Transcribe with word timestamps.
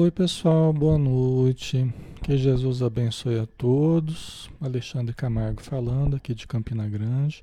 Oi, 0.00 0.12
pessoal, 0.12 0.72
boa 0.72 0.96
noite. 0.96 1.92
Que 2.22 2.38
Jesus 2.38 2.82
abençoe 2.82 3.36
a 3.40 3.46
todos. 3.46 4.48
Alexandre 4.60 5.12
Camargo 5.12 5.60
falando 5.60 6.14
aqui 6.14 6.36
de 6.36 6.46
Campina 6.46 6.88
Grande, 6.88 7.42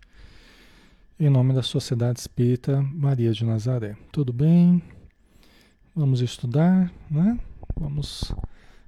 em 1.19 1.29
nome 1.29 1.53
da 1.53 1.61
Sociedade 1.61 2.21
Espírita 2.21 2.81
Maria 2.81 3.33
de 3.33 3.43
Nazaré. 3.43 3.97
Tudo 4.09 4.31
bem? 4.31 4.81
Vamos 5.93 6.21
estudar, 6.21 6.89
né? 7.11 7.37
Vamos, 7.77 8.33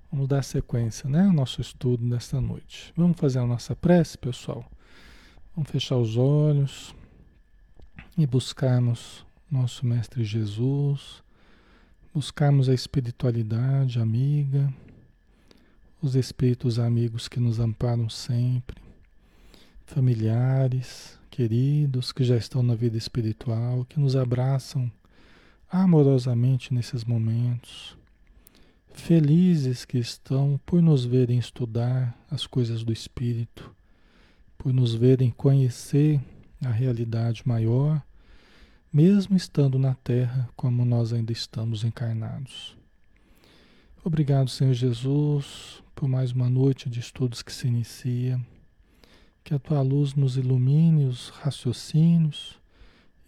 vamos 0.10 0.30
dar 0.30 0.46
sequência, 0.46 1.10
né? 1.10 1.26
Ao 1.26 1.34
nosso 1.34 1.60
estudo 1.60 2.08
desta 2.08 2.40
noite. 2.40 2.94
Vamos 2.96 3.20
fazer 3.20 3.40
a 3.40 3.46
nossa 3.46 3.76
prece, 3.76 4.18
pessoal. 4.18 4.64
Vamos 5.54 5.70
fechar 5.70 5.98
os 5.98 6.16
olhos 6.16 6.96
e 8.18 8.26
buscarmos 8.26 9.26
nosso 9.52 9.86
Mestre 9.86 10.24
Jesus 10.24 11.22
buscarmos 12.18 12.68
a 12.68 12.74
espiritualidade 12.74 14.00
amiga, 14.00 14.74
os 16.02 16.16
espíritos 16.16 16.80
amigos 16.80 17.28
que 17.28 17.40
nos 17.40 17.60
amparam 17.60 18.10
sempre, 18.10 18.82
familiares, 19.86 21.20
queridos 21.30 22.12
que 22.12 22.24
já 22.24 22.36
estão 22.36 22.64
na 22.64 22.74
vida 22.74 22.98
espiritual, 22.98 23.86
que 23.86 24.00
nos 24.00 24.16
abraçam 24.16 24.92
amorosamente 25.70 26.74
nesses 26.74 27.04
momentos, 27.04 27.96
felizes 28.92 29.86
que 29.86 30.00
estão 30.00 30.60
por 30.66 30.82
nos 30.82 31.06
verem 31.06 31.38
estudar 31.38 32.18
as 32.32 32.48
coisas 32.48 32.84
do 32.84 32.92
espírito, 32.92 33.72
por 34.58 34.74
nos 34.74 34.96
verem 34.96 35.30
conhecer 35.30 36.20
a 36.66 36.72
realidade 36.72 37.44
maior 37.46 38.02
mesmo 38.92 39.36
estando 39.36 39.78
na 39.78 39.94
terra 39.96 40.50
como 40.56 40.86
nós 40.86 41.14
ainda 41.14 41.32
estamos 41.32 41.84
encarnados. 41.84 42.78
Obrigado, 44.04 44.50
Senhor 44.50 44.74
Jesus, 44.74 45.84
por 45.94 46.08
mais 46.08 46.32
uma 46.32 46.50
noite 46.50 46.90
de 46.90 47.00
estudos 47.00 47.42
que 47.42 47.52
se 47.52 47.68
inicia. 47.68 48.40
Que 49.44 49.54
a 49.54 49.60
tua 49.60 49.82
luz 49.82 50.14
nos 50.14 50.38
ilumine 50.38 51.06
os 51.06 51.30
raciocínios 51.30 52.60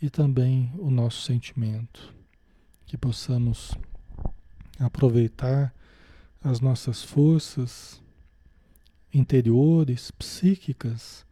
e 0.02 0.10
também 0.10 0.72
o 0.78 0.90
nosso 0.90 1.22
sentimento. 1.24 2.14
Que 2.86 2.98
possamos 2.98 3.74
aproveitar 4.80 5.74
as 6.42 6.62
nossas 6.62 7.04
forças 7.04 8.02
interiores, 9.14 10.12
psíquicas, 10.12 11.26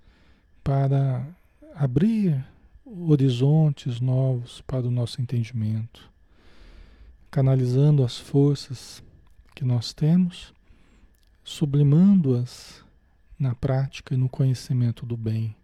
para 0.64 1.26
abrir 1.74 2.46
horizontes 2.88 4.00
novos 4.00 4.62
para 4.62 4.88
o 4.88 4.92
nosso 4.92 5.22
entendimento, 5.22 6.10
canalizando 7.30 8.04
as 8.04 8.18
forças 8.18 9.04
que 9.54 9.66
nós 9.66 9.92
temos, 9.92 10.54
sublimando-as 11.44 12.84
na 13.38 13.54
prática 13.54 14.14
e 14.14 14.18
no 14.18 14.30
conhecimento 14.30 15.06
do 15.06 15.18
bem, 15.18 15.56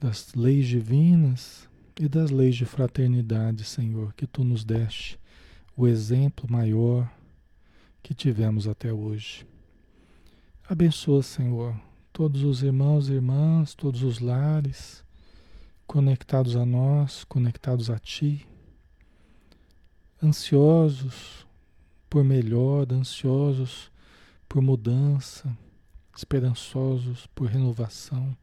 das 0.00 0.34
leis 0.34 0.66
divinas 0.66 1.68
e 2.00 2.08
das 2.08 2.30
leis 2.30 2.56
de 2.56 2.64
fraternidade, 2.64 3.64
Senhor, 3.64 4.14
que 4.14 4.26
tu 4.26 4.42
nos 4.42 4.64
deste 4.64 5.18
o 5.76 5.86
exemplo 5.86 6.50
maior 6.50 7.10
que 8.02 8.14
tivemos 8.14 8.66
até 8.66 8.92
hoje. 8.92 9.46
Abençoa, 10.68 11.22
Senhor, 11.22 11.78
todos 12.12 12.42
os 12.42 12.62
irmãos 12.62 13.08
e 13.08 13.12
irmãs, 13.12 13.74
todos 13.74 14.02
os 14.02 14.18
lares, 14.18 15.04
conectados 15.92 16.56
a 16.56 16.64
nós, 16.64 17.22
conectados 17.22 17.90
a 17.90 17.98
Ti, 17.98 18.48
ansiosos 20.22 21.46
por 22.08 22.24
melhor, 22.24 22.90
ansiosos 22.90 23.92
por 24.48 24.62
mudança, 24.62 25.54
esperançosos 26.16 27.26
por 27.34 27.46
renovação. 27.46 28.34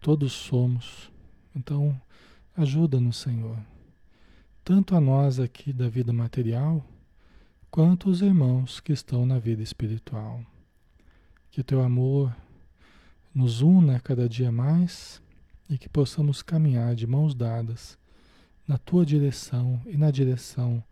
Todos 0.00 0.32
somos. 0.32 1.12
Então, 1.54 1.96
ajuda-nos, 2.56 3.18
Senhor, 3.18 3.56
tanto 4.64 4.96
a 4.96 5.00
nós 5.00 5.38
aqui 5.38 5.72
da 5.72 5.88
vida 5.88 6.12
material, 6.12 6.84
quanto 7.70 8.10
os 8.10 8.20
irmãos 8.20 8.80
que 8.80 8.92
estão 8.92 9.24
na 9.24 9.38
vida 9.38 9.62
espiritual. 9.62 10.44
Que 11.52 11.62
teu 11.62 11.80
amor 11.80 12.36
nos 13.32 13.60
una 13.60 14.00
cada 14.00 14.28
dia 14.28 14.50
mais 14.50 15.22
e 15.72 15.78
que 15.78 15.88
possamos 15.88 16.42
caminhar 16.42 16.94
de 16.94 17.06
mãos 17.06 17.34
dadas 17.34 17.96
na 18.68 18.76
tua 18.76 19.06
direção 19.06 19.80
e 19.86 19.96
na 19.96 20.10
direção 20.10 20.84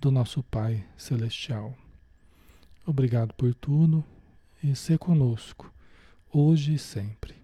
do 0.00 0.10
nosso 0.10 0.42
Pai 0.42 0.82
Celestial. 0.96 1.76
Obrigado 2.86 3.34
por 3.34 3.54
tudo 3.54 4.02
e 4.62 4.74
ser 4.74 4.98
conosco, 4.98 5.70
hoje 6.32 6.72
e 6.72 6.78
sempre. 6.78 7.34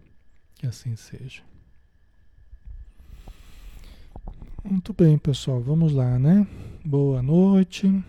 Que 0.54 0.66
assim 0.66 0.96
seja. 0.96 1.42
Muito 4.64 4.94
bem, 4.94 5.18
pessoal, 5.18 5.60
vamos 5.60 5.92
lá, 5.92 6.18
né? 6.18 6.46
Boa 6.82 7.22
noite. 7.22 8.02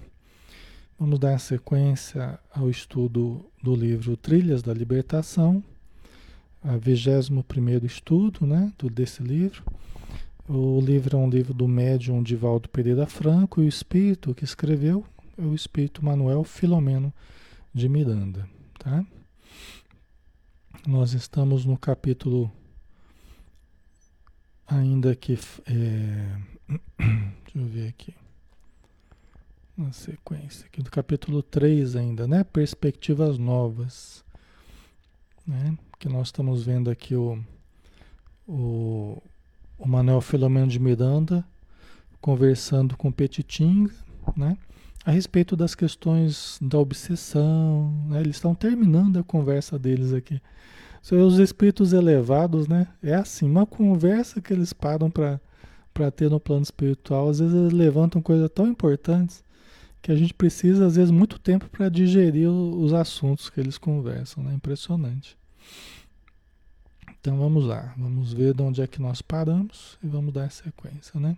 Vamos 0.97 1.19
dar 1.19 1.37
sequência 1.39 2.39
ao 2.53 2.69
estudo 2.69 3.45
do 3.61 3.75
livro 3.75 4.15
Trilhas 4.15 4.61
da 4.61 4.73
Libertação 4.73 5.61
a 6.63 6.77
21 6.77 7.85
estudo 7.85 8.45
né, 8.45 8.71
do, 8.77 8.89
desse 8.89 9.23
livro. 9.23 9.63
O 10.47 10.79
livro 10.81 11.17
é 11.17 11.19
um 11.19 11.29
livro 11.29 11.53
do 11.53 11.67
médium 11.67 12.21
Divaldo 12.21 12.69
Pereira 12.69 13.05
Franco 13.07 13.61
e 13.61 13.65
o 13.65 13.67
espírito 13.67 14.33
que 14.35 14.43
escreveu 14.43 15.05
é 15.37 15.41
o 15.41 15.55
espírito 15.55 16.03
Manuel 16.03 16.43
Filomeno 16.43 17.13
de 17.73 17.87
Miranda. 17.87 18.47
Tá? 18.77 19.05
Nós 20.85 21.13
estamos 21.13 21.65
no 21.65 21.77
capítulo 21.77 22.51
ainda 24.67 25.15
que. 25.15 25.37
É, 25.67 26.37
deixa 27.43 27.57
eu 27.57 27.65
ver 27.65 27.87
aqui. 27.89 28.13
Na 29.77 29.93
sequência 29.93 30.65
aqui 30.65 30.81
do 30.83 30.91
capítulo 30.91 31.41
3 31.41 31.95
ainda, 31.95 32.27
né? 32.27 32.43
Perspectivas 32.43 33.37
novas. 33.37 34.23
Né? 35.47 35.77
Que 36.01 36.09
nós 36.09 36.29
estamos 36.29 36.63
vendo 36.63 36.89
aqui 36.89 37.13
o, 37.13 37.37
o, 38.47 39.21
o 39.77 39.87
Manuel 39.87 40.19
Filomeno 40.19 40.65
de 40.65 40.79
Miranda 40.79 41.45
conversando 42.19 42.97
com 42.97 43.11
Petitinga, 43.11 43.93
né? 44.35 44.57
A 45.05 45.11
respeito 45.11 45.55
das 45.55 45.75
questões 45.75 46.57
da 46.59 46.79
obsessão, 46.79 47.93
né? 48.09 48.19
Eles 48.19 48.37
estão 48.37 48.55
terminando 48.55 49.19
a 49.19 49.23
conversa 49.23 49.77
deles 49.77 50.11
aqui. 50.11 50.41
Os 51.11 51.37
espíritos 51.37 51.93
elevados, 51.93 52.67
né? 52.67 52.87
É 53.03 53.13
assim, 53.13 53.47
uma 53.47 53.67
conversa 53.67 54.41
que 54.41 54.51
eles 54.51 54.73
param 54.73 55.09
para 55.09 55.39
para 55.93 56.09
ter 56.09 56.31
no 56.31 56.39
plano 56.39 56.63
espiritual, 56.63 57.27
às 57.27 57.39
vezes 57.39 57.53
eles 57.53 57.73
levantam 57.73 58.21
coisas 58.21 58.49
tão 58.49 58.65
importantes 58.65 59.43
que 60.01 60.09
a 60.09 60.15
gente 60.15 60.33
precisa, 60.33 60.87
às 60.87 60.95
vezes, 60.95 61.11
muito 61.11 61.37
tempo 61.37 61.69
para 61.69 61.89
digerir 61.89 62.49
os 62.49 62.93
assuntos 62.93 63.49
que 63.49 63.59
eles 63.59 63.77
conversam, 63.77 64.41
né? 64.41 64.53
Impressionante. 64.53 65.37
Então 67.19 67.37
vamos 67.37 67.65
lá, 67.65 67.93
vamos 67.97 68.33
ver 68.33 68.53
de 68.53 68.63
onde 68.63 68.81
é 68.81 68.87
que 68.87 68.99
nós 68.99 69.21
paramos 69.21 69.97
e 70.03 70.07
vamos 70.07 70.33
dar 70.33 70.49
sequência, 70.49 71.19
né? 71.19 71.37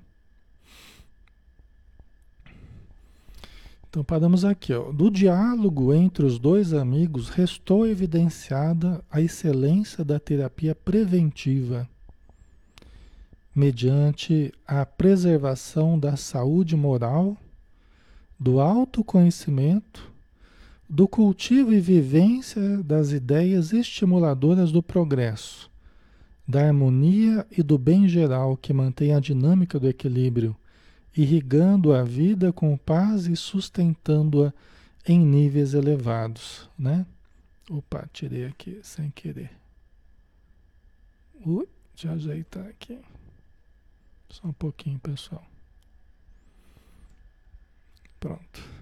Então 3.89 4.01
paramos 4.01 4.45
aqui, 4.45 4.73
ó. 4.73 4.93
Do 4.93 5.11
diálogo 5.11 5.93
entre 5.93 6.25
os 6.25 6.39
dois 6.39 6.73
amigos 6.73 7.27
restou 7.27 7.85
evidenciada 7.85 9.03
a 9.11 9.19
excelência 9.19 10.05
da 10.05 10.19
terapia 10.19 10.73
preventiva, 10.73 11.87
mediante 13.53 14.53
a 14.65 14.85
preservação 14.85 15.99
da 15.99 16.15
saúde 16.15 16.77
moral, 16.77 17.35
do 18.39 18.61
autoconhecimento, 18.61 20.12
do 20.89 21.07
cultivo 21.07 21.73
e 21.73 21.79
vivência 21.79 22.77
das 22.83 23.11
ideias 23.11 23.73
estimuladoras 23.73 24.71
do 24.71 24.83
progresso 24.83 25.71
da 26.47 26.67
harmonia 26.67 27.47
e 27.49 27.63
do 27.63 27.77
bem 27.77 28.07
geral 28.07 28.57
que 28.57 28.73
mantém 28.73 29.13
a 29.13 29.19
dinâmica 29.19 29.79
do 29.79 29.87
equilíbrio, 29.87 30.55
irrigando 31.15 31.93
a 31.93 32.03
vida 32.03 32.51
com 32.51 32.75
paz 32.77 33.27
e 33.27 33.35
sustentando-a 33.35 34.53
em 35.07 35.19
níveis 35.19 35.73
elevados, 35.73 36.69
né? 36.77 37.05
Opa, 37.69 38.09
tirei 38.11 38.45
aqui 38.45 38.79
sem 38.83 39.09
querer. 39.11 39.51
Ui, 41.45 41.67
deixa 41.93 42.07
eu 42.07 42.13
ajeitar 42.13 42.65
aqui. 42.67 42.99
Só 44.29 44.47
um 44.47 44.53
pouquinho, 44.53 44.99
pessoal. 44.99 45.45
Pronto. 48.19 48.72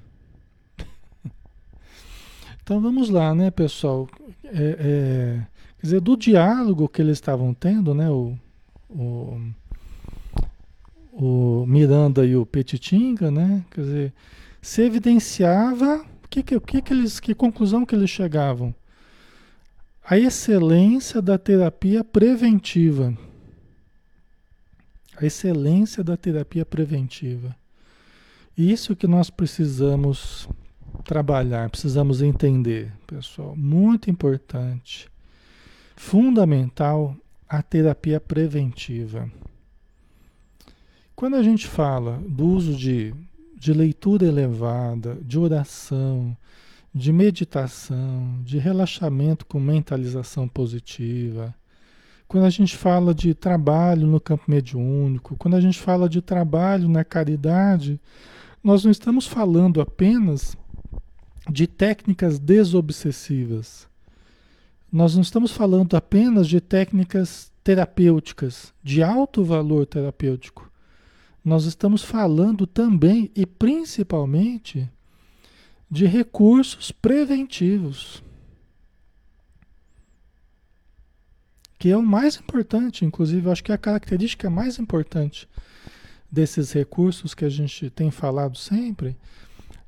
Então 2.72 2.80
vamos 2.80 3.10
lá, 3.10 3.36
né, 3.36 3.52
pessoal? 3.52 4.08
É, 4.46 4.78
é, 4.80 5.48
Quer 5.78 5.88
dizer, 5.88 6.00
do 6.00 6.16
diálogo 6.16 6.88
que 6.88 7.02
eles 7.02 7.18
estavam 7.18 7.54
tendo, 7.54 7.94
né? 7.94 8.10
O, 8.10 8.34
o, 8.90 9.42
o 11.12 11.66
Miranda 11.68 12.26
e 12.26 12.34
o 12.34 12.46
Petitinga, 12.46 13.30
né? 13.30 13.66
Quer 13.72 13.82
dizer, 13.82 14.14
se 14.62 14.84
evidenciava 14.84 16.06
que, 16.30 16.42
que, 16.42 16.58
que, 16.62 16.82
que, 16.82 16.94
eles, 16.94 17.20
que 17.20 17.36
conclusão 17.36 17.86
que 17.86 17.94
eles 17.94 18.10
chegavam? 18.10 18.74
A 20.02 20.18
excelência 20.18 21.22
da 21.22 21.38
terapia 21.38 22.06
preventiva. 22.06 23.14
A 25.18 25.26
excelência 25.26 26.06
da 26.06 26.16
terapia 26.16 26.66
preventiva. 26.66 27.54
Isso 28.58 28.96
que 28.96 29.08
nós 29.08 29.30
precisamos 29.30 30.48
trabalhar, 31.02 31.70
precisamos 31.70 32.22
entender, 32.22 32.92
pessoal. 33.08 33.56
Muito 33.56 34.10
importante. 34.10 35.10
Fundamental 35.96 37.16
a 37.48 37.62
terapia 37.62 38.20
preventiva. 38.20 39.30
Quando 41.16 41.36
a 41.36 41.44
gente 41.44 41.68
fala 41.68 42.20
do 42.28 42.46
uso 42.46 42.76
de, 42.76 43.14
de 43.56 43.74
leitura 43.74 44.26
elevada, 44.26 45.18
de 45.22 45.38
oração, 45.38 46.36
de 46.94 47.12
meditação, 47.14 48.40
de 48.44 48.58
relaxamento 48.58 49.46
com 49.46 49.60
mentalização 49.60 50.48
positiva, 50.48 51.54
quando 52.28 52.46
a 52.46 52.50
gente 52.50 52.78
fala 52.78 53.14
de 53.14 53.34
trabalho 53.34 54.08
no 54.08 54.20
campo 54.20 54.46
mediúnico, 54.48 55.36
quando 55.38 55.58
a 55.58 55.62
gente 55.62 55.78
fala 55.78 56.08
de 56.08 56.22
trabalho 56.22 56.88
na 56.88 57.04
caridade, 57.04 58.00
nós 58.64 58.86
não 58.86 58.92
estamos 58.92 59.28
falando 59.28 59.82
apenas 59.82 60.56
de 61.52 61.68
técnicas 61.68 62.40
desobsessivas. 62.40 63.88
Nós 64.92 65.16
não 65.16 65.22
estamos 65.22 65.52
falando 65.52 65.96
apenas 65.96 66.48
de 66.48 66.60
técnicas 66.60 67.52
terapêuticas, 67.64 68.74
de 68.84 69.04
alto 69.04 69.44
valor 69.44 69.86
terapêutico. 69.86 70.70
Nós 71.44 71.66
estamos 71.66 72.04
falando 72.04 72.66
também 72.66 73.32
e 73.36 73.46
principalmente 73.46 74.90
de 75.90 76.06
recursos 76.06 76.92
preventivos. 76.92 78.24
Que 81.78 81.90
é 81.90 81.98
o 81.98 82.04
mais 82.04 82.38
importante, 82.38 83.04
inclusive, 83.04 83.48
eu 83.48 83.52
acho 83.52 83.64
que 83.64 83.72
é 83.72 83.76
a 83.76 83.78
característica 83.78 84.50
mais 84.50 84.78
importante 84.78 85.50
desses 86.32 86.72
recursos 86.72 87.34
que 87.34 87.44
a 87.44 87.50
gente 87.50 87.90
tem 87.90 88.10
falado 88.10 88.58
sempre, 88.58 89.18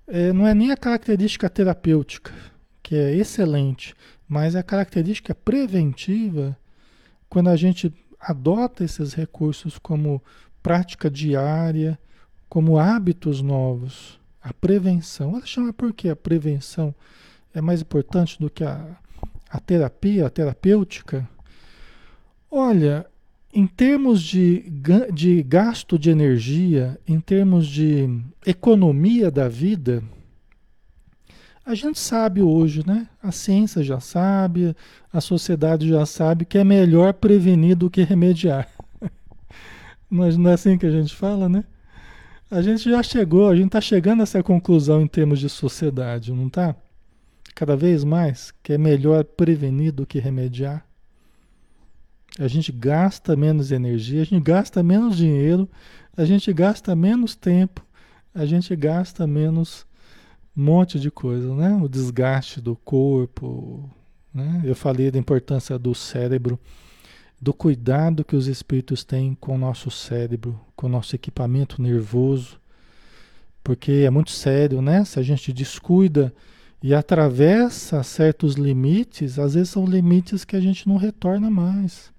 é, 0.07 0.33
não 0.33 0.47
é 0.47 0.53
nem 0.53 0.71
a 0.71 0.77
característica 0.77 1.49
terapêutica, 1.49 2.33
que 2.81 2.95
é 2.95 3.15
excelente, 3.15 3.93
mas 4.27 4.55
é 4.55 4.59
a 4.59 4.63
característica 4.63 5.33
preventiva, 5.33 6.57
quando 7.29 7.49
a 7.49 7.55
gente 7.55 7.93
adota 8.19 8.83
esses 8.83 9.13
recursos 9.13 9.77
como 9.77 10.21
prática 10.61 11.09
diária, 11.09 11.99
como 12.47 12.77
hábitos 12.77 13.41
novos, 13.41 14.19
a 14.41 14.53
prevenção. 14.53 15.35
Ela 15.35 15.45
chama 15.45 15.73
por 15.73 15.93
que 15.93 16.09
a 16.09 16.15
prevenção 16.15 16.93
é 17.53 17.61
mais 17.61 17.81
importante 17.81 18.39
do 18.39 18.49
que 18.49 18.63
a, 18.63 18.97
a 19.49 19.59
terapia, 19.59 20.27
a 20.27 20.29
terapêutica? 20.29 21.27
Olha, 22.49 23.05
em 23.53 23.67
termos 23.67 24.21
de, 24.21 24.65
de 25.13 25.43
gasto 25.43 25.99
de 25.99 26.09
energia, 26.09 26.99
em 27.07 27.19
termos 27.19 27.67
de 27.67 28.09
economia 28.45 29.29
da 29.29 29.47
vida, 29.47 30.03
a 31.63 31.75
gente 31.75 31.99
sabe 31.99 32.41
hoje, 32.41 32.83
né? 32.85 33.07
A 33.21 33.31
ciência 33.31 33.83
já 33.83 33.99
sabe, 33.99 34.75
a 35.11 35.21
sociedade 35.21 35.87
já 35.87 36.05
sabe 36.05 36.45
que 36.45 36.57
é 36.57 36.63
melhor 36.63 37.13
prevenir 37.13 37.75
do 37.75 37.91
que 37.91 38.01
remediar. 38.01 38.67
Mas 40.09 40.35
não 40.35 40.49
é 40.49 40.53
assim 40.53 40.77
que 40.77 40.87
a 40.87 40.91
gente 40.91 41.15
fala, 41.15 41.47
né? 41.47 41.63
A 42.49 42.61
gente 42.61 42.89
já 42.89 43.03
chegou, 43.03 43.49
a 43.49 43.55
gente 43.55 43.67
está 43.67 43.79
chegando 43.81 44.21
a 44.21 44.23
essa 44.23 44.41
conclusão 44.41 45.01
em 45.01 45.07
termos 45.07 45.39
de 45.39 45.47
sociedade, 45.47 46.33
não 46.33 46.47
está? 46.47 46.75
Cada 47.55 47.75
vez 47.77 48.03
mais 48.03 48.51
que 48.63 48.73
é 48.73 48.77
melhor 48.77 49.23
prevenir 49.23 49.91
do 49.91 50.07
que 50.07 50.19
remediar. 50.19 50.85
A 52.39 52.47
gente 52.47 52.71
gasta 52.71 53.35
menos 53.35 53.71
energia, 53.71 54.21
a 54.21 54.25
gente 54.25 54.43
gasta 54.43 54.81
menos 54.81 55.15
dinheiro, 55.15 55.69
a 56.17 56.25
gente 56.25 56.51
gasta 56.51 56.95
menos 56.95 57.35
tempo, 57.35 57.85
a 58.33 58.45
gente 58.45 58.75
gasta 58.75 59.27
menos 59.27 59.85
um 60.57 60.63
monte 60.63 60.99
de 60.99 61.11
coisa, 61.11 61.53
né? 61.53 61.75
O 61.81 61.87
desgaste 61.87 62.59
do 62.59 62.75
corpo, 62.75 63.87
né? 64.33 64.61
Eu 64.63 64.75
falei 64.75 65.11
da 65.11 65.19
importância 65.19 65.77
do 65.77 65.93
cérebro, 65.93 66.59
do 67.39 67.53
cuidado 67.53 68.23
que 68.23 68.35
os 68.35 68.47
espíritos 68.47 69.03
têm 69.03 69.35
com 69.35 69.55
o 69.55 69.57
nosso 69.57 69.91
cérebro, 69.91 70.59
com 70.75 70.87
o 70.87 70.89
nosso 70.89 71.15
equipamento 71.15 71.81
nervoso, 71.81 72.59
porque 73.63 74.03
é 74.05 74.09
muito 74.09 74.31
sério, 74.31 74.81
né? 74.81 75.05
Se 75.05 75.19
a 75.19 75.23
gente 75.23 75.53
descuida 75.53 76.33
e 76.81 76.93
atravessa 76.93 78.01
certos 78.01 78.55
limites, 78.55 79.37
às 79.37 79.53
vezes 79.53 79.69
são 79.69 79.85
limites 79.85 80.43
que 80.43 80.55
a 80.55 80.59
gente 80.59 80.87
não 80.87 80.97
retorna 80.97 81.49
mais. 81.49 82.12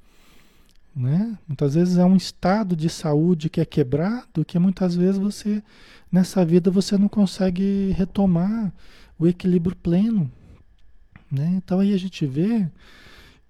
Né? 0.94 1.36
Muitas 1.48 1.74
vezes 1.74 1.96
é 1.96 2.04
um 2.04 2.16
estado 2.16 2.76
de 2.76 2.88
saúde 2.88 3.50
que 3.50 3.60
é 3.60 3.64
quebrado, 3.64 4.44
que 4.44 4.58
muitas 4.58 4.94
vezes 4.94 5.18
você, 5.18 5.62
nessa 6.10 6.44
vida, 6.44 6.70
você 6.70 6.96
não 6.96 7.08
consegue 7.08 7.92
retomar 7.96 8.72
o 9.18 9.26
equilíbrio 9.26 9.74
pleno. 9.74 10.30
Né? 11.30 11.54
Então 11.56 11.80
aí 11.80 11.92
a 11.92 11.96
gente 11.96 12.24
vê 12.26 12.68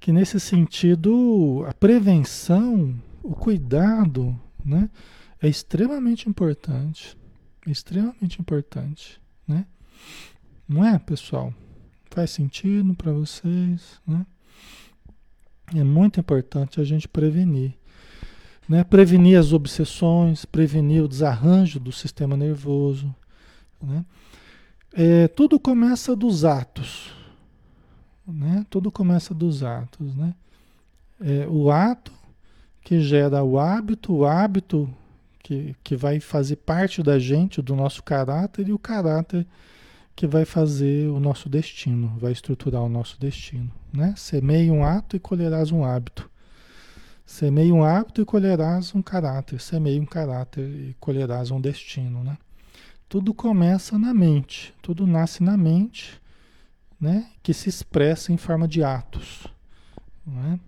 que 0.01 0.11
nesse 0.11 0.41
sentido 0.41 1.65
a 1.69 1.75
prevenção, 1.75 2.95
o 3.23 3.35
cuidado, 3.35 4.39
né, 4.65 4.89
é 5.41 5.49
extremamente 5.49 6.29
importante. 6.29 7.17
É 7.67 7.71
extremamente 7.71 8.41
importante. 8.41 9.21
Né? 9.47 9.67
Não 10.67 10.85
é, 10.85 10.99
pessoal? 10.99 11.53
Faz 12.11 12.31
sentido 12.31 12.95
para 12.95 13.13
vocês? 13.13 14.01
Né? 14.07 14.25
É 15.73 15.83
muito 15.85 16.19
importante 16.19 16.81
a 16.81 16.85
gente 16.85 17.07
prevenir. 17.07 17.75
Né? 18.69 18.83
Prevenir 18.83 19.39
as 19.39 19.53
obsessões, 19.53 20.45
prevenir 20.45 21.03
o 21.03 21.09
desarranjo 21.09 21.79
do 21.79 21.93
sistema 21.93 22.37
nervoso. 22.37 23.15
Né? 23.81 24.05
É, 24.93 25.29
tudo 25.29 25.61
começa 25.61 26.17
dos 26.17 26.45
atos. 26.45 27.13
Né? 28.27 28.65
Tudo 28.69 28.91
começa 28.91 29.33
dos 29.33 29.63
atos. 29.63 30.15
Né? 30.15 30.35
É, 31.21 31.47
o 31.49 31.71
ato 31.71 32.13
que 32.83 33.01
gera 33.01 33.43
o 33.43 33.59
hábito, 33.59 34.13
o 34.13 34.25
hábito 34.27 34.89
que, 35.43 35.75
que 35.85 35.97
vai 35.97 36.21
fazer 36.21 36.57
parte 36.57 37.03
da 37.03 37.19
gente, 37.19 37.63
do 37.63 37.77
nosso 37.77 38.03
caráter, 38.03 38.69
e 38.69 38.73
o 38.73 38.79
caráter 38.79 39.47
que 40.17 40.27
vai 40.27 40.45
fazer 40.45 41.09
o 41.09 41.19
nosso 41.19 41.49
destino, 41.49 42.17
vai 42.19 42.33
estruturar 42.33 42.83
o 42.83 42.89
nosso 42.89 43.19
destino. 43.19 43.71
Né? 43.93 44.15
Semeie 44.17 44.71
um 44.71 44.85
ato 44.85 45.17
e 45.17 45.21
colherás 45.21 45.73
um 45.73 45.85
hábito. 45.85 46.31
Semeie 47.27 47.73
um 47.73 47.83
hábito 47.83 48.23
e 48.23 48.25
colherás 48.25 48.95
um 48.95 49.03
caráter. 49.03 49.61
Semeie 49.61 49.99
um 49.99 50.07
caráter 50.07 50.63
e 50.63 50.97
colherás 51.01 51.51
um 51.51 51.61
destino. 51.61 52.23
Né? 52.23 52.39
Tudo 53.09 53.35
começa 53.35 53.99
na 53.99 54.15
mente, 54.15 54.73
tudo 54.81 55.07
nasce 55.07 55.43
na 55.43 55.57
mente, 55.57 56.21
né? 57.01 57.31
que 57.43 57.53
se 57.53 57.69
expressa 57.69 58.33
em 58.33 58.37
forma 58.37 58.69
de 58.69 58.85
atos. 58.85 59.47
Né? 60.25 60.61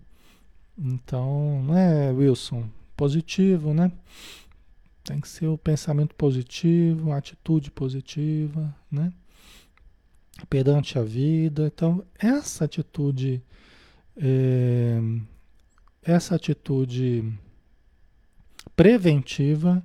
Então, 0.77 1.63
não 1.63 1.77
é, 1.77 2.11
Wilson? 2.11 2.69
Positivo, 2.95 3.73
né? 3.73 3.91
Tem 5.03 5.21
que 5.21 5.27
ser 5.27 5.47
o 5.47 5.57
pensamento 5.57 6.13
positivo, 6.15 7.11
a 7.11 7.17
atitude 7.17 7.71
positiva, 7.71 8.75
né? 8.91 9.13
Perante 10.45 10.99
a 10.99 11.03
vida. 11.03 11.71
Então, 11.73 12.03
essa 12.19 12.65
atitude, 12.65 13.41
é, 14.15 14.99
essa 16.03 16.35
atitude 16.35 17.33
preventiva, 18.75 19.83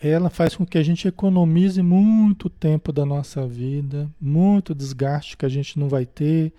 ela 0.00 0.30
faz 0.30 0.56
com 0.56 0.66
que 0.66 0.78
a 0.78 0.82
gente 0.82 1.06
economize 1.08 1.80
muito 1.82 2.48
tempo 2.48 2.92
da 2.92 3.04
nossa 3.04 3.46
vida, 3.46 4.10
muito 4.20 4.74
desgaste 4.74 5.36
que 5.36 5.46
a 5.46 5.48
gente 5.48 5.78
não 5.78 5.88
vai 5.88 6.04
ter, 6.04 6.52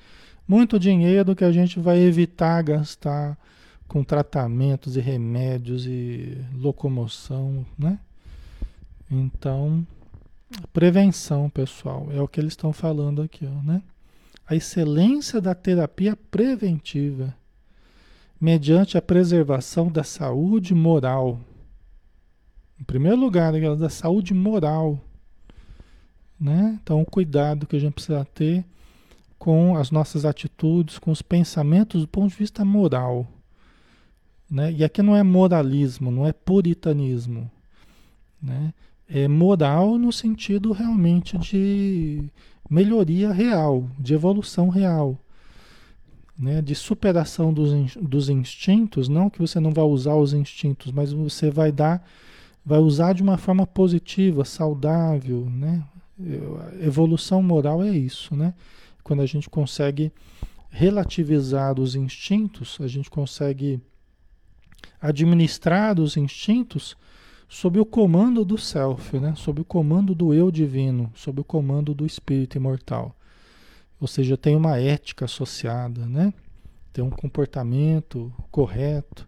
muito 0.47 0.79
dinheiro 0.79 1.35
que 1.35 1.43
a 1.43 1.51
gente 1.51 1.79
vai 1.79 1.99
evitar 1.99 2.61
gastar 2.61 3.37
com 3.87 4.03
tratamentos 4.03 4.97
e 4.97 4.99
remédios 4.99 5.85
e 5.85 6.37
locomoção, 6.55 7.65
né? 7.77 7.99
Então, 9.09 9.85
Prevenção, 10.71 11.49
pessoal, 11.49 12.07
é 12.11 12.21
o 12.21 12.27
que 12.27 12.39
eles 12.39 12.53
estão 12.53 12.71
falando 12.71 13.21
aqui, 13.21 13.45
ó, 13.45 13.63
né? 13.63 13.81
A 14.47 14.55
excelência 14.55 15.41
da 15.41 15.55
terapia 15.55 16.15
preventiva, 16.15 17.35
mediante 18.39 18.97
a 18.97 19.01
preservação 19.01 19.91
da 19.91 20.03
saúde 20.03 20.73
moral. 20.73 21.39
Em 22.79 22.83
primeiro 22.83 23.17
lugar, 23.17 23.53
da 23.77 23.89
saúde 23.89 24.33
moral. 24.33 24.99
Né? 26.39 26.77
Então, 26.83 27.01
o 27.01 27.05
cuidado 27.05 27.65
que 27.65 27.75
a 27.75 27.79
gente 27.79 27.93
precisa 27.93 28.25
ter 28.25 28.63
com 29.39 29.75
as 29.77 29.91
nossas 29.91 30.25
atitudes, 30.25 30.99
com 30.99 31.11
os 31.11 31.21
pensamentos 31.21 32.01
do 32.01 32.07
ponto 32.07 32.29
de 32.29 32.35
vista 32.35 32.63
moral. 32.65 33.27
Né? 34.49 34.71
E 34.73 34.83
aqui 34.83 35.01
não 35.01 35.15
é 35.15 35.23
moralismo, 35.23 36.11
não 36.11 36.27
é 36.27 36.33
puritanismo. 36.33 37.49
Né? 38.41 38.73
É 39.07 39.27
moral 39.27 39.97
no 39.97 40.11
sentido 40.11 40.71
realmente 40.71 41.37
de 41.37 42.23
melhoria 42.69 43.31
real, 43.31 43.89
de 43.99 44.13
evolução 44.13 44.69
real, 44.69 45.17
né? 46.37 46.61
de 46.61 46.73
superação 46.73 47.53
dos, 47.53 47.95
dos 47.95 48.29
instintos, 48.29 49.07
não 49.07 49.29
que 49.29 49.39
você 49.39 49.59
não 49.59 49.71
vai 49.71 49.85
usar 49.85 50.15
os 50.15 50.33
instintos, 50.33 50.91
mas 50.91 51.13
você 51.13 51.51
vai 51.51 51.71
dar, 51.71 52.05
vai 52.65 52.79
usar 52.79 53.13
de 53.13 53.21
uma 53.21 53.37
forma 53.37 53.67
positiva, 53.67 54.43
saudável, 54.43 55.47
né? 55.49 55.83
Evolução 56.81 57.43
moral 57.43 57.83
é 57.83 57.89
isso, 57.89 58.35
né? 58.35 58.53
Quando 59.03 59.21
a 59.21 59.25
gente 59.25 59.49
consegue 59.49 60.11
relativizar 60.69 61.79
os 61.79 61.93
instintos, 61.93 62.77
a 62.79 62.87
gente 62.87 63.09
consegue 63.09 63.81
administrar 65.01 65.99
os 65.99 66.17
instintos 66.17 66.95
sob 67.47 67.79
o 67.79 67.85
comando 67.85 68.43
do 68.43 68.57
self, 68.57 69.19
né? 69.19 69.33
sob 69.35 69.61
o 69.61 69.65
comando 69.65 70.13
do 70.15 70.33
eu 70.33 70.51
divino, 70.51 71.11
sob 71.15 71.41
o 71.41 71.43
comando 71.43 71.93
do 71.93 72.05
espírito 72.05 72.57
imortal. 72.57 73.15
Ou 73.99 74.07
seja, 74.07 74.35
tem 74.35 74.55
uma 74.55 74.77
ética 74.77 75.25
associada, 75.25 76.05
né? 76.05 76.33
tem 76.91 77.03
um 77.03 77.09
comportamento 77.09 78.31
correto. 78.51 79.27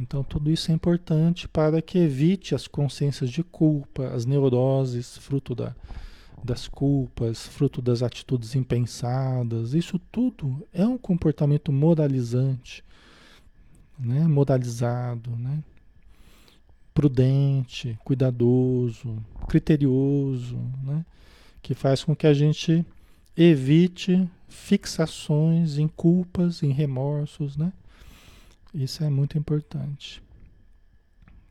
Então, 0.00 0.22
tudo 0.22 0.50
isso 0.50 0.70
é 0.70 0.74
importante 0.74 1.48
para 1.48 1.80
que 1.80 1.98
evite 1.98 2.54
as 2.54 2.66
consciências 2.66 3.30
de 3.30 3.42
culpa, 3.42 4.08
as 4.08 4.26
neuroses, 4.26 5.16
fruto 5.16 5.54
da, 5.54 5.74
das 6.44 6.68
culpas, 6.68 7.46
fruto 7.46 7.80
das 7.80 8.02
atitudes 8.02 8.54
impensadas. 8.54 9.74
Isso 9.74 9.98
tudo 9.98 10.66
é 10.72 10.86
um 10.86 10.98
comportamento 10.98 11.72
moralizante, 11.72 12.84
né? 13.98 14.26
moralizado, 14.26 15.30
né? 15.30 15.62
Prudente, 16.96 17.98
cuidadoso, 18.02 19.22
criterioso, 19.46 20.56
né? 20.82 21.04
que 21.60 21.74
faz 21.74 22.02
com 22.02 22.16
que 22.16 22.26
a 22.26 22.32
gente 22.32 22.86
evite 23.36 24.26
fixações 24.48 25.76
em 25.76 25.88
culpas, 25.88 26.62
em 26.62 26.72
remorsos, 26.72 27.54
né? 27.54 27.70
Isso 28.72 29.04
é 29.04 29.10
muito 29.10 29.36
importante. 29.36 30.22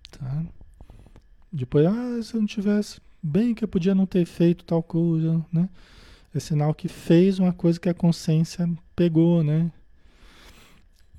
Tá? 0.10 0.46
Depois, 1.54 1.86
ah, 1.86 2.24
se 2.24 2.34
eu 2.34 2.40
não 2.40 2.48
tivesse 2.48 3.00
bem 3.22 3.54
que 3.54 3.64
eu 3.64 3.68
podia 3.68 3.94
não 3.94 4.08
ter 4.08 4.25
feito 4.25 4.66
tal 4.66 4.82
coisa, 4.82 5.46
né? 5.54 5.70
É 6.34 6.40
sinal 6.40 6.74
que 6.74 6.88
fez 6.88 7.38
uma 7.38 7.54
coisa 7.54 7.80
que 7.80 7.88
a 7.88 7.94
consciência 7.94 8.68
pegou, 8.96 9.44
né? 9.44 9.72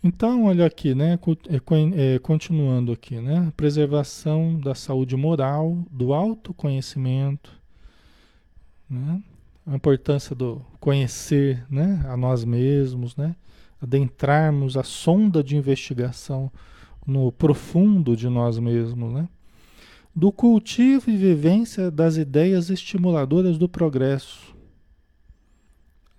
Então, 0.06 0.44
olha 0.44 0.64
aqui, 0.64 0.94
né? 0.94 1.18
É, 1.48 2.14
é, 2.14 2.18
continuando 2.20 2.92
aqui, 2.92 3.20
né? 3.20 3.52
Preservação 3.56 4.56
da 4.56 4.72
saúde 4.72 5.16
moral, 5.16 5.84
do 5.90 6.14
autoconhecimento, 6.14 7.50
né? 8.88 9.20
A 9.66 9.74
importância 9.74 10.32
do 10.32 10.64
conhecer, 10.78 11.66
né? 11.68 12.06
A 12.08 12.16
nós 12.16 12.44
mesmos, 12.44 13.16
né? 13.16 13.34
Adentrarmos 13.82 14.76
a 14.76 14.84
sonda 14.84 15.42
de 15.42 15.56
investigação 15.56 16.52
no 17.04 17.32
profundo 17.32 18.16
de 18.16 18.28
nós 18.28 18.60
mesmos, 18.60 19.12
né? 19.12 19.28
Do 20.14 20.30
cultivo 20.30 21.10
e 21.10 21.16
vivência 21.16 21.90
das 21.90 22.16
ideias 22.16 22.70
estimuladoras 22.70 23.58
do 23.58 23.68
progresso. 23.68 24.54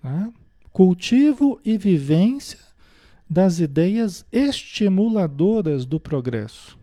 Tá? 0.02 0.30
Cultivo 0.74 1.58
e 1.64 1.78
vivência 1.78 2.67
das 3.30 3.60
ideias 3.60 4.26
estimuladoras 4.32 5.86
do 5.86 6.00
progresso. 6.00 6.78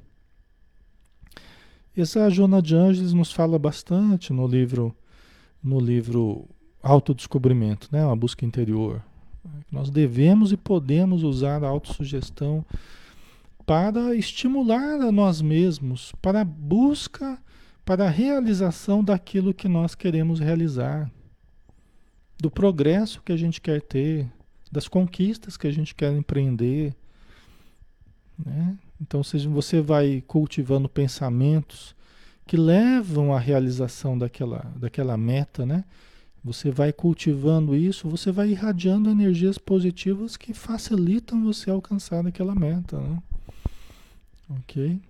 Essa 1.97 2.29
Jona 2.29 2.61
de 2.61 2.75
Ângeles 2.75 3.13
nos 3.13 3.33
fala 3.33 3.59
bastante 3.59 4.33
no 4.33 4.47
livro 4.47 4.95
no 5.63 5.81
livro 5.81 6.47
Autodescobrimento, 6.83 7.89
né, 7.91 8.05
uma 8.05 8.15
busca 8.15 8.45
interior. 8.45 9.03
Nós 9.73 9.89
devemos 9.89 10.53
e 10.53 10.57
podemos 10.57 11.23
usar 11.23 11.65
a 11.65 11.69
autossugestão 11.69 12.65
para 13.65 14.15
estimular 14.15 15.01
a 15.01 15.11
nós 15.11 15.41
mesmos, 15.41 16.13
para 16.21 16.43
a 16.43 16.45
busca, 16.45 17.39
para 17.85 18.07
a 18.07 18.11
realização 18.11 19.03
daquilo 19.03 19.55
que 19.55 19.69
nós 19.69 19.95
queremos 19.95 20.39
realizar, 20.39 21.11
do 22.39 22.51
progresso 22.51 23.23
que 23.23 23.33
a 23.33 23.37
gente 23.37 23.61
quer 23.61 23.81
ter, 23.81 24.31
das 24.75 24.89
conquistas 24.89 25.57
que 25.57 25.69
a 25.69 25.71
gente 25.71 25.95
quer 25.95 26.13
empreender. 26.13 26.93
Né? 28.37 28.77
Então, 29.01 29.23
seja, 29.23 29.49
você 29.49 29.81
vai 29.81 30.21
cultivando 30.27 30.89
pensamentos 30.89 31.95
que 32.45 32.57
levam 32.57 33.33
à 33.33 33.39
realização 33.39 34.19
daquela, 34.19 34.67
daquela 34.77 35.17
meta, 35.17 35.65
né? 35.65 35.85
Você 36.43 36.73
vai 36.73 36.93
cultivando 36.93 37.75
isso, 37.75 38.09
você 38.09 38.33
vai 38.33 38.51
irradiando 38.51 39.09
energias 39.09 39.57
positivas 39.57 40.37
que 40.37 40.53
facilitam 40.53 41.45
você 41.45 41.71
alcançar 41.71 42.27
aquela 42.27 42.55
meta, 42.55 42.99
né? 42.99 43.23
Ok? 44.51 45.01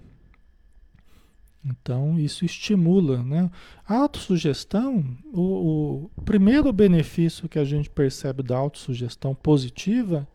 Então, 1.65 2.19
isso 2.19 2.45
estimula, 2.45 3.23
né? 3.23 3.51
A 3.89 3.95
autossugestão, 3.95 5.03
o, 5.33 6.11
o 6.17 6.23
primeiro 6.23 6.71
benefício 6.71 7.49
que 7.49 7.59
a 7.59 7.65
gente 7.65 7.89
percebe 7.89 8.43
da 8.43 8.57
autossugestão 8.57 9.35
positiva 9.35 10.29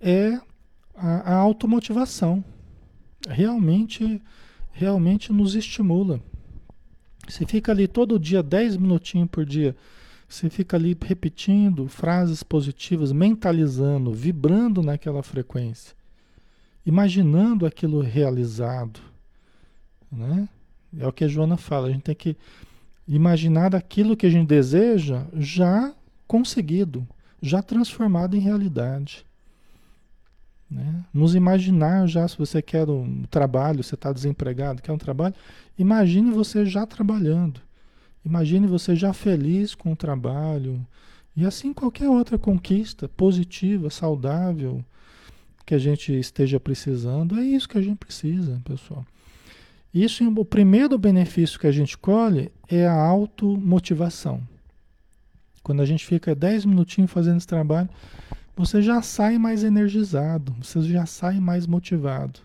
é 0.00 0.38
a, 0.94 1.32
a 1.32 1.34
automotivação. 1.34 2.44
Realmente, 3.28 4.22
realmente 4.70 5.32
nos 5.32 5.56
estimula. 5.56 6.20
Você 7.28 7.44
fica 7.44 7.72
ali 7.72 7.88
todo 7.88 8.20
dia, 8.20 8.40
10 8.40 8.76
minutinhos 8.76 9.28
por 9.28 9.44
dia, 9.44 9.74
você 10.28 10.48
fica 10.48 10.76
ali 10.76 10.96
repetindo 11.04 11.88
frases 11.88 12.44
positivas, 12.44 13.10
mentalizando, 13.10 14.12
vibrando 14.12 14.80
naquela 14.80 15.24
frequência, 15.24 15.96
imaginando 16.84 17.66
aquilo 17.66 18.00
realizado 18.00 19.15
né? 20.10 20.48
É 20.98 21.06
o 21.06 21.12
que 21.12 21.24
a 21.24 21.28
Joana 21.28 21.56
fala, 21.56 21.88
a 21.88 21.90
gente 21.90 22.02
tem 22.02 22.14
que 22.14 22.36
imaginar 23.06 23.74
aquilo 23.74 24.16
que 24.16 24.26
a 24.26 24.30
gente 24.30 24.46
deseja 24.46 25.24
já 25.34 25.94
conseguido, 26.26 27.06
já 27.40 27.62
transformado 27.62 28.36
em 28.36 28.40
realidade. 28.40 29.24
Né? 30.70 31.04
Nos 31.14 31.34
imaginar 31.34 32.08
já, 32.08 32.26
se 32.26 32.36
você 32.36 32.60
quer 32.60 32.88
um 32.88 33.22
trabalho, 33.30 33.82
você 33.82 33.94
está 33.94 34.12
desempregado, 34.12 34.82
quer 34.82 34.92
um 34.92 34.98
trabalho, 34.98 35.34
imagine 35.78 36.30
você 36.30 36.66
já 36.66 36.84
trabalhando. 36.86 37.60
Imagine 38.24 38.66
você 38.66 38.96
já 38.96 39.12
feliz 39.12 39.74
com 39.74 39.92
o 39.92 39.96
trabalho. 39.96 40.84
E 41.36 41.46
assim 41.46 41.72
qualquer 41.72 42.08
outra 42.08 42.36
conquista 42.36 43.08
positiva, 43.08 43.88
saudável, 43.90 44.84
que 45.64 45.74
a 45.74 45.78
gente 45.78 46.12
esteja 46.12 46.58
precisando, 46.58 47.38
é 47.38 47.44
isso 47.44 47.68
que 47.68 47.78
a 47.78 47.82
gente 47.82 47.98
precisa, 47.98 48.60
pessoal. 48.64 49.04
Isso, 49.96 50.28
o 50.28 50.44
primeiro 50.44 50.98
benefício 50.98 51.58
que 51.58 51.66
a 51.66 51.72
gente 51.72 51.96
colhe 51.96 52.52
é 52.68 52.86
a 52.86 52.92
automotivação. 52.92 54.46
Quando 55.62 55.80
a 55.80 55.86
gente 55.86 56.04
fica 56.04 56.34
10 56.34 56.66
minutinhos 56.66 57.10
fazendo 57.10 57.38
esse 57.38 57.46
trabalho, 57.46 57.88
você 58.54 58.82
já 58.82 59.00
sai 59.00 59.38
mais 59.38 59.64
energizado, 59.64 60.54
você 60.60 60.82
já 60.82 61.06
sai 61.06 61.40
mais 61.40 61.66
motivado. 61.66 62.40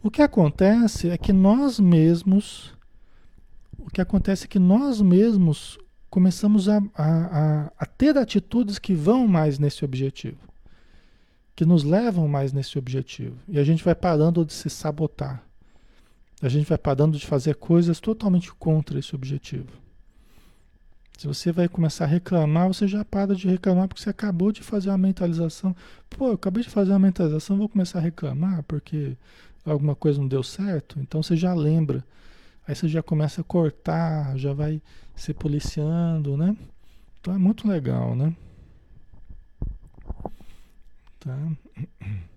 O 0.00 0.12
que 0.12 0.22
acontece 0.22 1.10
é 1.10 1.18
que 1.18 1.32
nós 1.32 1.80
mesmos, 1.80 2.72
o 3.76 3.90
que 3.90 4.00
acontece 4.00 4.44
é 4.44 4.46
que 4.46 4.60
nós 4.60 5.00
mesmos 5.00 5.76
começamos 6.08 6.68
a, 6.68 6.80
a, 6.94 7.72
a, 7.76 7.86
ter 7.86 8.16
atitudes 8.16 8.78
que 8.78 8.94
vão 8.94 9.26
mais 9.26 9.58
nesse 9.58 9.84
objetivo, 9.84 10.38
que 11.56 11.64
nos 11.64 11.82
levam 11.82 12.28
mais 12.28 12.52
nesse 12.52 12.78
objetivo. 12.78 13.36
E 13.48 13.58
a 13.58 13.64
gente 13.64 13.82
vai 13.82 13.96
parando 13.96 14.44
de 14.44 14.52
se 14.52 14.70
sabotar. 14.70 15.45
A 16.42 16.48
gente 16.48 16.68
vai 16.68 16.76
parando 16.76 17.16
de 17.16 17.26
fazer 17.26 17.54
coisas 17.54 17.98
totalmente 17.98 18.52
contra 18.54 18.98
esse 18.98 19.14
objetivo. 19.14 19.68
Se 21.16 21.26
você 21.26 21.50
vai 21.50 21.66
começar 21.66 22.04
a 22.04 22.08
reclamar, 22.08 22.68
você 22.68 22.86
já 22.86 23.02
para 23.02 23.34
de 23.34 23.48
reclamar 23.48 23.88
porque 23.88 24.02
você 24.02 24.10
acabou 24.10 24.52
de 24.52 24.62
fazer 24.62 24.90
uma 24.90 24.98
mentalização. 24.98 25.74
Pô, 26.10 26.28
eu 26.28 26.34
acabei 26.34 26.62
de 26.62 26.68
fazer 26.68 26.90
uma 26.90 26.98
mentalização, 26.98 27.56
vou 27.56 27.70
começar 27.70 28.00
a 28.00 28.02
reclamar 28.02 28.62
porque 28.64 29.16
alguma 29.64 29.94
coisa 29.94 30.20
não 30.20 30.28
deu 30.28 30.42
certo. 30.42 31.00
Então 31.00 31.22
você 31.22 31.34
já 31.34 31.54
lembra. 31.54 32.04
Aí 32.68 32.74
você 32.74 32.86
já 32.86 33.02
começa 33.02 33.40
a 33.40 33.44
cortar, 33.44 34.36
já 34.36 34.52
vai 34.52 34.82
se 35.14 35.32
policiando, 35.32 36.36
né? 36.36 36.54
Então 37.20 37.34
é 37.34 37.38
muito 37.38 37.66
legal, 37.66 38.14
né? 38.14 38.36
Tá. 41.18 41.36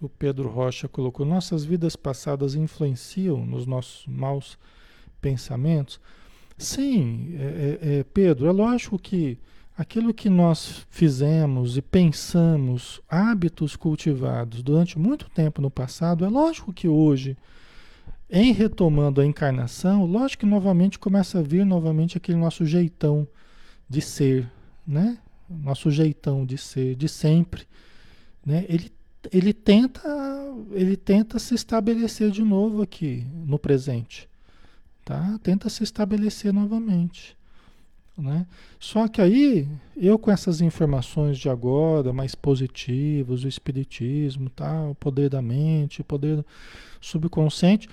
O 0.00 0.08
Pedro 0.08 0.48
Rocha 0.48 0.88
colocou: 0.88 1.26
nossas 1.26 1.64
vidas 1.64 1.96
passadas 1.96 2.54
influenciam 2.54 3.44
nos 3.44 3.66
nossos 3.66 4.06
maus 4.06 4.58
pensamentos. 5.20 6.00
Sim, 6.56 7.34
é, 7.38 7.78
é, 7.80 7.98
é, 7.98 8.04
Pedro, 8.04 8.46
é 8.46 8.52
lógico 8.52 8.98
que 8.98 9.38
aquilo 9.76 10.12
que 10.12 10.28
nós 10.28 10.84
fizemos 10.90 11.76
e 11.76 11.82
pensamos, 11.82 13.00
hábitos 13.08 13.76
cultivados 13.76 14.62
durante 14.62 14.98
muito 14.98 15.30
tempo 15.30 15.62
no 15.62 15.70
passado, 15.70 16.24
é 16.24 16.28
lógico 16.28 16.72
que 16.72 16.88
hoje 16.88 17.36
em 18.30 18.52
retomando 18.52 19.20
a 19.20 19.26
encarnação, 19.26 20.04
lógico 20.04 20.40
que 20.40 20.46
novamente 20.46 20.98
começa 20.98 21.38
a 21.38 21.42
vir 21.42 21.64
novamente 21.64 22.16
aquele 22.18 22.36
nosso 22.36 22.66
jeitão 22.66 23.26
de 23.88 24.02
ser, 24.02 24.50
né? 24.86 25.18
Nosso 25.48 25.90
jeitão 25.90 26.44
de 26.44 26.58
ser, 26.58 26.94
de 26.94 27.08
sempre, 27.08 27.66
né? 28.44 28.66
Ele, 28.68 28.92
ele 29.32 29.52
tenta 29.52 30.00
ele 30.72 30.96
tenta 30.96 31.38
se 31.38 31.54
estabelecer 31.54 32.30
de 32.30 32.42
novo 32.42 32.82
aqui 32.82 33.24
no 33.46 33.58
presente, 33.58 34.28
tá? 35.04 35.38
Tenta 35.42 35.68
se 35.68 35.82
estabelecer 35.82 36.52
novamente, 36.52 37.36
né? 38.16 38.46
Só 38.78 39.06
que 39.08 39.20
aí 39.20 39.68
eu 39.96 40.18
com 40.18 40.30
essas 40.30 40.60
informações 40.60 41.38
de 41.38 41.48
agora 41.48 42.12
mais 42.12 42.34
positivas, 42.34 43.44
o 43.44 43.48
espiritismo, 43.48 44.50
tá? 44.50 44.88
O 44.88 44.94
poder 44.94 45.30
da 45.30 45.42
mente, 45.42 46.00
o 46.00 46.04
poder 46.04 46.44
subconsciente, 47.00 47.88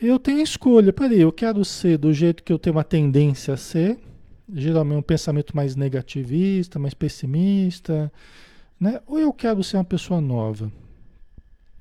eu 0.00 0.18
tenho 0.18 0.40
escolha. 0.40 0.92
Peraí, 0.92 1.20
eu 1.20 1.32
quero 1.32 1.64
ser 1.64 1.98
do 1.98 2.12
jeito 2.12 2.42
que 2.42 2.52
eu 2.52 2.58
tenho 2.58 2.76
uma 2.76 2.84
tendência 2.84 3.54
a 3.54 3.56
ser, 3.56 3.98
geralmente 4.52 4.98
um 4.98 5.02
pensamento 5.02 5.56
mais 5.56 5.74
negativista, 5.74 6.78
mais 6.78 6.94
pessimista, 6.94 8.12
né? 8.78 9.00
Ou 9.06 9.18
eu 9.18 9.32
quero 9.32 9.62
ser 9.62 9.76
uma 9.76 9.84
pessoa 9.84 10.20
nova. 10.20 10.70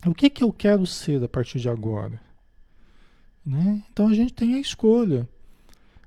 O 0.05 0.13
que, 0.13 0.29
que 0.29 0.43
eu 0.43 0.53
quero 0.53 0.85
ser 0.85 1.23
a 1.23 1.27
partir 1.27 1.59
de 1.59 1.69
agora? 1.69 2.21
Né? 3.45 3.83
Então 3.91 4.07
a 4.07 4.13
gente 4.13 4.33
tem 4.33 4.55
a 4.55 4.59
escolha. 4.59 5.27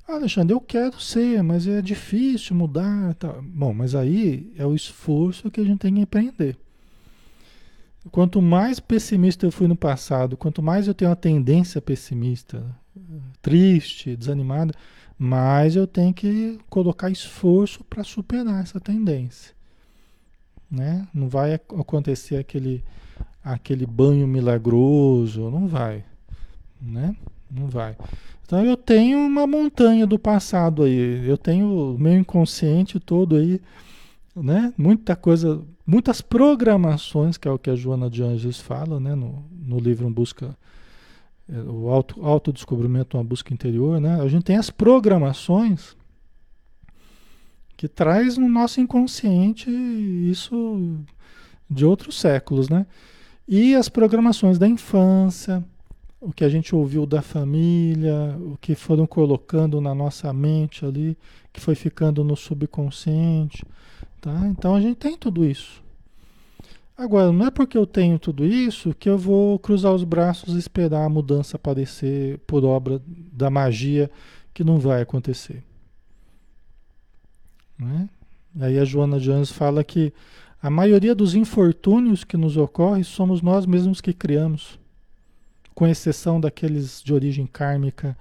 Ah, 0.06 0.14
Alexandre, 0.14 0.54
eu 0.54 0.60
quero 0.60 0.98
ser, 1.00 1.42
mas 1.42 1.66
é 1.66 1.82
difícil 1.82 2.56
mudar. 2.56 3.14
Tá. 3.14 3.34
Bom, 3.42 3.74
mas 3.74 3.94
aí 3.94 4.52
é 4.56 4.64
o 4.64 4.74
esforço 4.74 5.50
que 5.50 5.60
a 5.60 5.64
gente 5.64 5.80
tem 5.80 5.94
que 5.94 6.00
empreender. 6.00 6.56
Quanto 8.10 8.40
mais 8.40 8.80
pessimista 8.80 9.44
eu 9.44 9.50
fui 9.50 9.66
no 9.66 9.76
passado, 9.76 10.36
quanto 10.36 10.62
mais 10.62 10.88
eu 10.88 10.94
tenho 10.94 11.10
uma 11.10 11.16
tendência 11.16 11.80
pessimista, 11.80 12.64
triste, 13.42 14.16
desanimada, 14.16 14.72
mais 15.18 15.76
eu 15.76 15.86
tenho 15.86 16.14
que 16.14 16.58
colocar 16.70 17.10
esforço 17.10 17.84
para 17.84 18.04
superar 18.04 18.62
essa 18.62 18.80
tendência. 18.80 19.57
Né? 20.70 21.06
Não 21.12 21.28
vai 21.28 21.54
acontecer 21.54 22.36
aquele, 22.36 22.84
aquele 23.42 23.86
banho 23.86 24.26
milagroso, 24.26 25.50
não 25.50 25.66
vai. 25.66 26.04
Né? 26.80 27.16
Não 27.50 27.66
vai. 27.68 27.96
Então 28.44 28.64
eu 28.64 28.76
tenho 28.76 29.18
uma 29.18 29.46
montanha 29.46 30.06
do 30.06 30.18
passado 30.18 30.82
aí, 30.82 31.26
eu 31.28 31.36
tenho 31.36 31.94
o 31.94 31.98
meu 31.98 32.14
inconsciente 32.14 32.98
todo 32.98 33.36
aí, 33.36 33.60
né? 34.34 34.72
Muita 34.76 35.14
coisa 35.14 35.62
muitas 35.88 36.20
programações, 36.20 37.38
que 37.38 37.48
é 37.48 37.50
o 37.50 37.58
que 37.58 37.70
a 37.70 37.74
Joana 37.74 38.10
de 38.10 38.22
Anjos 38.22 38.60
fala, 38.60 39.00
né, 39.00 39.14
no, 39.14 39.42
no 39.50 39.80
livro 39.80 40.06
Um 40.06 40.12
Busca, 40.12 40.54
é, 41.50 41.58
o 41.60 41.88
auto, 41.88 42.22
autodescobrimento, 42.22 43.16
uma 43.16 43.24
busca 43.24 43.54
interior, 43.54 43.98
né, 43.98 44.20
a 44.20 44.28
gente 44.28 44.44
tem 44.44 44.58
as 44.58 44.68
programações 44.68 45.96
que 47.78 47.88
traz 47.88 48.36
no 48.36 48.46
nosso 48.46 48.78
inconsciente 48.78 49.70
isso 49.70 50.98
de 51.70 51.86
outros 51.86 52.20
séculos, 52.20 52.68
né, 52.68 52.86
e 53.46 53.74
as 53.74 53.88
programações 53.88 54.58
da 54.58 54.68
infância, 54.68 55.64
o 56.20 56.30
que 56.30 56.44
a 56.44 56.48
gente 56.50 56.74
ouviu 56.74 57.06
da 57.06 57.22
família, 57.22 58.36
o 58.38 58.58
que 58.60 58.74
foram 58.74 59.06
colocando 59.06 59.80
na 59.80 59.94
nossa 59.94 60.30
mente 60.34 60.84
ali, 60.84 61.16
que 61.54 61.60
foi 61.60 61.74
ficando 61.74 62.22
no 62.22 62.36
subconsciente, 62.36 63.64
Tá? 64.20 64.46
Então 64.46 64.74
a 64.74 64.80
gente 64.80 64.96
tem 64.96 65.16
tudo 65.16 65.44
isso. 65.44 65.82
Agora, 66.96 67.30
não 67.30 67.46
é 67.46 67.50
porque 67.50 67.78
eu 67.78 67.86
tenho 67.86 68.18
tudo 68.18 68.44
isso 68.44 68.92
que 68.92 69.08
eu 69.08 69.16
vou 69.16 69.58
cruzar 69.58 69.92
os 69.94 70.02
braços 70.02 70.54
e 70.54 70.58
esperar 70.58 71.04
a 71.04 71.08
mudança 71.08 71.56
aparecer 71.56 72.38
por 72.38 72.64
obra 72.64 73.00
da 73.06 73.48
magia 73.48 74.10
que 74.52 74.64
não 74.64 74.80
vai 74.80 75.00
acontecer. 75.00 75.62
Né? 77.78 78.08
Aí 78.60 78.78
a 78.78 78.84
Joana 78.84 79.20
de 79.20 79.30
Anjos 79.30 79.52
fala 79.52 79.84
que 79.84 80.12
a 80.60 80.68
maioria 80.68 81.14
dos 81.14 81.34
infortúnios 81.34 82.24
que 82.24 82.36
nos 82.36 82.56
ocorrem 82.56 83.04
somos 83.04 83.40
nós 83.40 83.64
mesmos 83.64 84.00
que 84.00 84.12
criamos, 84.12 84.78
com 85.74 85.86
exceção 85.86 86.40
daqueles 86.40 87.00
de 87.00 87.14
origem 87.14 87.46
kármica, 87.46 88.16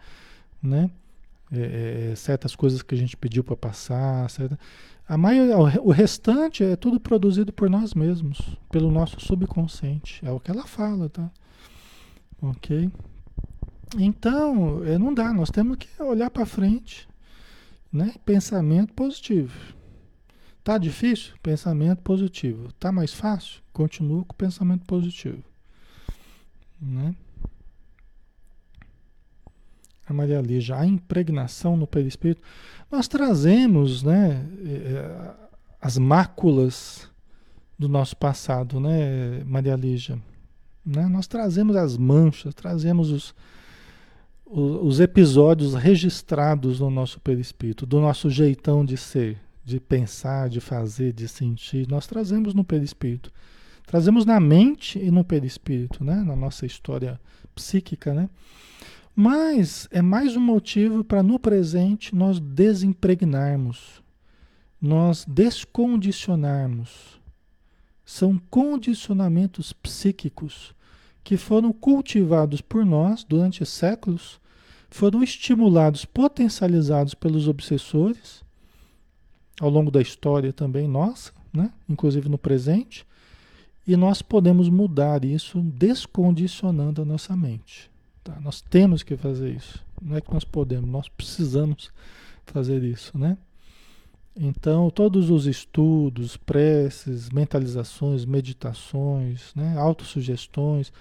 né? 0.62 0.92
É, 1.52 2.12
é, 2.12 2.16
certas 2.16 2.56
coisas 2.56 2.82
que 2.82 2.94
a 2.94 2.98
gente 2.98 3.16
pediu 3.16 3.44
para 3.44 3.56
passar, 3.56 4.30
certa... 4.30 4.60
A 5.08 5.18
maioria, 5.18 5.58
o 5.58 5.90
restante 5.90 6.64
é 6.64 6.76
tudo 6.76 7.00
produzido 7.00 7.54
por 7.54 7.70
nós 7.70 7.94
mesmos, 7.94 8.42
pelo 8.70 8.92
nosso 8.92 9.22
subconsciente. 9.22 10.20
É 10.26 10.30
o 10.30 10.40
que 10.40 10.52
ela 10.52 10.68
fala, 10.68 11.08
tá? 11.08 11.32
Ok? 12.42 12.92
Então, 13.98 14.84
é, 14.84 14.98
não 14.98 15.14
dá, 15.14 15.32
nós 15.32 15.50
temos 15.50 15.78
que 15.78 15.88
olhar 16.04 16.30
para 16.30 16.46
frente, 16.46 17.07
né? 17.92 18.14
Pensamento 18.26 18.94
positivo. 18.94 19.54
Tá 20.64 20.78
difícil? 20.78 21.34
Pensamento 21.42 22.02
positivo. 22.02 22.72
Tá 22.74 22.92
mais 22.92 23.14
fácil? 23.14 23.62
Continua 23.72 24.26
com 24.26 24.34
o 24.34 24.38
pensamento 24.38 24.86
positivo. 24.86 25.44
Né? 26.82 27.16
A 30.06 30.14
Maria 30.14 30.42
Lígia, 30.42 30.78
a 30.78 30.86
impregnação 30.86 31.78
no 31.78 31.88
perispírito. 31.88 32.42
Nós 32.92 33.08
trazemos 33.08 34.04
né, 34.04 34.46
eh, 34.66 35.34
as 35.82 35.98
máculas 35.98 37.10
do 37.78 37.88
nosso 37.88 38.18
passado, 38.18 38.80
né, 38.80 39.44
Maria 39.46 39.76
Lígia? 39.76 40.20
Né? 40.86 41.06
Nós 41.08 41.28
trazemos 41.28 41.76
as 41.76 41.98
manchas, 41.98 42.56
trazemos 42.56 43.12
os, 43.12 43.36
os, 44.50 45.00
episódios 45.00 45.74
registrados 45.74 46.80
no 46.80 46.90
nosso 46.90 47.20
perispírito, 47.20 47.86
do 47.86 48.00
nosso 48.00 48.30
jeitão 48.30 48.86
de 48.86 48.96
ser, 48.96 49.38
de 49.64 49.80
pensar, 49.80 50.50
de 50.50 50.62
fazer, 50.62 51.12
de 51.14 51.28
sentir. 51.28 51.88
Nós 51.90 52.08
trazemos 52.08 52.54
no 52.54 52.64
perispírito. 52.64 53.32
Trazemos 53.86 54.26
na 54.26 54.40
mente 54.40 55.00
e 55.00 55.12
no 55.12 55.24
perispírito, 55.24 56.04
né? 56.04 56.16
na 56.16 56.36
nossa 56.36 56.66
história 56.66 57.20
psíquica, 57.54 58.14
né? 58.14 58.30
Mas 59.16 59.88
é 59.92 60.02
mais 60.02 60.36
um 60.36 60.42
motivo 60.42 61.04
para 61.04 61.24
no 61.24 61.40
presente 61.40 62.14
nós 62.14 62.40
desimpregnarmos, 62.40 64.04
nós 64.80 65.26
descondicionarmos. 65.28 67.20
São 68.06 68.40
condicionamentos 68.50 69.74
psíquicos 69.74 70.76
que 71.28 71.36
foram 71.36 71.74
cultivados 71.74 72.62
por 72.62 72.86
nós 72.86 73.26
durante 73.26 73.66
séculos, 73.66 74.40
foram 74.90 75.22
estimulados, 75.22 76.06
potencializados 76.06 77.14
pelos 77.14 77.50
obsessores 77.50 78.46
ao 79.60 79.70
longo 79.70 79.92
da 79.92 80.02
história 80.02 80.54
também 80.54 80.88
nossa, 80.88 81.34
né? 81.52 81.74
inclusive 81.90 82.30
no 82.30 82.38
presente, 82.38 83.06
e 83.86 83.98
nós 83.98 84.22
podemos 84.22 84.70
mudar 84.70 85.26
isso 85.26 85.60
descondicionando 85.60 87.02
a 87.02 87.06
nossa 87.06 87.36
mente. 87.36 87.92
Tá? 88.24 88.40
Nós 88.40 88.62
temos 88.62 89.04
que 89.04 89.18
fazer 89.18 89.54
isso. 89.54 89.84
Não 90.02 90.16
é 90.16 90.22
que 90.22 90.34
nós 90.34 90.46
podemos, 90.46 90.90
nós 90.90 91.10
precisamos 91.10 91.92
fazer 92.46 92.86
isso, 92.86 93.18
né? 93.18 93.38
Então, 94.40 94.92
todos 94.92 95.32
os 95.32 95.48
estudos, 95.48 96.38
preces, 96.38 97.30
mentalizações, 97.32 98.24
meditações, 98.24 99.52
né, 99.56 99.76
autossugestões, 99.78 100.94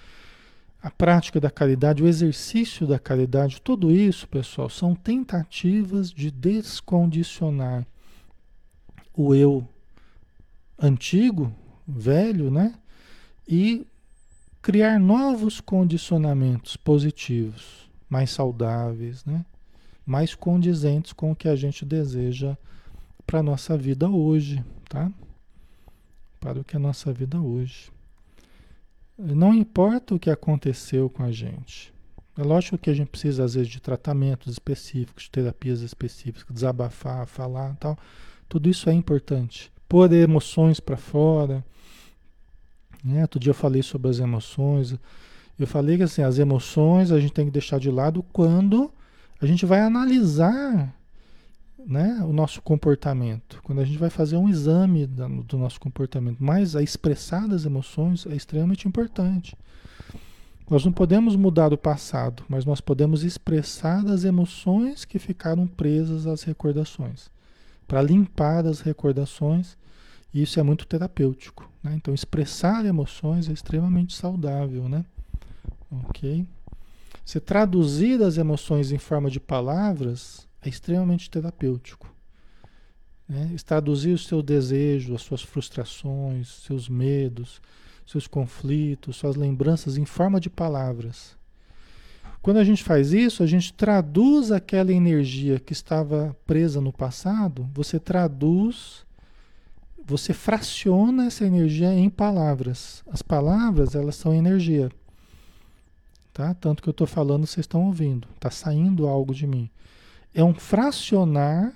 a 0.83 0.91
prática 0.91 1.39
da 1.39 1.51
caridade, 1.51 2.03
o 2.03 2.07
exercício 2.07 2.87
da 2.87 2.99
caridade, 2.99 3.61
tudo 3.61 3.91
isso, 3.91 4.27
pessoal, 4.29 4.71
são 4.71 4.95
tentativas 4.95 6.11
de 6.11 6.31
descondicionar 6.31 7.87
o 9.13 9.35
eu 9.35 9.69
antigo, 10.79 11.53
velho, 11.87 12.51
né? 12.51 12.75
E 13.47 13.87
criar 14.63 14.99
novos 14.99 15.61
condicionamentos 15.61 16.77
positivos, 16.77 17.91
mais 18.09 18.31
saudáveis, 18.31 19.25
né? 19.25 19.45
mais 20.05 20.35
condizentes 20.35 21.13
com 21.13 21.33
o 21.33 21.37
que 21.37 21.49
a 21.49 21.57
gente 21.57 21.85
deseja 21.85 22.57
para 23.27 23.41
a 23.41 23.43
nossa 23.43 23.77
vida 23.77 24.09
hoje, 24.09 24.65
tá? 24.89 25.11
Para 26.39 26.61
o 26.61 26.65
que 26.65 26.77
é 26.77 26.79
a 26.79 26.81
nossa 26.81 27.13
vida 27.13 27.41
hoje. 27.41 27.91
Não 29.19 29.53
importa 29.53 30.15
o 30.15 30.19
que 30.19 30.31
aconteceu 30.31 31.11
com 31.11 31.23
a 31.23 31.33
gente. 31.33 31.93
É 32.39 32.43
lógico 32.43 32.77
que 32.77 32.91
a 32.91 32.95
gente 32.95 33.09
precisa, 33.09 33.45
às 33.45 33.55
vezes, 33.55 33.69
de 33.69 33.81
tratamentos 33.81 34.53
específicos, 34.53 35.29
terapias 35.29 35.81
específicas, 35.81 36.55
desabafar, 36.55 37.27
falar 37.27 37.75
tal. 37.77 37.99
Tudo 38.49 38.69
isso 38.69 38.91
é 38.91 38.93
importante. 38.93 39.73
Pôr 39.89 40.13
emoções 40.13 40.79
para 40.79 40.97
fora, 40.97 41.65
né? 43.03 43.23
Outro 43.23 43.41
dia 43.41 43.51
eu 43.51 43.55
falei 43.55 43.83
sobre 43.83 44.11
as 44.11 44.19
emoções. 44.19 44.95
Eu 45.59 45.67
falei 45.67 45.97
que 45.97 46.03
assim, 46.03 46.23
as 46.23 46.39
emoções 46.39 47.11
a 47.11 47.19
gente 47.19 47.33
tem 47.33 47.47
que 47.47 47.53
deixar 47.53 47.81
de 47.81 47.91
lado 47.91 48.23
quando 48.33 48.93
a 49.41 49.47
gente 49.47 49.65
vai 49.65 49.81
analisar 49.81 50.95
né, 51.87 52.21
o 52.27 52.33
nosso 52.33 52.61
comportamento, 52.61 53.61
quando 53.63 53.81
a 53.81 53.85
gente 53.85 53.99
vai 53.99 54.11
fazer 54.11 54.37
um 54.37 54.49
exame 54.49 55.07
do 55.07 55.57
nosso 55.57 55.79
comportamento. 55.79 56.39
Mas 56.41 56.75
a 56.75 56.83
expressar 56.83 57.47
das 57.47 57.65
emoções 57.65 58.27
é 58.27 58.35
extremamente 58.35 58.89
importante. 58.89 59.57
Nós 60.69 60.85
não 60.85 60.91
podemos 60.91 61.37
mudar 61.37 61.73
o 61.73 61.79
passado, 61.79 62.43
mas 62.49 62.65
nós 62.65 62.81
podemos 62.81 63.23
expressar 63.23 64.05
as 64.09 64.25
emoções 64.25 65.05
que 65.05 65.17
ficaram 65.17 65.65
presas 65.65 66.27
às 66.27 66.43
recordações. 66.43 67.31
Para 67.87 68.03
limpar 68.03 68.67
as 68.67 68.81
recordações, 68.81 69.77
isso 70.35 70.59
é 70.59 70.65
muito 70.65 70.85
terapêutico. 70.85 71.71
Né? 71.85 71.95
Então, 71.95 72.13
expressar 72.13 72.85
emoções 72.85 73.49
é 73.49 73.53
extremamente 73.53 74.17
saudável. 74.17 74.89
Né? 74.89 75.05
Ok? 76.09 76.45
Você 77.25 77.39
traduzir 77.39 78.21
as 78.21 78.37
emoções 78.37 78.91
em 78.91 78.99
forma 78.99 79.31
de 79.31 79.39
palavras 79.39 80.49
é 80.67 80.71
extremamente 80.71 81.31
terapêutico. 81.31 82.13
Né? 83.29 83.55
Traduzir 83.65 84.13
o 84.13 84.19
seu 84.19 84.43
desejo, 84.43 85.15
as 85.15 85.23
suas 85.23 85.43
frustrações, 85.43 86.49
seus 86.67 86.89
medos, 86.89 87.61
seus 88.07 88.27
conflitos, 88.27 89.17
suas 89.17 89.37
lembranças 89.37 89.97
em 89.97 90.05
forma 90.05 90.41
de 90.41 90.51
palavras. 90.51 91.37
Quando 92.41 92.59
a 92.59 92.65
gente 92.65 92.85
faz 92.85 93.13
isso, 93.13 93.43
a 93.43 93.47
gente 93.47 93.73
traduz 93.73 94.53
aquela 94.53 94.93
energia 94.93 95.59
que 95.59 95.73
estava 95.73 96.37
presa 96.47 96.81
no 96.81 96.93
passado, 96.93 97.69
você 97.75 97.99
traduz, 97.99 99.05
você 100.05 100.33
fraciona 100.33 101.27
essa 101.27 101.45
energia 101.45 101.93
em 101.93 102.09
palavras. 102.09 103.03
As 103.11 103.21
palavras, 103.21 103.97
elas 103.97 104.15
são 104.15 104.33
energia. 104.33 104.89
Tá? 106.33 106.55
Tanto 106.55 106.83
que 106.83 106.89
eu 106.89 106.93
estou 106.93 107.07
falando, 107.07 107.47
vocês 107.47 107.65
estão 107.65 107.85
ouvindo. 107.85 108.29
Está 108.37 108.51
saindo 108.51 109.09
algo 109.09 109.35
de 109.35 109.47
mim. 109.47 109.69
É 110.37 110.45
um 110.45 110.53
fracionar, 110.53 111.73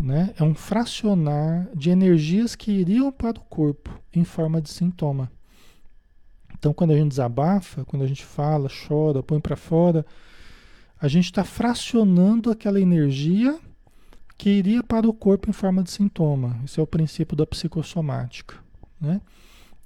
né? 0.00 0.32
É 0.38 0.44
um 0.44 0.54
fracionar 0.54 1.68
de 1.74 1.90
energias 1.90 2.54
que 2.54 2.70
iriam 2.70 3.10
para 3.10 3.40
o 3.40 3.42
corpo 3.42 3.90
em 4.14 4.22
forma 4.22 4.62
de 4.62 4.70
sintoma. 4.70 5.28
Então, 6.56 6.72
quando 6.72 6.92
a 6.92 6.96
gente 6.96 7.08
desabafa, 7.08 7.84
quando 7.84 8.04
a 8.04 8.06
gente 8.06 8.24
fala, 8.24 8.68
chora, 8.86 9.20
põe 9.20 9.40
para 9.40 9.56
fora, 9.56 10.06
a 11.00 11.08
gente 11.08 11.24
está 11.24 11.42
fracionando 11.42 12.52
aquela 12.52 12.80
energia 12.80 13.58
que 14.38 14.48
iria 14.48 14.80
para 14.84 15.08
o 15.08 15.12
corpo 15.12 15.50
em 15.50 15.52
forma 15.52 15.82
de 15.82 15.90
sintoma. 15.90 16.60
Esse 16.64 16.78
é 16.78 16.82
o 16.84 16.86
princípio 16.86 17.36
da 17.36 17.44
psicossomática. 17.44 18.54
Né? 19.00 19.20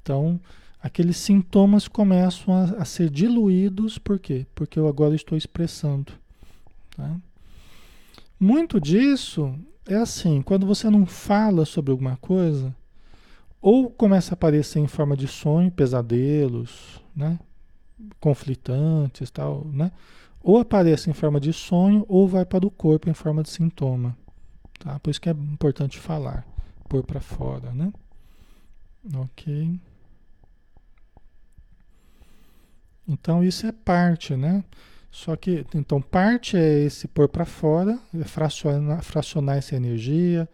Então, 0.02 0.38
aqueles 0.82 1.16
sintomas 1.16 1.88
começam 1.88 2.52
a, 2.52 2.64
a, 2.82 2.85
ser 2.85 3.09
diluídos, 3.09 3.96
por 3.96 4.18
quê? 4.18 4.46
Porque 4.54 4.78
eu 4.78 4.87
agora 4.87 5.14
estou 5.14 5.38
expressando. 5.38 6.12
Tá? 6.94 7.16
Muito 8.38 8.81
disso 8.81 9.55
é 9.87 9.96
assim, 9.96 10.42
quando 10.42 10.66
você 10.66 10.90
não 10.90 11.07
fala 11.07 11.64
sobre 11.64 11.90
alguma 11.90 12.16
coisa, 12.16 12.75
ou 13.61 13.90
começa 13.90 14.33
a 14.33 14.35
aparecer 14.35 14.79
em 14.79 14.87
forma 14.87 15.16
de 15.16 15.27
sonho, 15.27 15.70
pesadelos, 15.70 17.01
né? 17.14 17.38
conflitantes, 18.20 19.31
tal, 19.31 19.64
né? 19.66 19.90
Ou 20.42 20.59
aparece 20.59 21.11
em 21.11 21.12
forma 21.12 21.40
de 21.40 21.53
sonho 21.53 22.05
ou 22.09 22.29
vai 22.29 22.44
para 22.44 22.66
o 22.66 22.70
corpo 22.70 23.09
em 23.11 23.14
forma 23.14 23.42
de 23.42 23.51
sintoma, 23.51 24.16
tá? 24.79 24.99
Por 25.01 25.11
isso 25.11 25.20
que 25.20 25.29
é 25.29 25.33
importante 25.33 25.99
falar, 25.99 26.46
pôr 26.88 27.03
para 27.03 27.20
fora, 27.20 27.72
né? 27.72 27.92
OK. 29.14 29.81
Então 33.09 33.42
isso 33.42 33.66
é 33.66 33.72
parte, 33.72 34.37
né? 34.37 34.64
Só 35.16 35.35
que 35.35 35.64
então 35.74 35.98
parte 35.98 36.59
é 36.59 36.81
esse 36.81 37.09
pôr 37.09 37.26
para 37.26 37.46
fora, 37.46 37.98
é 38.14 38.22
fracionar, 38.24 39.02
fracionar 39.02 39.57
essa 39.57 39.74
energia, 39.74 40.46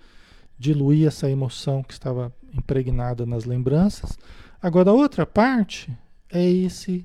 diluir 0.57 1.09
essa 1.09 1.29
emoção 1.29 1.83
que 1.83 1.92
estava 1.92 2.33
impregnada 2.55 3.27
nas 3.27 3.44
lembranças. 3.44 4.16
Agora, 4.62 4.90
a 4.90 4.92
outra 4.92 5.27
parte 5.27 5.92
é 6.31 6.48
esse 6.48 7.05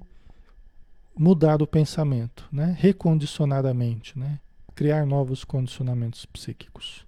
mudar 1.18 1.60
o 1.64 1.66
pensamento, 1.66 2.48
né? 2.52 2.76
recondicionadamente, 2.78 4.18
né? 4.20 4.40
criar 4.76 5.04
novos 5.08 5.44
condicionamentos 5.44 6.28
psíquicos. 6.28 7.08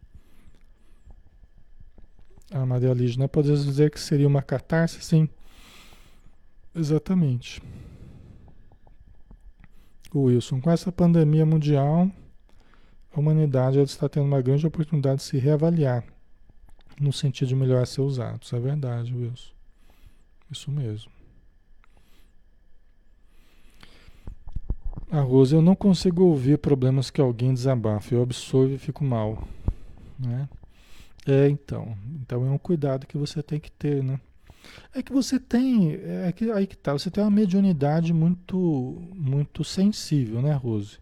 A 2.50 2.66
Maria 2.66 2.92
Lígia, 2.92 3.20
né? 3.20 3.28
pode 3.28 3.50
dizer 3.50 3.92
que 3.92 4.00
seria 4.00 4.28
uma 4.28 4.42
catarse? 4.42 5.00
Sim, 5.00 5.30
exatamente. 6.76 7.62
Wilson, 10.14 10.60
com 10.60 10.72
essa 10.72 10.92
pandemia 10.92 11.46
mundial, 11.46 12.10
a 13.14 13.20
humanidade 13.20 13.80
está 13.80 14.10
tendo 14.10 14.26
uma 14.26 14.42
grande 14.42 14.66
oportunidade 14.66 15.18
de 15.18 15.24
se 15.24 15.38
reavaliar 15.38 16.04
no 17.00 17.14
sentido 17.14 17.50
de 17.50 17.56
melhorar 17.56 17.86
seus 17.86 18.20
atos. 18.20 18.52
É 18.52 18.60
verdade, 18.60 19.16
Wilson. 19.16 19.52
Isso 20.52 20.72
mesmo. 20.72 21.12
A 25.12 25.22
Rosa, 25.22 25.56
eu 25.56 25.62
não 25.62 25.76
consigo 25.76 26.24
ouvir 26.24 26.60
problemas 26.60 27.10
que 27.10 27.20
alguém 27.20 27.54
desabafa. 27.54 28.14
Eu 28.14 28.22
absorvo 28.22 28.74
e 28.74 28.78
fico 28.78 29.04
mal. 29.04 29.48
Né? 30.20 30.48
É, 31.26 31.50
então. 31.50 31.98
Então 32.22 32.46
é 32.46 32.50
um 32.50 32.58
cuidado 32.58 33.08
que 33.08 33.18
você 33.18 33.42
tem 33.42 33.60
que 33.60 33.72
ter, 33.72 34.04
né? 34.04 34.20
É 34.94 35.02
que 35.02 35.12
você 35.12 35.40
tem, 35.40 35.94
é 36.26 36.32
que 36.32 36.52
aí 36.52 36.68
que 36.68 36.78
tá, 36.78 36.94
você 36.94 37.12
tem 37.12 37.24
uma 37.24 37.32
mediunidade 37.32 38.14
muito 38.14 39.02
muito 39.14 39.64
sensível, 39.64 40.42
né, 40.42 40.54
Rose? 40.54 40.98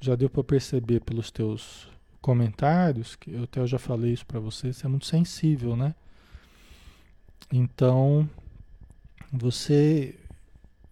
Já 0.00 0.14
deu 0.14 0.30
para 0.30 0.44
perceber 0.44 1.00
pelos 1.00 1.30
teus 1.30 1.88
comentários, 2.20 3.16
que 3.16 3.32
eu 3.32 3.44
até 3.44 3.66
já 3.66 3.78
falei 3.78 4.12
isso 4.12 4.26
para 4.26 4.40
você, 4.40 4.72
você 4.72 4.86
é 4.86 4.88
muito 4.88 5.06
sensível, 5.06 5.76
né? 5.76 5.94
Então, 7.52 8.28
você 9.32 10.14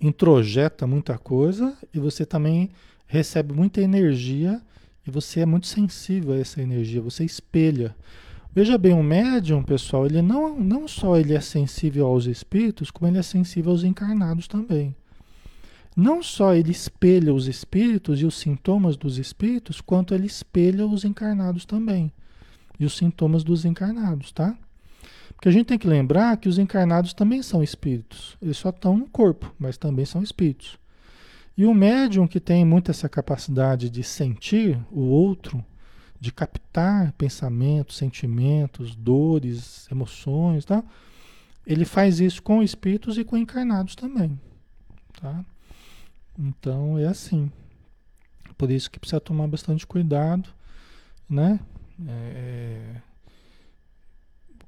introjeta 0.00 0.86
muita 0.86 1.18
coisa 1.18 1.76
e 1.92 1.98
você 1.98 2.24
também 2.24 2.70
recebe 3.06 3.52
muita 3.52 3.80
energia 3.80 4.60
e 5.06 5.10
você 5.10 5.40
é 5.40 5.46
muito 5.46 5.66
sensível 5.66 6.32
a 6.32 6.38
essa 6.38 6.60
energia, 6.60 7.00
você 7.00 7.24
espelha. 7.24 7.94
Veja 8.56 8.76
bem, 8.76 8.92
o 8.94 9.02
médium, 9.02 9.62
pessoal, 9.62 10.06
ele 10.06 10.20
não, 10.20 10.58
não 10.58 10.88
só 10.88 11.16
ele 11.16 11.34
é 11.34 11.40
sensível 11.40 12.06
aos 12.06 12.26
espíritos, 12.26 12.90
como 12.90 13.08
ele 13.08 13.18
é 13.18 13.22
sensível 13.22 13.70
aos 13.70 13.84
encarnados 13.84 14.48
também 14.48 14.96
não 15.96 16.22
só 16.22 16.54
ele 16.54 16.70
espelha 16.70 17.32
os 17.32 17.48
espíritos 17.48 18.20
e 18.20 18.26
os 18.26 18.38
sintomas 18.38 18.98
dos 18.98 19.16
espíritos, 19.16 19.80
quanto 19.80 20.14
ele 20.14 20.26
espelha 20.26 20.86
os 20.86 21.06
encarnados 21.06 21.64
também. 21.64 22.12
E 22.78 22.84
os 22.84 22.94
sintomas 22.94 23.42
dos 23.42 23.64
encarnados, 23.64 24.30
tá? 24.30 24.54
Porque 25.34 25.48
a 25.48 25.52
gente 25.52 25.66
tem 25.66 25.78
que 25.78 25.88
lembrar 25.88 26.36
que 26.36 26.50
os 26.50 26.58
encarnados 26.58 27.14
também 27.14 27.42
são 27.42 27.62
espíritos. 27.62 28.36
Eles 28.42 28.58
só 28.58 28.68
estão 28.68 28.98
no 28.98 29.08
corpo, 29.08 29.54
mas 29.58 29.78
também 29.78 30.04
são 30.04 30.22
espíritos. 30.22 30.78
E 31.56 31.64
o 31.64 31.72
médium 31.72 32.28
que 32.28 32.38
tem 32.38 32.62
muito 32.66 32.90
essa 32.90 33.08
capacidade 33.08 33.88
de 33.88 34.02
sentir 34.02 34.78
o 34.90 35.00
outro, 35.00 35.64
de 36.20 36.32
captar 36.32 37.12
pensamentos, 37.12 37.96
sentimentos, 37.96 38.94
dores, 38.94 39.88
emoções, 39.90 40.64
tá? 40.64 40.82
Ele 41.66 41.84
faz 41.84 42.20
isso 42.20 42.42
com 42.42 42.62
espíritos 42.62 43.18
e 43.18 43.24
com 43.24 43.36
encarnados 43.36 43.94
também, 43.94 44.38
tá? 45.20 45.44
Então 46.38 46.98
é 46.98 47.06
assim. 47.06 47.50
Por 48.56 48.70
isso 48.70 48.90
que 48.90 48.98
precisa 48.98 49.20
tomar 49.20 49.46
bastante 49.48 49.86
cuidado, 49.86 50.48
né? 51.28 51.60
É, 52.08 52.96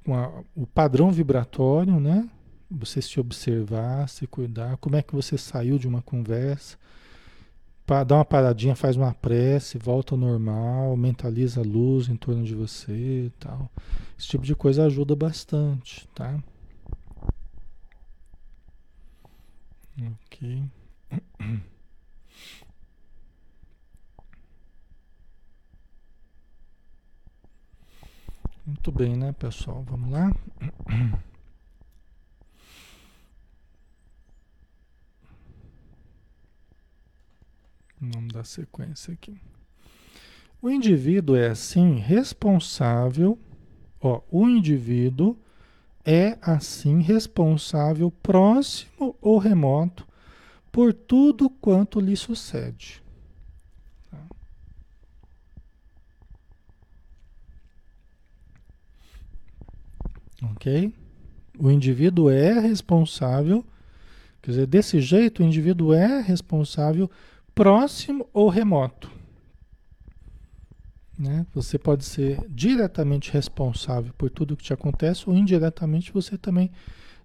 com 0.03 0.15
a, 0.15 0.43
o 0.55 0.67
padrão 0.67 1.11
vibratório, 1.11 1.99
né? 1.99 2.29
Você 2.69 3.01
se 3.01 3.19
observar, 3.19 4.07
se 4.09 4.27
cuidar. 4.27 4.77
Como 4.77 4.95
é 4.95 5.01
que 5.01 5.15
você 5.15 5.37
saiu 5.37 5.79
de 5.79 5.87
uma 5.87 6.01
conversa? 6.01 6.77
Dar 7.89 8.15
uma 8.17 8.25
paradinha, 8.25 8.75
faz 8.75 8.95
uma 8.95 9.15
prece, 9.15 9.79
volta 9.79 10.13
ao 10.13 10.19
normal, 10.19 10.95
mentaliza 10.95 11.61
a 11.61 11.63
luz 11.63 12.07
em 12.07 12.15
torno 12.15 12.43
de 12.43 12.53
você 12.53 13.25
e 13.25 13.31
tal. 13.39 13.67
Esse 14.17 14.27
tipo 14.27 14.45
de 14.45 14.55
coisa 14.55 14.85
ajuda 14.85 15.15
bastante, 15.15 16.07
tá? 16.13 16.37
Ok. 19.97 20.63
Muito 28.65 28.91
bem, 28.91 29.15
né, 29.17 29.31
pessoal? 29.33 29.83
Vamos 29.89 30.11
lá? 30.11 30.31
Vamos 37.99 38.33
dar 38.33 38.45
sequência 38.45 39.13
aqui. 39.13 39.39
O 40.61 40.69
indivíduo 40.69 41.35
é 41.35 41.49
assim 41.49 41.95
responsável, 41.95 43.37
ó, 44.01 44.21
o 44.31 44.47
indivíduo 44.47 45.37
é 46.05 46.37
assim 46.41 47.01
responsável 47.01 48.11
próximo 48.11 49.15
ou 49.21 49.37
remoto 49.37 50.07
por 50.71 50.93
tudo 50.93 51.49
quanto 51.49 51.99
lhe 51.99 52.15
sucede. 52.15 53.01
Ok? 60.41 60.93
O 61.57 61.69
indivíduo 61.69 62.29
é 62.29 62.59
responsável 62.59 63.65
Quer 64.41 64.51
dizer, 64.51 64.67
desse 64.67 65.01
jeito 65.01 65.43
o 65.43 65.45
indivíduo 65.45 65.93
é 65.93 66.21
responsável 66.21 67.09
próximo 67.53 68.27
ou 68.33 68.49
remoto. 68.49 69.11
Né? 71.17 71.45
Você 71.53 71.77
pode 71.77 72.05
ser 72.05 72.39
diretamente 72.47 73.31
responsável 73.31 74.13
por 74.17 74.29
tudo 74.29 74.55
que 74.55 74.63
te 74.63 74.73
acontece 74.73 75.29
ou 75.29 75.35
indiretamente 75.35 76.13
você 76.13 76.37
também 76.37 76.71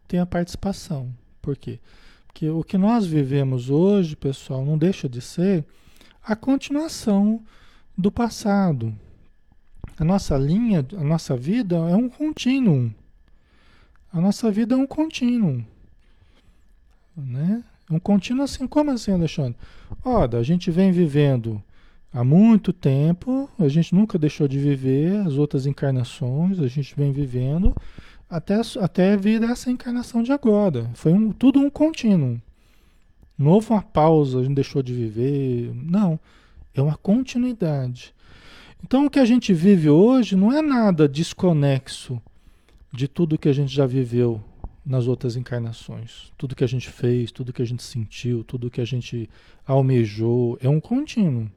tem 0.08 0.18
a 0.18 0.26
participação. 0.26 1.14
Por 1.40 1.56
quê? 1.56 1.78
Porque 2.26 2.48
o 2.48 2.64
que 2.64 2.76
nós 2.76 3.06
vivemos 3.06 3.70
hoje, 3.70 4.16
pessoal, 4.16 4.64
não 4.64 4.76
deixa 4.76 5.08
de 5.08 5.20
ser 5.20 5.64
a 6.20 6.34
continuação 6.34 7.40
do 7.96 8.10
passado. 8.10 8.92
A 9.96 10.04
nossa 10.04 10.36
linha, 10.36 10.84
a 10.98 11.04
nossa 11.04 11.36
vida 11.36 11.76
é 11.76 11.94
um 11.94 12.08
contínuo. 12.08 12.92
A 14.12 14.20
nossa 14.20 14.50
vida 14.50 14.74
é 14.74 14.78
um 14.78 14.86
contínuo. 14.86 15.64
Né? 17.16 17.62
Um 17.90 17.98
contínuo 17.98 18.44
assim, 18.44 18.66
como 18.66 18.90
assim, 18.90 19.12
Alexandre? 19.12 19.56
Ora, 20.04 20.38
a 20.38 20.42
gente 20.42 20.70
vem 20.70 20.90
vivendo 20.90 21.62
há 22.12 22.24
muito 22.24 22.72
tempo, 22.72 23.48
a 23.58 23.68
gente 23.68 23.94
nunca 23.94 24.18
deixou 24.18 24.48
de 24.48 24.58
viver 24.58 25.16
as 25.26 25.34
outras 25.34 25.66
encarnações, 25.66 26.60
a 26.60 26.68
gente 26.68 26.94
vem 26.96 27.12
vivendo 27.12 27.74
até, 28.30 28.60
até 28.80 29.16
vir 29.16 29.42
essa 29.42 29.70
encarnação 29.70 30.22
de 30.22 30.32
agora. 30.32 30.90
Foi 30.94 31.12
um, 31.12 31.30
tudo 31.30 31.60
um 31.60 31.68
contínuo. 31.68 32.40
Não 33.36 33.50
houve 33.50 33.70
uma 33.70 33.82
pausa, 33.82 34.38
a 34.38 34.42
gente 34.42 34.54
deixou 34.54 34.82
de 34.82 34.94
viver. 34.94 35.72
Não. 35.74 36.18
É 36.72 36.80
uma 36.80 36.96
continuidade. 36.96 38.14
Então 38.82 39.06
o 39.06 39.10
que 39.10 39.18
a 39.18 39.24
gente 39.24 39.52
vive 39.52 39.88
hoje 39.88 40.36
não 40.36 40.52
é 40.52 40.62
nada 40.62 41.08
desconexo 41.08 42.20
de 42.92 43.08
tudo 43.08 43.38
que 43.38 43.48
a 43.48 43.52
gente 43.52 43.74
já 43.74 43.86
viveu 43.86 44.40
nas 44.84 45.06
outras 45.06 45.36
encarnações. 45.36 46.32
Tudo 46.36 46.54
que 46.54 46.64
a 46.64 46.68
gente 46.68 46.90
fez, 46.90 47.32
tudo 47.32 47.52
que 47.52 47.62
a 47.62 47.64
gente 47.64 47.82
sentiu, 47.82 48.44
tudo 48.44 48.70
que 48.70 48.80
a 48.80 48.84
gente 48.84 49.30
almejou. 49.66 50.58
É 50.60 50.68
um 50.68 50.80
contínuo. 50.80 51.50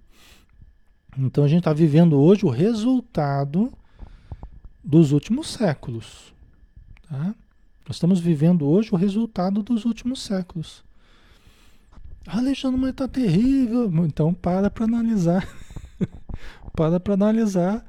Então 1.17 1.43
a 1.43 1.47
gente 1.47 1.59
está 1.59 1.73
vivendo 1.73 2.19
hoje 2.19 2.45
o 2.45 2.49
resultado 2.49 3.73
dos 4.83 5.11
últimos 5.11 5.49
séculos. 5.49 6.33
Tá? 7.09 7.35
Nós 7.87 7.95
estamos 7.95 8.19
vivendo 8.19 8.67
hoje 8.67 8.89
o 8.93 8.95
resultado 8.95 9.61
dos 9.63 9.83
últimos 9.83 10.21
séculos. 10.21 10.83
Ah, 12.25 12.37
Alexandre, 12.37 12.79
mas 12.79 12.91
está 12.91 13.07
terrível. 13.07 13.91
Então 14.05 14.33
para 14.33 14.69
para 14.71 14.85
analisar. 14.85 15.47
para 16.73 16.99
para 16.99 17.13
analisar 17.15 17.85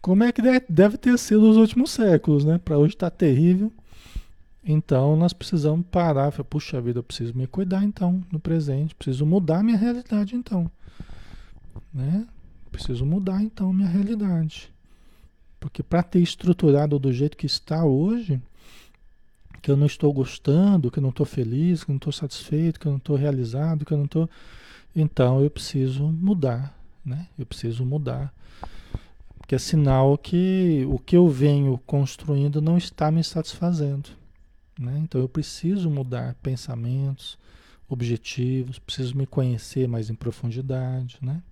como 0.00 0.22
é 0.22 0.30
que 0.30 0.42
deve 0.68 0.96
ter 0.98 1.18
sido 1.18 1.50
os 1.50 1.56
últimos 1.56 1.90
séculos, 1.90 2.44
né? 2.44 2.58
Para 2.58 2.78
hoje 2.78 2.94
está 2.94 3.10
terrível. 3.10 3.72
Então 4.64 5.14
nós 5.14 5.32
precisamos 5.32 5.84
parar. 5.90 6.32
Puxa 6.44 6.80
vida, 6.80 7.00
eu 7.00 7.02
preciso 7.02 7.36
me 7.36 7.46
cuidar 7.46 7.84
então 7.84 8.24
no 8.32 8.40
presente. 8.40 8.94
Preciso 8.94 9.26
mudar 9.26 9.62
minha 9.62 9.76
realidade 9.76 10.34
então. 10.34 10.70
Né? 11.92 12.26
Preciso 12.72 13.04
mudar 13.04 13.42
então 13.42 13.72
minha 13.72 13.88
realidade. 13.88 14.72
Porque 15.60 15.82
para 15.82 16.02
ter 16.02 16.20
estruturado 16.20 16.98
do 16.98 17.12
jeito 17.12 17.36
que 17.36 17.46
está 17.46 17.84
hoje, 17.84 18.40
que 19.62 19.70
eu 19.70 19.76
não 19.76 19.86
estou 19.86 20.12
gostando, 20.12 20.90
que 20.90 20.98
eu 20.98 21.02
não 21.02 21.10
estou 21.10 21.24
feliz, 21.24 21.84
que 21.84 21.90
eu 21.90 21.94
não 21.94 21.98
estou 21.98 22.12
satisfeito, 22.12 22.80
que 22.80 22.86
eu 22.86 22.90
não 22.90 22.98
estou 22.98 23.16
realizado, 23.16 23.84
que 23.84 23.92
eu 23.92 23.98
não 23.98 24.04
estou. 24.06 24.28
Então 24.96 25.42
eu 25.42 25.50
preciso 25.50 26.04
mudar, 26.04 26.78
né? 27.04 27.28
Eu 27.38 27.46
preciso 27.46 27.84
mudar. 27.84 28.32
Porque 29.38 29.54
é 29.54 29.58
sinal 29.58 30.16
que 30.16 30.86
o 30.88 30.98
que 30.98 31.16
eu 31.16 31.28
venho 31.28 31.78
construindo 31.86 32.62
não 32.62 32.78
está 32.78 33.10
me 33.10 33.22
satisfazendo. 33.22 34.23
Né? 34.78 34.98
Então 34.98 35.20
eu 35.20 35.28
preciso 35.28 35.88
mudar 35.88 36.34
pensamentos, 36.42 37.38
objetivos, 37.88 38.78
preciso 38.78 39.16
me 39.16 39.26
conhecer 39.26 39.86
mais 39.86 40.10
em 40.10 40.14
profundidade. 40.14 41.18
Né? 41.22 41.42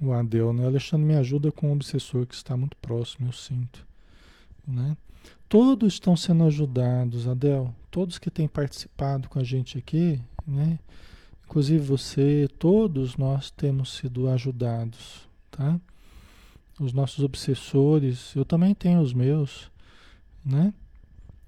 O 0.00 0.12
Adel, 0.12 0.52
né? 0.52 0.66
Alexandre 0.66 1.06
me 1.06 1.16
ajuda 1.16 1.52
com 1.52 1.70
o 1.70 1.72
obsessor 1.72 2.26
que 2.26 2.34
está 2.34 2.56
muito 2.56 2.76
próximo, 2.76 3.28
eu 3.28 3.32
sinto. 3.32 3.86
Né? 4.66 4.96
Todos 5.48 5.94
estão 5.94 6.16
sendo 6.16 6.44
ajudados, 6.44 7.28
Adel. 7.28 7.74
Todos 7.90 8.18
que 8.18 8.30
têm 8.30 8.48
participado 8.48 9.28
com 9.28 9.38
a 9.38 9.44
gente 9.44 9.78
aqui, 9.78 10.20
né? 10.46 10.78
Inclusive 11.44 11.84
você, 11.84 12.48
todos 12.58 13.16
nós 13.16 13.50
temos 13.50 13.94
sido 13.94 14.28
ajudados, 14.28 15.28
tá? 15.50 15.78
Os 16.78 16.92
nossos 16.92 17.24
obsessores, 17.24 18.34
eu 18.34 18.44
também 18.44 18.74
tenho 18.74 19.00
os 19.00 19.12
meus, 19.12 19.70
né? 20.44 20.74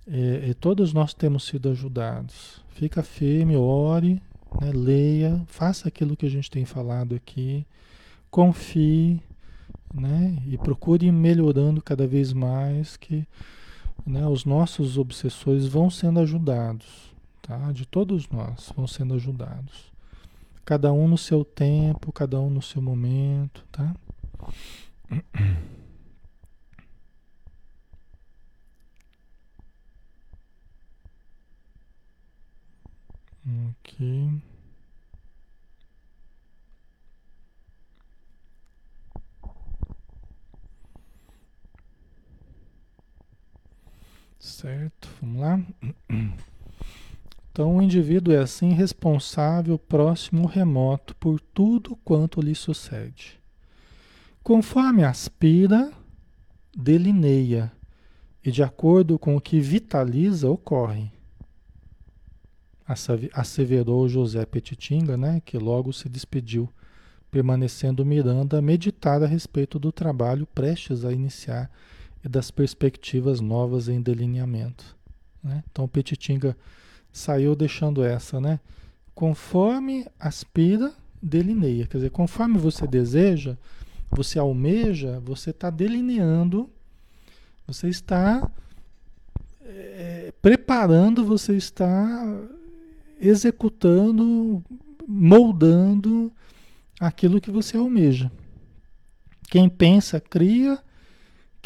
É, 0.06 0.54
todos 0.60 0.92
nós 0.92 1.12
temos 1.12 1.44
sido 1.44 1.68
ajudados. 1.68 2.62
Fica 2.68 3.02
firme, 3.02 3.56
ore, 3.56 4.22
né? 4.60 4.70
leia, 4.72 5.42
faça 5.46 5.88
aquilo 5.88 6.16
que 6.16 6.26
a 6.26 6.30
gente 6.30 6.50
tem 6.50 6.64
falado 6.64 7.14
aqui 7.14 7.66
confie, 8.36 9.22
né? 9.94 10.36
E 10.46 10.58
procure 10.58 11.06
ir 11.06 11.12
melhorando 11.12 11.80
cada 11.80 12.06
vez 12.06 12.34
mais 12.34 12.94
que 12.94 13.26
né, 14.06 14.26
os 14.26 14.44
nossos 14.44 14.98
obsessores 14.98 15.66
vão 15.66 15.88
sendo 15.88 16.20
ajudados, 16.20 17.14
tá? 17.40 17.72
De 17.72 17.86
todos 17.86 18.28
nós 18.28 18.70
vão 18.76 18.86
sendo 18.86 19.14
ajudados. 19.14 19.90
Cada 20.66 20.92
um 20.92 21.08
no 21.08 21.16
seu 21.16 21.46
tempo, 21.46 22.12
cada 22.12 22.38
um 22.38 22.50
no 22.50 22.60
seu 22.60 22.82
momento, 22.82 23.64
tá? 23.72 23.94
Ok. 33.46 34.42
Certo, 44.38 45.08
vamos 45.20 45.40
lá. 45.40 45.60
Então, 47.50 47.76
o 47.76 47.82
indivíduo 47.82 48.34
é 48.34 48.38
assim 48.38 48.72
responsável, 48.72 49.78
próximo, 49.78 50.46
remoto 50.46 51.16
por 51.16 51.40
tudo 51.40 51.96
quanto 51.96 52.40
lhe 52.40 52.54
sucede. 52.54 53.40
Conforme 54.46 55.02
aspira, 55.02 55.90
delineia, 56.72 57.72
e 58.44 58.52
de 58.52 58.62
acordo 58.62 59.18
com 59.18 59.34
o 59.34 59.40
que 59.40 59.58
vitaliza, 59.58 60.48
ocorre. 60.48 61.10
Asseverou 63.34 64.08
José 64.08 64.46
Petitinga, 64.46 65.16
né, 65.16 65.42
que 65.44 65.58
logo 65.58 65.92
se 65.92 66.08
despediu, 66.08 66.68
permanecendo 67.28 68.06
Miranda 68.06 68.60
a 68.60 68.62
meditar 68.62 69.20
a 69.20 69.26
respeito 69.26 69.80
do 69.80 69.90
trabalho 69.90 70.46
prestes 70.46 71.04
a 71.04 71.12
iniciar 71.12 71.68
e 72.24 72.28
das 72.28 72.48
perspectivas 72.52 73.40
novas 73.40 73.88
em 73.88 74.00
delineamento. 74.00 74.96
Né? 75.42 75.64
Então 75.72 75.88
Petitinga 75.88 76.56
saiu 77.12 77.56
deixando 77.56 78.04
essa, 78.04 78.40
né? 78.40 78.60
Conforme 79.12 80.06
aspira, 80.20 80.94
delineia. 81.20 81.88
Quer 81.88 81.96
dizer, 81.96 82.10
conforme 82.10 82.58
você 82.58 82.86
deseja, 82.86 83.56
você 84.10 84.38
almeja, 84.38 85.20
você 85.20 85.50
está 85.50 85.70
delineando, 85.70 86.70
você 87.66 87.88
está 87.88 88.50
é, 89.62 90.32
preparando, 90.40 91.24
você 91.24 91.56
está 91.56 92.22
executando, 93.20 94.62
moldando 95.06 96.32
aquilo 97.00 97.40
que 97.40 97.50
você 97.50 97.76
almeja. 97.76 98.30
Quem 99.48 99.68
pensa, 99.68 100.20
cria, 100.20 100.78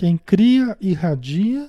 quem 0.00 0.16
cria, 0.16 0.79
irradia. 0.81 1.68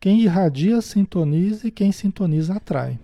Quem 0.00 0.20
irradia, 0.22 0.82
sintoniza. 0.82 1.68
E 1.68 1.70
quem 1.70 1.92
sintoniza, 1.92 2.54
atrai. 2.54 2.98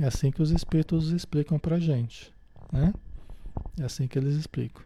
É 0.00 0.04
assim 0.04 0.32
que 0.32 0.42
os 0.42 0.50
espíritos 0.50 1.12
explicam 1.12 1.56
para 1.56 1.78
gente. 1.78 2.34
Né? 2.72 2.92
É 3.78 3.84
assim 3.84 4.08
que 4.08 4.18
eles 4.18 4.34
explicam. 4.34 4.82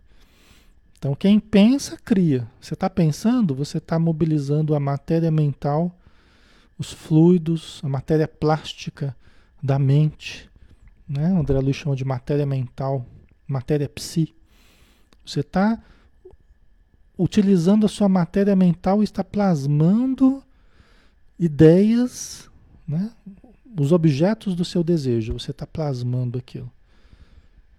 Então, 1.01 1.15
quem 1.15 1.41
pensa, 1.41 1.97
cria. 1.97 2.47
Você 2.61 2.75
está 2.75 2.91
pensando, 2.91 3.55
você 3.55 3.79
está 3.79 3.99
mobilizando 3.99 4.75
a 4.75 4.81
matéria 4.81 5.31
mental, 5.31 5.99
os 6.79 6.93
fluidos, 6.93 7.81
a 7.83 7.89
matéria 7.89 8.29
plástica 8.29 9.17
da 9.63 9.79
mente. 9.79 10.51
Né? 11.09 11.25
André 11.25 11.59
Luiz 11.59 11.77
chama 11.77 11.97
de 11.97 12.05
matéria 12.05 12.45
mental, 12.45 13.07
matéria 13.49 13.89
psi. 13.89 14.35
Você 15.25 15.41
está 15.41 15.83
utilizando 17.17 17.87
a 17.87 17.89
sua 17.89 18.09
matéria 18.09 18.55
mental, 18.55 19.03
está 19.03 19.25
plasmando 19.25 20.45
ideias, 21.39 22.51
né? 22.87 23.11
os 23.79 23.91
objetos 23.91 24.55
do 24.55 24.67
seu 24.67 24.85
desejo. 24.85 25.33
Você 25.33 25.51
está 25.51 25.67
plasmando 25.67 26.39
aquilo. 26.39 26.71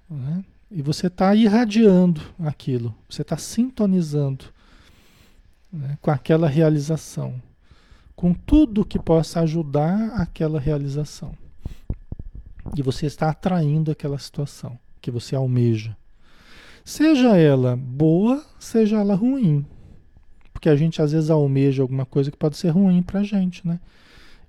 Né? 0.09 0.43
E 0.71 0.81
você 0.81 1.07
está 1.07 1.35
irradiando 1.35 2.21
aquilo. 2.39 2.95
Você 3.09 3.21
está 3.23 3.35
sintonizando 3.35 4.45
né? 5.71 5.97
com 6.01 6.09
aquela 6.09 6.47
realização. 6.47 7.41
com 8.15 8.33
tudo 8.33 8.85
que 8.85 8.99
possa 8.99 9.41
ajudar 9.41 10.13
aquela 10.15 10.59
realização. 10.59 11.33
E 12.77 12.81
você 12.81 13.05
está 13.07 13.29
atraindo 13.29 13.91
aquela 13.91 14.17
situação 14.17 14.77
que 15.01 15.09
você 15.09 15.35
almeja. 15.35 15.97
Seja 16.85 17.35
ela 17.35 17.75
boa, 17.75 18.45
seja 18.59 18.99
ela 18.99 19.15
ruim. 19.15 19.65
Porque 20.53 20.69
a 20.69 20.75
gente 20.75 21.01
às 21.01 21.11
vezes 21.11 21.29
almeja 21.29 21.81
alguma 21.81 22.05
coisa 22.05 22.29
que 22.29 22.37
pode 22.37 22.57
ser 22.57 22.69
ruim 22.69 23.01
para 23.01 23.21
a 23.21 23.23
gente, 23.23 23.67
né? 23.67 23.79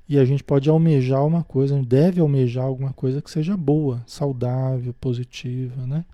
E 0.09 0.19
a 0.19 0.25
gente 0.25 0.45
pode 0.45 0.69
almejar 0.69 1.25
uma 1.25 1.43
coisa, 1.43 1.81
deve 1.83 2.21
almejar 2.21 2.65
alguma 2.65 2.93
coisa 2.93 3.23
que 3.23 3.31
seja 3.31 3.57
boa, 3.57 4.03
saudável, 4.07 4.93
positiva, 4.95 5.87
né? 5.87 6.05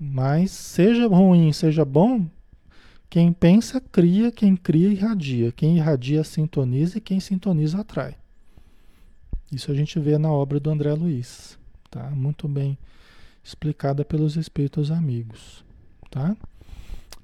Mas 0.00 0.50
seja 0.50 1.06
ruim, 1.06 1.52
seja 1.52 1.84
bom, 1.84 2.26
quem 3.08 3.32
pensa 3.32 3.80
cria, 3.80 4.32
quem 4.32 4.56
cria 4.56 4.88
irradia. 4.88 5.52
Quem 5.52 5.76
irradia 5.76 6.24
sintoniza 6.24 6.98
e 6.98 7.00
quem 7.00 7.20
sintoniza 7.20 7.80
atrai. 7.80 8.16
Isso 9.52 9.70
a 9.70 9.74
gente 9.74 10.00
vê 10.00 10.18
na 10.18 10.32
obra 10.32 10.58
do 10.58 10.68
André 10.68 10.92
Luiz, 10.94 11.56
tá? 11.88 12.10
Muito 12.10 12.48
bem 12.48 12.76
explicada 13.44 14.04
pelos 14.04 14.36
espíritos 14.36 14.90
amigos, 14.90 15.64
tá? 16.10 16.36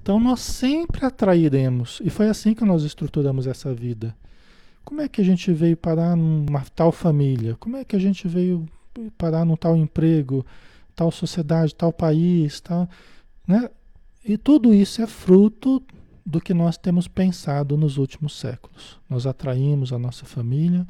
Então 0.01 0.19
nós 0.19 0.39
sempre 0.39 1.05
atrairemos, 1.05 1.99
e 2.03 2.09
foi 2.09 2.29
assim 2.29 2.53
que 2.53 2.63
nós 2.63 2.83
estruturamos 2.83 3.45
essa 3.45 3.73
vida. 3.73 4.15
Como 4.83 5.01
é 5.01 5.07
que 5.07 5.21
a 5.21 5.23
gente 5.23 5.51
veio 5.53 5.77
parar 5.77 6.15
numa 6.15 6.61
tal 6.75 6.91
família? 6.91 7.55
Como 7.59 7.77
é 7.77 7.85
que 7.85 7.95
a 7.95 7.99
gente 7.99 8.27
veio 8.27 8.65
parar 9.17 9.45
num 9.45 9.55
tal 9.55 9.75
emprego, 9.77 10.45
tal 10.95 11.11
sociedade, 11.11 11.75
tal 11.75 11.93
país, 11.93 12.59
tal, 12.59 12.89
né? 13.47 13.69
E 14.23 14.37
tudo 14.37 14.73
isso 14.73 15.01
é 15.01 15.07
fruto 15.07 15.81
do 16.25 16.39
que 16.39 16.53
nós 16.53 16.77
temos 16.77 17.07
pensado 17.07 17.75
nos 17.75 17.97
últimos 17.97 18.37
séculos. 18.37 18.99
Nós 19.09 19.25
atraímos 19.25 19.91
a 19.91 19.97
nossa 19.97 20.25
família, 20.25 20.87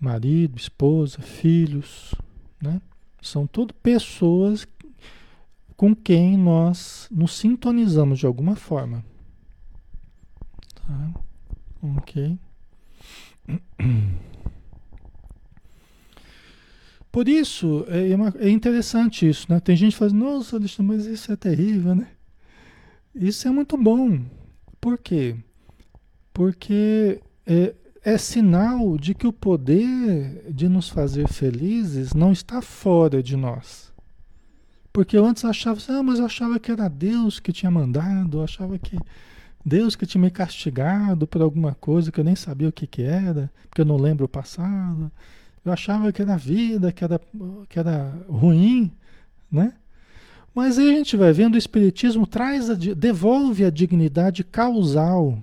marido, 0.00 0.58
esposa, 0.58 1.20
filhos, 1.20 2.14
né? 2.60 2.80
São 3.20 3.46
tudo 3.46 3.72
pessoas 3.74 4.66
com 5.76 5.94
quem 5.94 6.36
nós 6.36 7.08
nos 7.10 7.36
sintonizamos 7.36 8.18
de 8.18 8.26
alguma 8.26 8.56
forma. 8.56 9.04
Tá? 10.74 11.10
Ok. 11.98 12.38
Por 17.12 17.28
isso, 17.28 17.84
é, 17.88 18.14
uma, 18.14 18.32
é 18.38 18.48
interessante 18.48 19.28
isso, 19.28 19.46
né? 19.50 19.60
Tem 19.60 19.76
gente 19.76 19.92
que 19.92 19.98
fala, 19.98 20.12
nossa, 20.12 20.58
mas 20.82 21.04
isso 21.04 21.30
é 21.30 21.36
terrível, 21.36 21.94
né? 21.94 22.08
Isso 23.14 23.46
é 23.46 23.50
muito 23.50 23.76
bom. 23.76 24.20
Por 24.80 24.96
quê? 24.96 25.36
Porque 26.32 27.20
é, 27.46 27.74
é 28.02 28.16
sinal 28.16 28.96
de 28.96 29.14
que 29.14 29.26
o 29.26 29.32
poder 29.32 30.50
de 30.50 30.68
nos 30.68 30.88
fazer 30.88 31.28
felizes 31.28 32.14
não 32.14 32.32
está 32.32 32.62
fora 32.62 33.22
de 33.22 33.36
nós. 33.36 33.92
Porque 34.90 35.16
eu 35.16 35.24
antes 35.24 35.44
achava, 35.44 35.78
ah, 35.88 36.02
mas 36.02 36.18
eu 36.18 36.24
achava 36.24 36.58
que 36.58 36.70
era 36.70 36.88
Deus 36.88 37.38
que 37.38 37.52
tinha 37.52 37.70
mandado, 37.70 38.38
eu 38.38 38.44
achava 38.44 38.78
que 38.78 38.98
Deus 39.64 39.94
que 39.94 40.06
tinha 40.06 40.20
me 40.20 40.30
castigado 40.30 41.26
por 41.26 41.40
alguma 41.40 41.74
coisa 41.74 42.10
que 42.10 42.18
eu 42.18 42.24
nem 42.24 42.34
sabia 42.34 42.68
o 42.68 42.72
que, 42.72 42.86
que 42.86 43.02
era, 43.02 43.50
porque 43.68 43.80
eu 43.80 43.86
não 43.86 43.96
lembro 43.96 44.24
o 44.24 44.28
passado. 44.28 45.10
Eu 45.64 45.72
achava 45.72 46.12
que 46.12 46.20
era 46.20 46.36
vida, 46.36 46.90
que 46.90 47.04
era, 47.04 47.20
que 47.68 47.78
era 47.78 48.12
ruim, 48.28 48.90
né? 49.50 49.74
Mas 50.54 50.78
aí 50.78 50.90
a 50.90 50.96
gente 50.96 51.16
vai 51.16 51.32
vendo 51.32 51.54
o 51.54 51.58
Espiritismo 51.58 52.26
traz 52.26 52.68
a, 52.68 52.74
devolve 52.74 53.64
a 53.64 53.70
dignidade 53.70 54.44
causal 54.44 55.40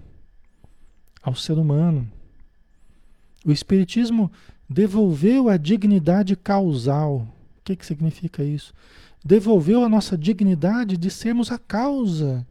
ao 1.24 1.34
ser 1.34 1.54
humano. 1.54 2.08
O 3.46 3.52
Espiritismo 3.52 4.30
devolveu 4.70 5.50
a 5.50 5.58
dignidade 5.58 6.36
causal. 6.36 7.28
O 7.60 7.62
que, 7.64 7.76
que 7.76 7.86
significa 7.86 8.44
isso? 8.44 8.74
Devolveu 9.24 9.84
a 9.84 9.90
nossa 9.90 10.18
dignidade 10.18 10.98
de 10.98 11.10
sermos 11.10 11.52
a 11.52 11.58
causa 11.58 12.46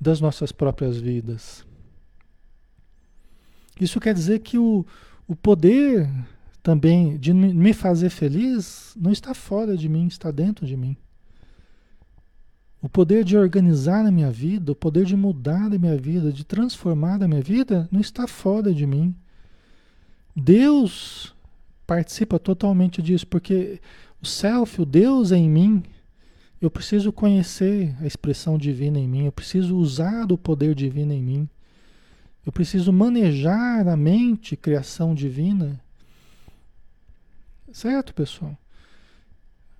das 0.00 0.20
nossas 0.20 0.52
próprias 0.52 0.96
vidas. 0.98 1.64
Isso 3.80 4.00
quer 4.00 4.14
dizer 4.14 4.40
que 4.40 4.58
o, 4.58 4.84
o 5.26 5.34
poder 5.34 6.08
também 6.62 7.18
de 7.18 7.32
me 7.32 7.72
fazer 7.72 8.08
feliz 8.10 8.94
não 8.96 9.12
está 9.12 9.34
fora 9.34 9.76
de 9.76 9.88
mim, 9.88 10.06
está 10.06 10.30
dentro 10.30 10.66
de 10.66 10.76
mim. 10.76 10.96
O 12.80 12.88
poder 12.88 13.24
de 13.24 13.36
organizar 13.36 14.04
a 14.04 14.10
minha 14.10 14.30
vida, 14.30 14.72
o 14.72 14.74
poder 14.74 15.06
de 15.06 15.16
mudar 15.16 15.72
a 15.72 15.78
minha 15.78 15.96
vida, 15.96 16.30
de 16.30 16.44
transformar 16.44 17.22
a 17.22 17.28
minha 17.28 17.40
vida, 17.40 17.88
não 17.90 18.00
está 18.00 18.26
fora 18.26 18.74
de 18.74 18.86
mim. 18.86 19.14
Deus 20.36 21.34
participa 21.86 22.38
totalmente 22.38 23.00
disso, 23.00 23.26
porque 23.26 23.80
o 24.22 24.26
self, 24.26 24.80
o 24.80 24.84
Deus 24.84 25.32
em 25.32 25.48
mim, 25.48 25.82
eu 26.64 26.70
preciso 26.70 27.12
conhecer 27.12 27.94
a 28.00 28.06
expressão 28.06 28.56
divina 28.56 28.98
em 28.98 29.06
mim, 29.06 29.26
eu 29.26 29.32
preciso 29.32 29.76
usar 29.76 30.32
o 30.32 30.38
poder 30.38 30.74
divino 30.74 31.12
em 31.12 31.22
mim, 31.22 31.48
eu 32.46 32.50
preciso 32.50 32.92
manejar 32.92 33.86
a 33.86 33.96
mente, 33.96 34.56
criação 34.56 35.14
divina. 35.14 35.80
Certo, 37.72 38.14
pessoal? 38.14 38.56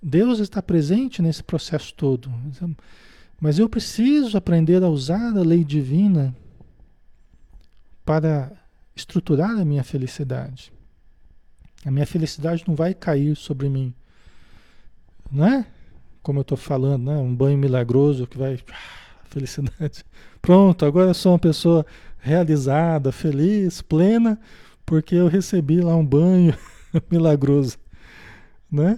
Deus 0.01 0.39
está 0.39 0.61
presente 0.61 1.21
nesse 1.21 1.43
processo 1.43 1.93
todo. 1.93 2.31
Mas 3.39 3.57
eu 3.57 3.67
preciso 3.67 4.37
aprender 4.37 4.83
a 4.83 4.89
usar 4.89 5.35
a 5.35 5.41
lei 5.41 5.63
divina 5.63 6.35
para 8.03 8.51
estruturar 8.95 9.51
a 9.51 9.65
minha 9.65 9.83
felicidade. 9.83 10.71
A 11.83 11.89
minha 11.89 12.05
felicidade 12.05 12.63
não 12.67 12.75
vai 12.75 12.93
cair 12.93 13.35
sobre 13.35 13.69
mim. 13.69 13.93
Não 15.31 15.45
é? 15.45 15.67
Como 16.25 16.39
eu 16.39 16.41
estou 16.41 16.57
falando, 16.57 17.03
né? 17.05 17.17
um 17.17 17.35
banho 17.35 17.55
milagroso 17.55 18.25
que 18.25 18.35
vai. 18.35 18.57
Felicidade. 19.29 20.03
Pronto, 20.41 20.83
agora 20.83 21.11
eu 21.11 21.13
sou 21.13 21.33
uma 21.33 21.39
pessoa 21.39 21.85
realizada, 22.17 23.11
feliz, 23.11 23.79
plena, 23.79 24.39
porque 24.83 25.13
eu 25.13 25.27
recebi 25.27 25.81
lá 25.81 25.95
um 25.95 26.03
banho 26.03 26.55
milagroso. 27.11 27.77
Né? 28.71 28.97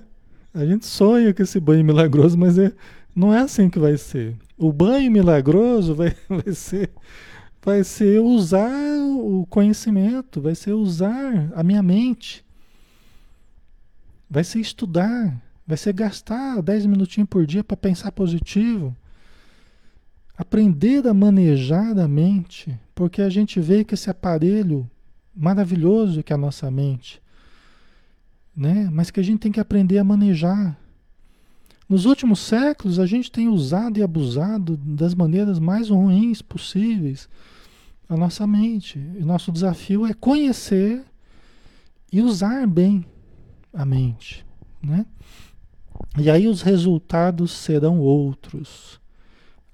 A 0.53 0.65
gente 0.65 0.85
sonha 0.85 1.33
com 1.33 1.43
esse 1.43 1.59
banho 1.59 1.83
milagroso, 1.83 2.37
mas 2.37 2.57
é, 2.57 2.71
não 3.13 3.33
é 3.33 3.41
assim 3.41 3.69
que 3.69 3.77
vai 3.77 3.97
ser. 3.97 4.37
O 4.57 4.71
banho 4.71 5.11
milagroso 5.11 5.93
vai, 5.93 6.15
vai 6.29 6.53
ser 6.53 6.89
vai 7.61 7.83
ser 7.83 8.21
usar 8.21 8.71
o 9.01 9.45
conhecimento, 9.49 10.39
vai 10.39 10.55
ser 10.55 10.71
usar 10.71 11.51
a 11.53 11.61
minha 11.61 11.83
mente. 11.83 12.45
Vai 14.29 14.45
ser 14.45 14.59
estudar, 14.59 15.41
vai 15.67 15.75
ser 15.75 15.91
gastar 15.91 16.61
10 16.61 16.85
minutinhos 16.85 17.29
por 17.29 17.45
dia 17.45 17.63
para 17.63 17.75
pensar 17.75 18.11
positivo. 18.13 18.95
Aprender 20.37 21.05
a 21.05 21.13
manejar 21.13 21.99
a 21.99 22.07
mente, 22.07 22.79
porque 22.95 23.21
a 23.21 23.29
gente 23.29 23.59
vê 23.59 23.83
que 23.83 23.93
esse 23.93 24.09
aparelho 24.09 24.89
maravilhoso 25.35 26.23
que 26.23 26.31
é 26.31 26.35
a 26.35 26.39
nossa 26.39 26.71
mente, 26.71 27.21
né? 28.55 28.89
Mas 28.91 29.11
que 29.11 29.19
a 29.19 29.23
gente 29.23 29.39
tem 29.39 29.51
que 29.51 29.59
aprender 29.59 29.97
a 29.97 30.03
manejar. 30.03 30.79
Nos 31.89 32.05
últimos 32.05 32.39
séculos, 32.39 32.99
a 32.99 33.05
gente 33.05 33.31
tem 33.31 33.47
usado 33.47 33.97
e 33.97 34.03
abusado 34.03 34.77
das 34.77 35.13
maneiras 35.13 35.59
mais 35.59 35.89
ruins 35.89 36.41
possíveis 36.41 37.27
a 38.07 38.15
nossa 38.15 38.47
mente. 38.47 38.97
E 38.97 39.23
nosso 39.23 39.51
desafio 39.51 40.05
é 40.05 40.13
conhecer 40.13 41.03
e 42.11 42.21
usar 42.21 42.65
bem 42.67 43.05
a 43.73 43.85
mente, 43.85 44.45
né? 44.81 45.05
E 46.17 46.29
aí 46.29 46.47
os 46.47 46.61
resultados 46.61 47.51
serão 47.51 47.99
outros. 47.99 48.99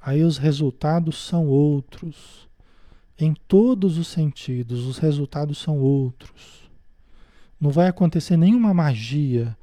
Aí 0.02 0.24
os 0.24 0.38
resultados 0.38 1.18
são 1.18 1.48
outros. 1.48 2.48
Em 3.18 3.34
todos 3.48 3.98
os 3.98 4.08
sentidos, 4.08 4.86
os 4.86 4.98
resultados 4.98 5.58
são 5.58 5.80
outros. 5.80 6.70
Não 7.60 7.70
vai 7.70 7.88
acontecer 7.88 8.36
nenhuma 8.36 8.74
magia, 8.74 9.56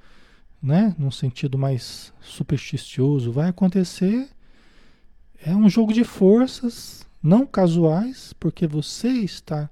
né? 0.63 0.95
Num 0.99 1.11
sentido 1.11 1.59
mais 1.59 2.13
supersticioso. 2.21 3.31
Vai 3.33 3.49
acontecer 3.49 4.29
é 5.43 5.55
um 5.55 5.69
jogo 5.69 5.93
de 5.93 6.05
forças 6.05 7.07
não 7.23 7.47
casuais, 7.47 8.35
porque 8.39 8.67
você 8.67 9.09
está 9.09 9.71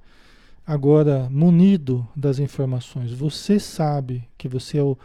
agora 0.67 1.29
munido 1.31 2.07
das 2.17 2.39
informações. 2.39 3.13
Você 3.13 3.59
sabe 3.59 4.27
que 4.37 4.49
você 4.49 4.79
é 4.79 4.83
o, 4.83 4.99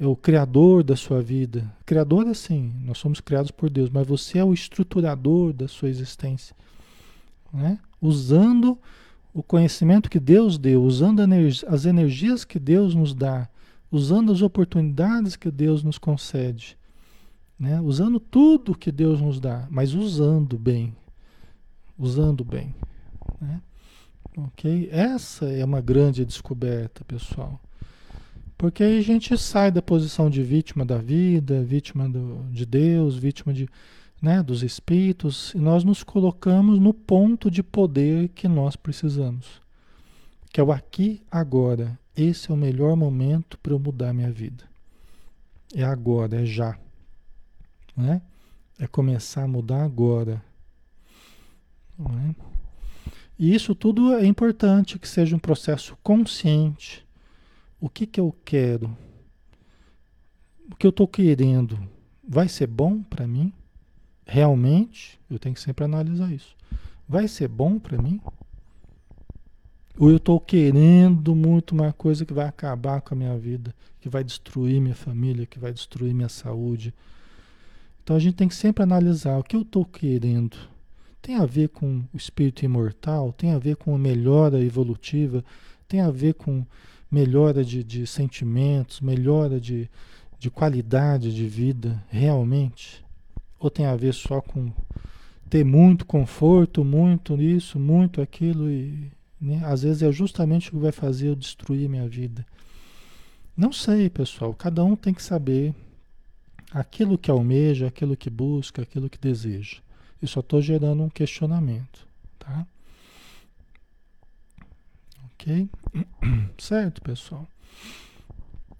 é 0.00 0.06
o 0.06 0.16
criador 0.16 0.82
da 0.82 0.96
sua 0.96 1.20
vida. 1.20 1.70
Criador, 1.84 2.26
assim, 2.26 2.72
nós 2.86 2.96
somos 2.96 3.20
criados 3.20 3.50
por 3.50 3.68
Deus, 3.68 3.90
mas 3.90 4.06
você 4.06 4.38
é 4.38 4.44
o 4.44 4.54
estruturador 4.54 5.52
da 5.52 5.68
sua 5.68 5.90
existência. 5.90 6.56
Né? 7.52 7.78
Usando 8.00 8.78
o 9.34 9.42
conhecimento 9.42 10.08
que 10.08 10.18
Deus 10.18 10.56
deu, 10.56 10.82
usando 10.82 11.20
as 11.68 11.84
energias 11.84 12.46
que 12.46 12.58
Deus 12.58 12.94
nos 12.94 13.12
dá, 13.12 13.46
usando 13.92 14.32
as 14.32 14.40
oportunidades 14.40 15.36
que 15.36 15.50
Deus 15.50 15.84
nos 15.84 15.98
concede, 15.98 16.78
né? 17.58 17.78
usando 17.82 18.18
tudo 18.18 18.74
que 18.74 18.90
Deus 18.90 19.20
nos 19.20 19.38
dá, 19.38 19.68
mas 19.70 19.92
usando 19.92 20.58
bem, 20.58 20.96
usando 21.98 22.42
bem. 22.42 22.74
Né? 23.38 23.60
Ok? 24.34 24.88
Essa 24.90 25.44
é 25.44 25.62
uma 25.62 25.82
grande 25.82 26.24
descoberta, 26.24 27.04
pessoal. 27.04 27.60
Porque 28.60 28.84
aí 28.84 28.98
a 28.98 29.02
gente 29.02 29.38
sai 29.38 29.70
da 29.70 29.80
posição 29.80 30.28
de 30.28 30.42
vítima 30.42 30.84
da 30.84 30.98
vida, 30.98 31.64
vítima 31.64 32.06
do, 32.06 32.44
de 32.52 32.66
Deus, 32.66 33.16
vítima 33.16 33.54
de, 33.54 33.66
né, 34.20 34.42
dos 34.42 34.62
espíritos, 34.62 35.54
e 35.54 35.58
nós 35.58 35.82
nos 35.82 36.02
colocamos 36.02 36.78
no 36.78 36.92
ponto 36.92 37.50
de 37.50 37.62
poder 37.62 38.28
que 38.28 38.46
nós 38.46 38.76
precisamos, 38.76 39.62
que 40.52 40.60
é 40.60 40.62
o 40.62 40.70
aqui, 40.70 41.22
agora. 41.30 41.98
Esse 42.14 42.50
é 42.50 42.54
o 42.54 42.56
melhor 42.56 42.94
momento 42.96 43.58
para 43.60 43.72
eu 43.72 43.78
mudar 43.78 44.12
minha 44.12 44.30
vida. 44.30 44.64
É 45.74 45.82
agora, 45.82 46.42
é 46.42 46.44
já. 46.44 46.78
Né? 47.96 48.20
É 48.78 48.86
começar 48.86 49.44
a 49.44 49.48
mudar 49.48 49.84
agora. 49.84 50.44
É? 51.98 52.34
E 53.38 53.54
isso 53.54 53.74
tudo 53.74 54.12
é 54.12 54.26
importante 54.26 54.98
que 54.98 55.08
seja 55.08 55.34
um 55.34 55.38
processo 55.38 55.96
consciente. 56.02 57.08
O 57.80 57.88
que, 57.88 58.06
que 58.06 58.20
eu 58.20 58.36
quero? 58.44 58.94
O 60.70 60.76
que 60.76 60.86
eu 60.86 60.90
estou 60.90 61.08
querendo 61.08 61.78
vai 62.22 62.46
ser 62.46 62.66
bom 62.66 63.02
para 63.02 63.26
mim? 63.26 63.52
Realmente? 64.26 65.18
Eu 65.30 65.38
tenho 65.38 65.54
que 65.54 65.60
sempre 65.60 65.84
analisar 65.84 66.30
isso. 66.30 66.54
Vai 67.08 67.26
ser 67.26 67.48
bom 67.48 67.78
para 67.78 68.00
mim? 68.00 68.20
Ou 69.98 70.10
eu 70.10 70.18
estou 70.18 70.38
querendo 70.38 71.34
muito 71.34 71.72
uma 71.72 71.92
coisa 71.92 72.24
que 72.24 72.32
vai 72.32 72.46
acabar 72.46 73.00
com 73.00 73.14
a 73.14 73.16
minha 73.16 73.36
vida, 73.36 73.74
que 74.00 74.08
vai 74.08 74.22
destruir 74.22 74.80
minha 74.80 74.94
família, 74.94 75.46
que 75.46 75.58
vai 75.58 75.72
destruir 75.72 76.14
minha 76.14 76.28
saúde? 76.28 76.94
Então 78.02 78.14
a 78.14 78.18
gente 78.18 78.34
tem 78.34 78.48
que 78.48 78.54
sempre 78.54 78.82
analisar 78.82 79.38
o 79.38 79.42
que 79.42 79.56
eu 79.56 79.62
estou 79.62 79.84
querendo. 79.84 80.56
Tem 81.20 81.36
a 81.36 81.46
ver 81.46 81.70
com 81.70 82.02
o 82.12 82.16
espírito 82.16 82.64
imortal, 82.64 83.32
tem 83.32 83.52
a 83.52 83.58
ver 83.58 83.76
com 83.76 83.94
a 83.94 83.98
melhora 83.98 84.60
evolutiva, 84.60 85.44
tem 85.88 86.00
a 86.00 86.10
ver 86.10 86.34
com 86.34 86.64
melhora 87.10 87.64
de, 87.64 87.82
de 87.82 88.06
sentimentos, 88.06 89.00
melhora 89.00 89.60
de, 89.60 89.90
de 90.38 90.50
qualidade 90.50 91.34
de 91.34 91.46
vida, 91.46 92.02
realmente? 92.08 93.04
Ou 93.58 93.70
tem 93.70 93.86
a 93.86 93.96
ver 93.96 94.14
só 94.14 94.40
com 94.40 94.72
ter 95.48 95.64
muito 95.64 96.06
conforto, 96.06 96.84
muito 96.84 97.40
isso, 97.40 97.78
muito 97.78 98.20
aquilo 98.20 98.70
e 98.70 99.10
né? 99.40 99.60
às 99.64 99.82
vezes 99.82 100.02
é 100.02 100.12
justamente 100.12 100.68
o 100.68 100.72
que 100.72 100.78
vai 100.78 100.92
fazer 100.92 101.28
eu 101.28 101.36
destruir 101.36 101.88
minha 101.88 102.06
vida. 102.06 102.46
Não 103.56 103.72
sei, 103.72 104.10
pessoal. 104.10 104.52
Cada 104.54 104.84
um 104.84 104.94
tem 104.94 105.14
que 105.14 105.22
saber 105.22 105.74
aquilo 106.70 107.18
que 107.18 107.30
almeja, 107.30 107.86
aquilo 107.86 108.16
que 108.16 108.28
busca, 108.28 108.82
aquilo 108.82 109.08
que 109.08 109.18
deseja. 109.18 109.78
Eu 110.20 110.28
só 110.28 110.40
estou 110.40 110.60
gerando 110.60 111.02
um 111.02 111.08
questionamento, 111.08 112.06
tá? 112.38 112.66
Ok? 115.40 115.68
Certo, 116.58 117.00
pessoal? 117.00 117.46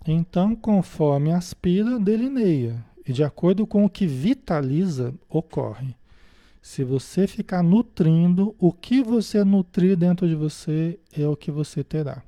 Então, 0.07 0.55
conforme 0.55 1.33
aspira, 1.33 1.99
delineia. 1.99 2.85
E 3.07 3.13
de 3.13 3.25
acordo 3.25 3.67
com 3.67 3.85
o 3.85 3.91
que 3.91 4.07
vitaliza, 4.07 5.15
ocorre. 5.29 5.95
Se 6.63 6.85
você 6.85 7.27
ficar 7.27 7.63
nutrindo, 7.63 8.55
o 8.59 8.73
que 8.73 9.03
você 9.03 9.43
nutrir 9.43 9.97
dentro 9.97 10.29
de 10.29 10.35
você 10.35 10.99
é 11.17 11.27
o 11.27 11.35
que 11.35 11.51
você 11.51 11.83
terá. 11.83 12.23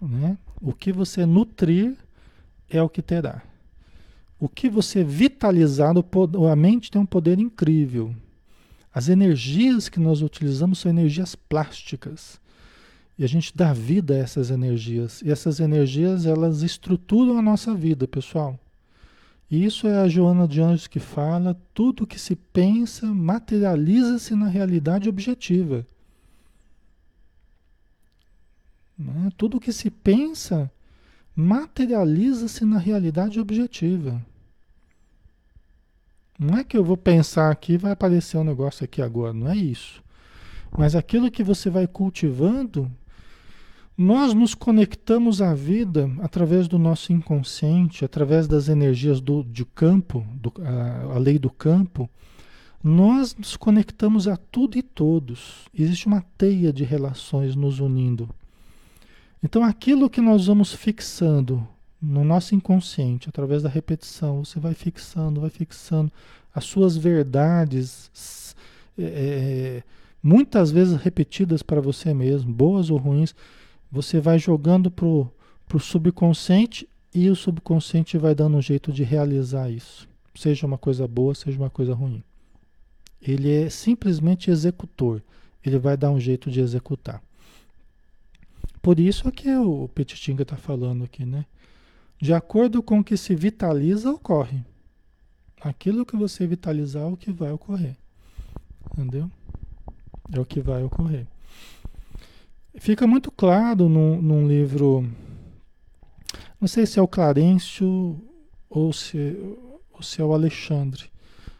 Né? 0.00 0.38
O 0.62 0.72
que 0.72 0.92
você 0.92 1.26
nutrir 1.26 1.96
é 2.70 2.80
o 2.80 2.88
que 2.88 3.02
terá. 3.02 3.42
O 4.38 4.48
que 4.48 4.70
você 4.70 5.02
vitalizar, 5.02 5.92
a 6.50 6.56
mente 6.56 6.90
tem 6.90 7.00
um 7.00 7.06
poder 7.06 7.40
incrível. 7.40 8.14
As 8.98 9.08
energias 9.08 9.88
que 9.88 10.00
nós 10.00 10.22
utilizamos 10.22 10.80
são 10.80 10.90
energias 10.90 11.36
plásticas. 11.36 12.40
E 13.16 13.22
a 13.22 13.28
gente 13.28 13.56
dá 13.56 13.72
vida 13.72 14.12
a 14.14 14.16
essas 14.16 14.50
energias. 14.50 15.22
E 15.22 15.30
essas 15.30 15.60
energias, 15.60 16.26
elas 16.26 16.62
estruturam 16.62 17.38
a 17.38 17.42
nossa 17.42 17.72
vida, 17.76 18.08
pessoal. 18.08 18.58
E 19.48 19.64
isso 19.64 19.86
é 19.86 19.98
a 20.00 20.08
Joana 20.08 20.48
de 20.48 20.60
Anjos 20.60 20.88
que 20.88 20.98
fala: 20.98 21.56
tudo 21.72 22.08
que 22.08 22.18
se 22.18 22.34
pensa 22.34 23.06
materializa-se 23.06 24.34
na 24.34 24.48
realidade 24.48 25.08
objetiva. 25.08 25.86
Né? 28.98 29.30
Tudo 29.36 29.60
que 29.60 29.72
se 29.72 29.92
pensa 29.92 30.68
materializa-se 31.36 32.64
na 32.64 32.78
realidade 32.78 33.38
objetiva. 33.38 34.20
Não 36.38 36.58
é 36.58 36.62
que 36.62 36.76
eu 36.76 36.84
vou 36.84 36.96
pensar 36.96 37.50
aqui 37.50 37.76
vai 37.76 37.92
aparecer 37.92 38.36
um 38.36 38.44
negócio 38.44 38.84
aqui 38.84 39.02
agora, 39.02 39.32
não 39.32 39.50
é 39.50 39.56
isso. 39.56 40.02
Mas 40.76 40.94
aquilo 40.94 41.30
que 41.30 41.42
você 41.42 41.68
vai 41.68 41.86
cultivando, 41.86 42.90
nós 43.96 44.32
nos 44.32 44.54
conectamos 44.54 45.42
à 45.42 45.52
vida 45.52 46.08
através 46.20 46.68
do 46.68 46.78
nosso 46.78 47.12
inconsciente, 47.12 48.04
através 48.04 48.46
das 48.46 48.68
energias 48.68 49.20
do, 49.20 49.42
de 49.42 49.64
campo, 49.64 50.24
do, 50.34 50.52
a, 50.62 51.16
a 51.16 51.18
lei 51.18 51.38
do 51.38 51.50
campo. 51.50 52.08
Nós 52.84 53.34
nos 53.34 53.56
conectamos 53.56 54.28
a 54.28 54.36
tudo 54.36 54.78
e 54.78 54.82
todos. 54.82 55.66
Existe 55.74 56.06
uma 56.06 56.24
teia 56.36 56.72
de 56.72 56.84
relações 56.84 57.56
nos 57.56 57.80
unindo. 57.80 58.30
Então, 59.42 59.64
aquilo 59.64 60.08
que 60.08 60.20
nós 60.20 60.46
vamos 60.46 60.72
fixando 60.72 61.66
no 62.00 62.24
nosso 62.24 62.54
inconsciente, 62.54 63.28
através 63.28 63.62
da 63.62 63.68
repetição, 63.68 64.44
você 64.44 64.60
vai 64.60 64.74
fixando, 64.74 65.40
vai 65.40 65.50
fixando 65.50 66.12
as 66.54 66.64
suas 66.64 66.96
verdades, 66.96 68.54
é, 68.96 69.02
é, 69.02 69.82
muitas 70.22 70.70
vezes 70.70 71.00
repetidas 71.00 71.62
para 71.62 71.80
você 71.80 72.14
mesmo, 72.14 72.52
boas 72.52 72.90
ou 72.90 72.98
ruins, 72.98 73.34
você 73.90 74.20
vai 74.20 74.38
jogando 74.38 74.90
para 74.90 75.06
o 75.06 75.80
subconsciente 75.80 76.88
e 77.12 77.28
o 77.28 77.36
subconsciente 77.36 78.16
vai 78.16 78.34
dando 78.34 78.56
um 78.56 78.62
jeito 78.62 78.92
de 78.92 79.02
realizar 79.02 79.70
isso, 79.70 80.08
seja 80.34 80.66
uma 80.66 80.78
coisa 80.78 81.06
boa, 81.08 81.34
seja 81.34 81.58
uma 81.58 81.70
coisa 81.70 81.94
ruim. 81.94 82.22
Ele 83.20 83.50
é 83.50 83.68
simplesmente 83.68 84.50
executor, 84.50 85.20
ele 85.64 85.78
vai 85.78 85.96
dar 85.96 86.10
um 86.10 86.20
jeito 86.20 86.50
de 86.50 86.60
executar. 86.60 87.20
Por 88.80 89.00
isso 89.00 89.26
é 89.26 89.32
que 89.32 89.50
o 89.56 89.88
Petitinga 89.88 90.42
está 90.42 90.56
falando 90.56 91.02
aqui, 91.02 91.26
né? 91.26 91.44
De 92.20 92.34
acordo 92.34 92.82
com 92.82 92.98
o 92.98 93.04
que 93.04 93.16
se 93.16 93.34
vitaliza, 93.34 94.10
ocorre. 94.10 94.60
Aquilo 95.60 96.04
que 96.04 96.16
você 96.16 96.46
vitalizar 96.46 97.02
é 97.02 97.06
o 97.06 97.16
que 97.16 97.30
vai 97.30 97.52
ocorrer. 97.52 97.96
Entendeu? 98.92 99.30
É 100.32 100.40
o 100.40 100.44
que 100.44 100.60
vai 100.60 100.82
ocorrer. 100.82 101.26
Fica 102.76 103.06
muito 103.06 103.30
claro 103.30 103.88
num, 103.88 104.20
num 104.20 104.48
livro. 104.48 105.08
Não 106.60 106.66
sei 106.66 106.86
se 106.86 106.98
é 106.98 107.02
o 107.02 107.08
Clarencio 107.08 108.20
ou 108.68 108.92
se, 108.92 109.36
ou 109.92 110.02
se 110.02 110.20
é 110.20 110.24
o 110.24 110.32
Alexandre. 110.32 111.04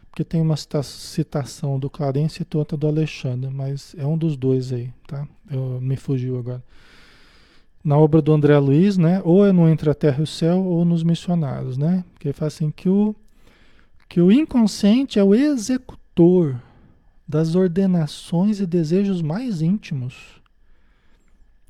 Porque 0.09 0.23
tem 0.23 0.41
uma 0.41 0.57
citação 0.57 1.79
do 1.79 1.89
Clarencio 1.89 2.45
e 2.53 2.57
outra 2.57 2.77
do 2.77 2.87
Alexandre, 2.87 3.49
mas 3.49 3.95
é 3.97 4.05
um 4.05 4.17
dos 4.17 4.35
dois 4.35 4.73
aí, 4.73 4.91
tá? 5.07 5.25
Eu, 5.49 5.79
me 5.79 5.95
fugiu 5.95 6.37
agora 6.37 6.63
na 7.83 7.97
obra 7.97 8.21
do 8.21 8.33
André 8.33 8.57
Luiz, 8.57 8.97
né? 8.97 9.21
Ou 9.23 9.45
é 9.45 9.51
no 9.51 9.67
Entre 9.67 9.89
a 9.89 9.93
Terra 9.93 10.19
e 10.19 10.23
o 10.23 10.27
Céu 10.27 10.63
ou 10.63 10.83
nos 10.83 11.03
Missionários, 11.03 11.77
né? 11.77 12.03
Que 12.19 12.27
ele 12.27 12.33
fala 12.33 12.47
assim 12.47 12.71
que 12.71 12.89
o, 12.89 13.15
que 14.07 14.21
o 14.21 14.31
inconsciente 14.31 15.17
é 15.17 15.23
o 15.23 15.33
executor 15.33 16.61
das 17.27 17.55
ordenações 17.55 18.59
e 18.59 18.65
desejos 18.65 19.21
mais 19.21 19.61
íntimos. 19.61 20.41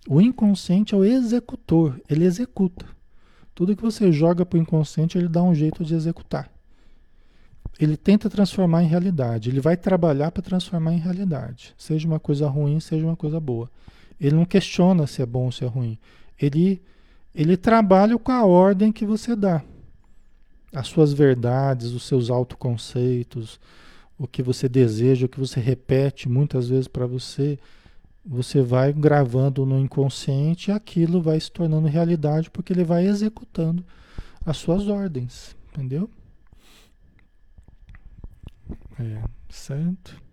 O 0.07 0.21
inconsciente 0.21 0.95
é 0.95 0.97
o 0.97 1.03
executor, 1.03 1.99
ele 2.09 2.23
executa. 2.23 2.85
Tudo 3.53 3.75
que 3.75 3.81
você 3.81 4.11
joga 4.11 4.45
para 4.45 4.57
o 4.57 4.61
inconsciente, 4.61 5.17
ele 5.17 5.27
dá 5.27 5.43
um 5.43 5.53
jeito 5.53 5.83
de 5.83 5.93
executar. 5.93 6.49
Ele 7.77 7.95
tenta 7.95 8.29
transformar 8.29 8.83
em 8.83 8.87
realidade, 8.87 9.49
ele 9.49 9.59
vai 9.59 9.77
trabalhar 9.77 10.31
para 10.31 10.41
transformar 10.41 10.93
em 10.93 10.97
realidade, 10.97 11.73
seja 11.77 12.07
uma 12.07 12.19
coisa 12.19 12.47
ruim, 12.47 12.79
seja 12.79 13.05
uma 13.05 13.15
coisa 13.15 13.39
boa. 13.39 13.69
Ele 14.19 14.35
não 14.35 14.45
questiona 14.45 15.07
se 15.07 15.21
é 15.21 15.25
bom 15.25 15.45
ou 15.45 15.51
se 15.51 15.63
é 15.63 15.67
ruim. 15.67 15.97
Ele, 16.39 16.81
ele 17.33 17.55
trabalha 17.55 18.17
com 18.17 18.31
a 18.31 18.45
ordem 18.45 18.91
que 18.91 19.05
você 19.05 19.35
dá. 19.35 19.63
As 20.73 20.87
suas 20.87 21.13
verdades, 21.13 21.91
os 21.91 22.03
seus 22.03 22.29
autoconceitos, 22.29 23.59
o 24.17 24.27
que 24.27 24.43
você 24.43 24.67
deseja, 24.67 25.25
o 25.25 25.29
que 25.29 25.39
você 25.39 25.59
repete 25.59 26.27
muitas 26.27 26.69
vezes 26.69 26.87
para 26.87 27.07
você, 27.07 27.57
você 28.25 28.61
vai 28.61 28.91
gravando 28.93 29.65
no 29.65 29.79
inconsciente 29.79 30.69
e 30.69 30.73
aquilo 30.73 31.21
vai 31.21 31.39
se 31.39 31.51
tornando 31.51 31.87
realidade 31.87 32.51
porque 32.51 32.73
ele 32.73 32.83
vai 32.83 33.07
executando 33.07 33.83
as 34.45 34.57
suas 34.57 34.87
ordens, 34.87 35.55
entendeu? 35.71 36.09
É, 38.99 39.23
certo? 39.49 40.28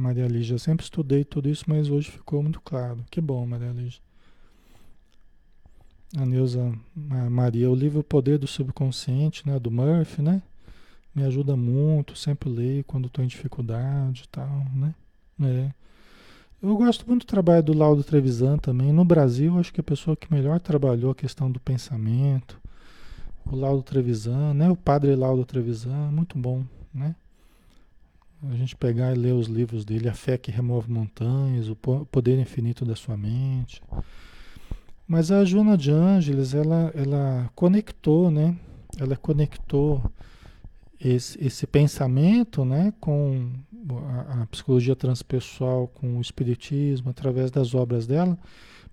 Maria 0.00 0.26
Lígia, 0.26 0.58
sempre 0.58 0.82
estudei 0.84 1.24
tudo 1.24 1.48
isso, 1.48 1.64
mas 1.68 1.88
hoje 1.88 2.10
ficou 2.10 2.42
muito 2.42 2.60
claro. 2.60 3.04
Que 3.10 3.20
bom, 3.20 3.46
Maria 3.46 3.70
Lígia. 3.70 4.00
A 6.16 6.26
Neuza 6.26 6.72
a 7.10 7.30
Maria, 7.30 7.70
o 7.70 7.74
livro 7.74 8.00
O 8.00 8.04
Poder 8.04 8.38
do 8.38 8.46
Subconsciente, 8.46 9.46
né, 9.46 9.58
do 9.60 9.70
Murphy, 9.70 10.22
né? 10.22 10.42
Me 11.14 11.22
ajuda 11.24 11.56
muito, 11.56 12.16
sempre 12.16 12.48
leio 12.48 12.84
quando 12.84 13.06
estou 13.06 13.24
em 13.24 13.28
dificuldade 13.28 14.24
e 14.24 14.28
tal, 14.28 14.64
né? 14.74 14.94
É. 15.42 15.70
Eu 16.62 16.76
gosto 16.76 17.06
muito 17.06 17.24
do 17.24 17.28
trabalho 17.28 17.62
do 17.62 17.72
Laudo 17.72 18.04
Trevisan 18.04 18.58
também. 18.58 18.92
No 18.92 19.04
Brasil, 19.04 19.58
acho 19.58 19.72
que 19.72 19.80
a 19.80 19.84
pessoa 19.84 20.16
que 20.16 20.32
melhor 20.32 20.60
trabalhou 20.60 21.10
a 21.10 21.14
questão 21.14 21.50
do 21.50 21.58
pensamento, 21.58 22.60
o 23.46 23.56
Laudo 23.56 23.82
Trevisan, 23.82 24.52
né? 24.54 24.70
O 24.70 24.76
padre 24.76 25.14
Laudo 25.14 25.44
Trevisan, 25.44 26.10
muito 26.10 26.38
bom, 26.38 26.64
né? 26.92 27.14
A 28.48 28.54
gente 28.54 28.74
pegar 28.74 29.12
e 29.12 29.18
ler 29.18 29.34
os 29.34 29.48
livros 29.48 29.84
dele, 29.84 30.08
A 30.08 30.14
Fé 30.14 30.38
que 30.38 30.50
Remove 30.50 30.90
Montanhas, 30.90 31.68
O 31.68 31.76
Poder 31.76 32.38
Infinito 32.38 32.84
da 32.84 32.96
Sua 32.96 33.16
Mente. 33.16 33.82
Mas 35.06 35.30
a 35.30 35.44
Joana 35.44 35.76
de 35.76 35.90
Ângeles, 35.90 36.54
ela, 36.54 36.90
ela 36.94 37.50
conectou, 37.54 38.30
né? 38.30 38.56
Ela 38.98 39.16
conectou 39.16 40.02
esse, 40.98 41.44
esse 41.44 41.66
pensamento, 41.66 42.64
né? 42.64 42.94
Com 43.00 43.50
a, 44.06 44.42
a 44.42 44.46
psicologia 44.46 44.94
transpessoal, 44.96 45.88
com 45.88 46.18
o 46.18 46.20
espiritismo, 46.20 47.10
através 47.10 47.50
das 47.50 47.74
obras 47.74 48.06
dela, 48.06 48.38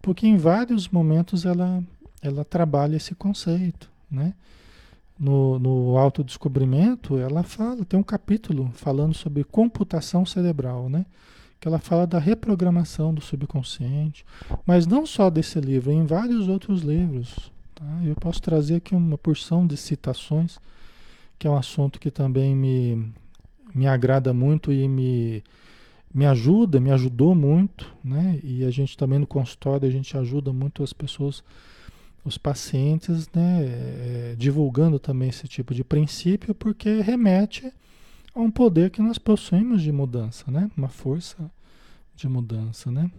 porque 0.02 0.28
em 0.28 0.38
vários 0.38 0.88
momentos 0.88 1.46
ela, 1.46 1.84
ela 2.22 2.44
trabalha 2.44 2.96
esse 2.96 3.14
conceito, 3.14 3.90
né? 4.10 4.34
No, 5.20 5.58
no 5.58 5.98
autodescobrimento, 5.98 7.18
ela 7.18 7.44
fala, 7.44 7.84
tem 7.84 8.00
um 8.00 8.04
capítulo 8.04 8.70
falando 8.74 9.14
sobre 9.14 9.44
computação 9.44 10.26
cerebral, 10.26 10.90
né? 10.90 11.06
Que 11.60 11.68
ela 11.68 11.80
fala 11.80 12.06
da 12.06 12.20
reprogramação 12.20 13.14
do 13.14 13.22
subconsciente, 13.22 14.24
mas 14.66 14.86
não 14.86 15.06
só 15.06 15.30
desse 15.30 15.60
livro, 15.60 15.92
em 15.92 16.06
vários 16.06 16.48
outros 16.48 16.82
livros. 16.82 17.52
Tá? 17.74 17.86
Eu 18.06 18.16
posso 18.16 18.42
trazer 18.42 18.76
aqui 18.76 18.94
uma 18.94 19.18
porção 19.18 19.66
de 19.66 19.76
citações, 19.76 20.60
que 21.40 21.48
é 21.48 21.50
um 21.50 21.58
assunto 21.58 22.00
que 22.00 22.12
também 22.12 22.56
me, 22.56 23.12
me 23.74 23.88
agrada 23.88 24.34
muito 24.34 24.72
e 24.72 24.88
me, 24.88 25.44
me 26.14 26.28
ajuda, 26.28 26.80
me 26.80 26.92
ajudou 26.92 27.34
muito, 27.34 27.92
né? 28.04 28.40
E 28.44 28.64
a 28.64 28.70
gente 28.70 28.96
também 28.96 29.18
no 29.18 29.28
consultório, 29.28 29.88
a 29.88 29.92
gente 29.92 30.16
ajuda 30.16 30.54
muito 30.54 30.84
as 30.84 30.94
pessoas 30.94 31.44
os 32.28 32.38
pacientes, 32.38 33.30
né, 33.34 33.64
é, 33.64 34.36
divulgando 34.38 35.00
também 35.00 35.30
esse 35.30 35.48
tipo 35.48 35.74
de 35.74 35.84
princípio, 35.84 36.54
porque 36.54 37.02
remete 37.02 37.72
a 38.36 38.40
um 38.40 38.52
poder 38.52 38.90
que 38.90 39.02
nós 39.02 39.18
possuímos 39.18 39.82
de 39.82 39.92
mudança, 39.92 40.50
né, 40.52 40.70
uma 40.76 40.90
força 40.90 41.50
de 42.16 42.28
mudança, 42.28 42.92
né. 42.92 43.10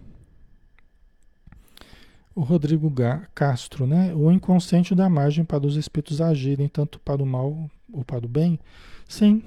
O 2.35 2.41
Rodrigo 2.41 2.93
Castro, 3.33 3.85
né, 3.87 4.13
o 4.13 4.31
inconsciente 4.31 4.93
dá 4.93 5.09
margem 5.09 5.43
para 5.43 5.65
os 5.65 5.75
espíritos 5.75 6.21
agirem 6.21 6.67
tanto 6.67 6.99
para 6.99 7.21
o 7.21 7.25
mal 7.25 7.69
ou 7.91 8.05
para 8.05 8.25
o 8.25 8.29
bem. 8.29 8.59
Sim, 9.07 9.43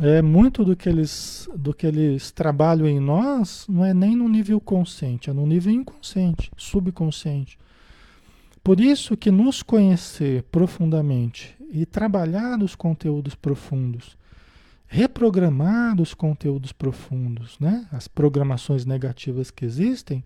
é 0.00 0.22
muito 0.22 0.64
do 0.64 0.76
que 0.76 0.88
eles 0.88 1.48
do 1.56 1.74
que 1.74 1.84
eles 1.84 2.30
trabalham 2.30 2.86
em 2.86 3.00
nós 3.00 3.66
não 3.68 3.84
é 3.84 3.92
nem 3.92 4.14
no 4.14 4.28
nível 4.28 4.60
consciente, 4.60 5.30
é 5.30 5.32
no 5.32 5.46
nível 5.46 5.72
inconsciente, 5.72 6.52
subconsciente. 6.56 7.58
Por 8.62 8.80
isso 8.80 9.16
que 9.16 9.30
nos 9.30 9.62
conhecer 9.62 10.42
profundamente 10.44 11.56
e 11.70 11.86
trabalhar 11.86 12.62
os 12.62 12.74
conteúdos 12.74 13.34
profundos, 13.34 14.18
reprogramar 14.86 16.00
os 16.00 16.14
conteúdos 16.14 16.72
profundos, 16.72 17.58
né? 17.58 17.86
as 17.92 18.06
programações 18.08 18.84
negativas 18.84 19.50
que 19.50 19.64
existem, 19.64 20.22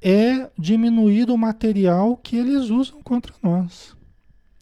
é 0.00 0.50
diminuir 0.56 1.30
o 1.30 1.36
material 1.36 2.16
que 2.16 2.36
eles 2.36 2.70
usam 2.70 3.02
contra 3.02 3.34
nós. 3.42 3.96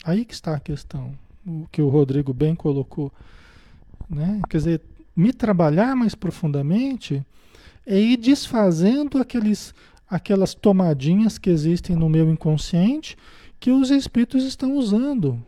Aí 0.04 0.24
que 0.24 0.34
está 0.34 0.54
a 0.54 0.60
questão, 0.60 1.12
o 1.46 1.66
que 1.70 1.82
o 1.82 1.88
Rodrigo 1.88 2.32
bem 2.32 2.54
colocou. 2.54 3.12
Né? 4.08 4.40
Quer 4.48 4.58
dizer, 4.58 4.82
me 5.14 5.32
trabalhar 5.32 5.94
mais 5.94 6.14
profundamente 6.14 7.24
é 7.86 7.98
ir 7.98 8.16
desfazendo 8.16 9.18
aqueles 9.18 9.74
aquelas 10.14 10.54
tomadinhas 10.54 11.38
que 11.38 11.50
existem 11.50 11.96
no 11.96 12.08
meu 12.08 12.30
inconsciente 12.30 13.16
que 13.58 13.72
os 13.72 13.90
espíritos 13.90 14.44
estão 14.44 14.76
usando. 14.76 15.44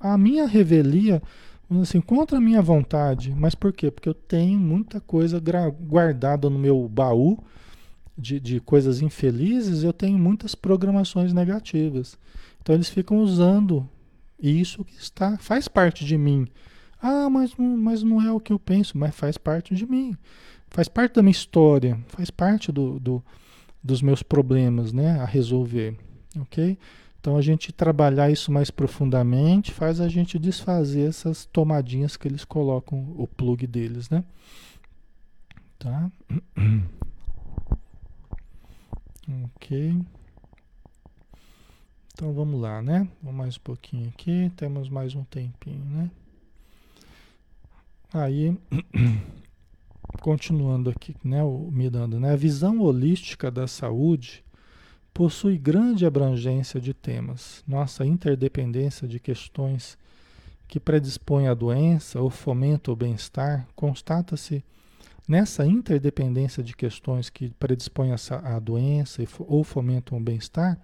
A 0.00 0.18
minha 0.18 0.48
revelia, 0.48 1.22
assim, 1.80 2.00
contra 2.00 2.38
a 2.38 2.40
minha 2.40 2.60
vontade. 2.60 3.32
Mas 3.36 3.54
por 3.54 3.72
quê? 3.72 3.88
Porque 3.88 4.08
eu 4.08 4.14
tenho 4.14 4.58
muita 4.58 5.00
coisa 5.00 5.40
guardada 5.80 6.50
no 6.50 6.58
meu 6.58 6.88
baú 6.88 7.38
de, 8.18 8.40
de 8.40 8.58
coisas 8.58 9.00
infelizes, 9.00 9.84
eu 9.84 9.92
tenho 9.92 10.18
muitas 10.18 10.56
programações 10.56 11.32
negativas. 11.32 12.18
Então 12.60 12.74
eles 12.74 12.90
ficam 12.90 13.18
usando 13.18 13.88
isso 14.42 14.84
que 14.84 15.00
está, 15.00 15.38
faz 15.38 15.68
parte 15.68 16.04
de 16.04 16.18
mim. 16.18 16.48
Ah, 17.00 17.30
mas, 17.30 17.54
mas 17.56 18.02
não 18.02 18.20
é 18.20 18.32
o 18.32 18.40
que 18.40 18.52
eu 18.52 18.58
penso, 18.58 18.98
mas 18.98 19.14
faz 19.14 19.38
parte 19.38 19.72
de 19.72 19.86
mim. 19.86 20.16
Faz 20.68 20.88
parte 20.88 21.14
da 21.14 21.22
minha 21.22 21.30
história, 21.30 21.96
faz 22.08 22.28
parte 22.28 22.72
do, 22.72 22.98
do 22.98 23.22
dos 23.82 24.02
meus 24.02 24.22
problemas, 24.22 24.92
né, 24.92 25.18
a 25.20 25.24
resolver, 25.24 25.96
ok? 26.38 26.76
Então 27.20 27.36
a 27.36 27.42
gente 27.42 27.70
trabalhar 27.70 28.30
isso 28.30 28.50
mais 28.50 28.70
profundamente 28.70 29.72
faz 29.72 30.00
a 30.00 30.08
gente 30.08 30.38
desfazer 30.38 31.08
essas 31.08 31.44
tomadinhas 31.44 32.16
que 32.16 32.26
eles 32.26 32.46
colocam 32.46 33.14
o 33.16 33.26
plug 33.26 33.66
deles, 33.66 34.08
né? 34.08 34.24
Tá? 35.78 36.10
ok. 39.44 40.00
Então 42.14 42.32
vamos 42.32 42.60
lá, 42.60 42.80
né? 42.80 43.06
Vamos 43.22 43.38
mais 43.38 43.56
um 43.56 43.60
pouquinho 43.60 44.08
aqui, 44.08 44.50
temos 44.56 44.88
mais 44.88 45.14
um 45.14 45.24
tempinho, 45.24 45.84
né? 45.84 46.10
Aí 48.12 48.56
continuando 50.20 50.90
aqui, 50.90 51.14
né, 51.22 51.42
o 51.42 51.70
Miranda, 51.70 52.18
né, 52.18 52.32
a 52.32 52.36
visão 52.36 52.80
holística 52.80 53.50
da 53.50 53.66
saúde 53.66 54.44
possui 55.12 55.58
grande 55.58 56.06
abrangência 56.06 56.80
de 56.80 56.94
temas. 56.94 57.62
Nossa 57.66 58.04
interdependência 58.06 59.06
de 59.08 59.18
questões 59.18 59.98
que 60.68 60.78
predispõem 60.78 61.48
à 61.48 61.54
doença 61.54 62.20
ou 62.20 62.30
fomentam 62.30 62.94
o 62.94 62.96
bem-estar 62.96 63.66
constata-se 63.74 64.64
nessa 65.30 65.64
interdependência 65.64 66.60
de 66.60 66.74
questões 66.74 67.30
que 67.30 67.50
predispõem 67.50 68.12
à 68.12 68.58
doença 68.58 69.22
ou 69.46 69.62
fomentam 69.62 70.18
o 70.18 70.20
bem-estar, 70.20 70.76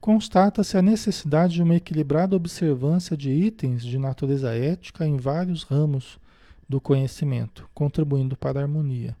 constata-se 0.00 0.76
a 0.76 0.82
necessidade 0.82 1.54
de 1.54 1.62
uma 1.64 1.74
equilibrada 1.74 2.36
observância 2.36 3.16
de 3.16 3.32
itens 3.32 3.82
de 3.82 3.98
natureza 3.98 4.54
ética 4.54 5.04
em 5.04 5.16
vários 5.16 5.64
ramos 5.64 6.20
do 6.72 6.80
conhecimento, 6.80 7.68
contribuindo 7.74 8.34
para 8.34 8.58
a 8.58 8.62
harmonia. 8.62 9.14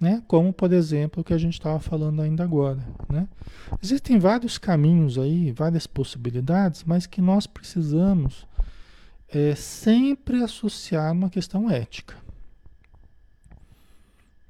Né? 0.00 0.22
Como, 0.26 0.54
por 0.54 0.72
exemplo, 0.72 1.20
o 1.20 1.24
que 1.24 1.34
a 1.34 1.38
gente 1.38 1.52
estava 1.52 1.78
falando 1.78 2.22
ainda 2.22 2.42
agora. 2.42 2.82
Né? 3.10 3.28
Existem 3.82 4.18
vários 4.18 4.56
caminhos 4.56 5.18
aí, 5.18 5.52
várias 5.52 5.86
possibilidades, 5.86 6.82
mas 6.82 7.06
que 7.06 7.20
nós 7.20 7.46
precisamos 7.46 8.46
é, 9.28 9.54
sempre 9.54 10.42
associar 10.42 11.12
uma 11.12 11.28
questão 11.28 11.70
ética. 11.70 12.16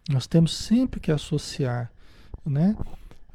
Nós 0.09 0.29
temos 0.29 0.57
sempre 0.57 1.01
que 1.01 1.11
associar, 1.11 1.91
né? 2.47 2.77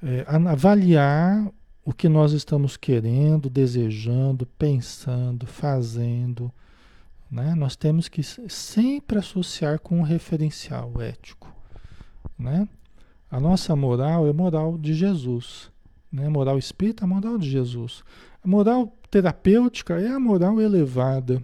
É, 0.01 0.25
avaliar 0.27 1.51
o 1.83 1.91
que 1.91 2.07
nós 2.07 2.31
estamos 2.31 2.77
querendo, 2.77 3.49
desejando, 3.49 4.45
pensando, 4.45 5.45
fazendo, 5.45 6.51
né? 7.29 7.53
Nós 7.55 7.75
temos 7.75 8.07
que 8.07 8.23
sempre 8.23 9.19
associar 9.19 9.79
com 9.79 9.99
um 9.99 10.03
referencial 10.03 11.01
ético. 11.01 11.53
Né? 12.37 12.67
A 13.29 13.39
nossa 13.39 13.75
moral 13.75 14.27
é 14.27 14.33
moral 14.33 14.77
de 14.77 14.93
Jesus. 14.93 15.69
Né? 16.11 16.29
Moral 16.29 16.57
espírita 16.57 17.03
é 17.03 17.07
moral 17.07 17.37
de 17.37 17.49
Jesus. 17.49 18.03
A 18.43 18.47
moral 18.47 18.93
terapêutica 19.11 19.99
é 19.99 20.07
a 20.07 20.19
moral 20.19 20.61
elevada. 20.61 21.43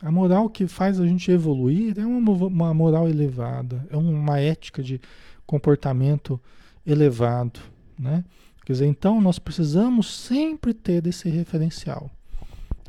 A 0.00 0.10
moral 0.10 0.48
que 0.48 0.66
faz 0.66 1.00
a 1.00 1.06
gente 1.06 1.30
evoluir 1.30 1.98
é 1.98 2.04
uma, 2.04 2.30
uma 2.30 2.74
moral 2.74 3.08
elevada, 3.08 3.86
é 3.90 3.96
uma 3.96 4.38
ética 4.38 4.82
de 4.82 5.00
comportamento 5.46 6.40
elevado. 6.86 7.60
Né? 7.98 8.24
Quer 8.64 8.72
dizer, 8.72 8.86
então 8.86 9.20
nós 9.20 9.38
precisamos 9.38 10.10
sempre 10.10 10.74
ter 10.74 11.06
esse 11.06 11.28
referencial. 11.28 12.10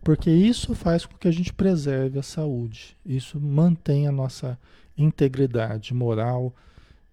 Porque 0.06 0.30
isso 0.30 0.76
faz 0.76 1.04
com 1.04 1.18
que 1.18 1.28
a 1.28 1.32
gente 1.32 1.52
preserve 1.52 2.20
a 2.20 2.22
saúde. 2.22 2.96
Isso 3.04 3.40
mantém 3.40 4.08
a 4.08 4.12
nossa 4.12 4.56
integridade 4.96 5.96
moral, 5.96 6.54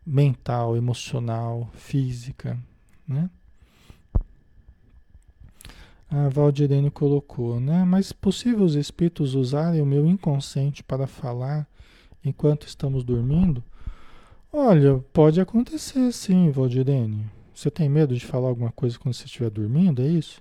mental, 0.05 0.76
emocional, 0.76 1.70
física. 1.72 2.59
Né? 3.09 3.30
A 6.11 6.28
Valdirene 6.28 6.90
colocou, 6.90 7.59
né? 7.59 7.82
Mas 7.82 8.12
possível 8.12 8.62
os 8.62 8.74
espíritos 8.74 9.34
usarem 9.34 9.80
o 9.80 9.86
meu 9.86 10.07
inconsciente 10.07 10.84
para 10.84 11.07
falar 11.07 11.66
enquanto 12.22 12.66
estamos 12.66 13.03
dormindo? 13.03 13.64
Olha, 14.53 15.03
pode 15.14 15.40
acontecer 15.40 16.12
sim, 16.12 16.51
Valdirene. 16.51 17.24
Você 17.55 17.70
tem 17.70 17.88
medo 17.88 18.14
de 18.14 18.26
falar 18.26 18.49
alguma 18.49 18.70
coisa 18.70 18.99
quando 18.99 19.14
você 19.14 19.24
estiver 19.24 19.49
dormindo, 19.49 20.03
é 20.03 20.09
isso? 20.09 20.38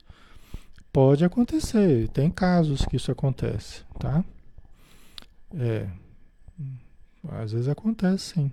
Pode 0.91 1.23
acontecer, 1.23 2.09
tem 2.09 2.29
casos 2.29 2.85
que 2.85 2.97
isso 2.97 3.11
acontece, 3.11 3.83
tá? 3.97 4.25
É, 5.53 5.87
às 7.29 7.53
vezes 7.53 7.69
acontece 7.69 8.33
sim. 8.33 8.51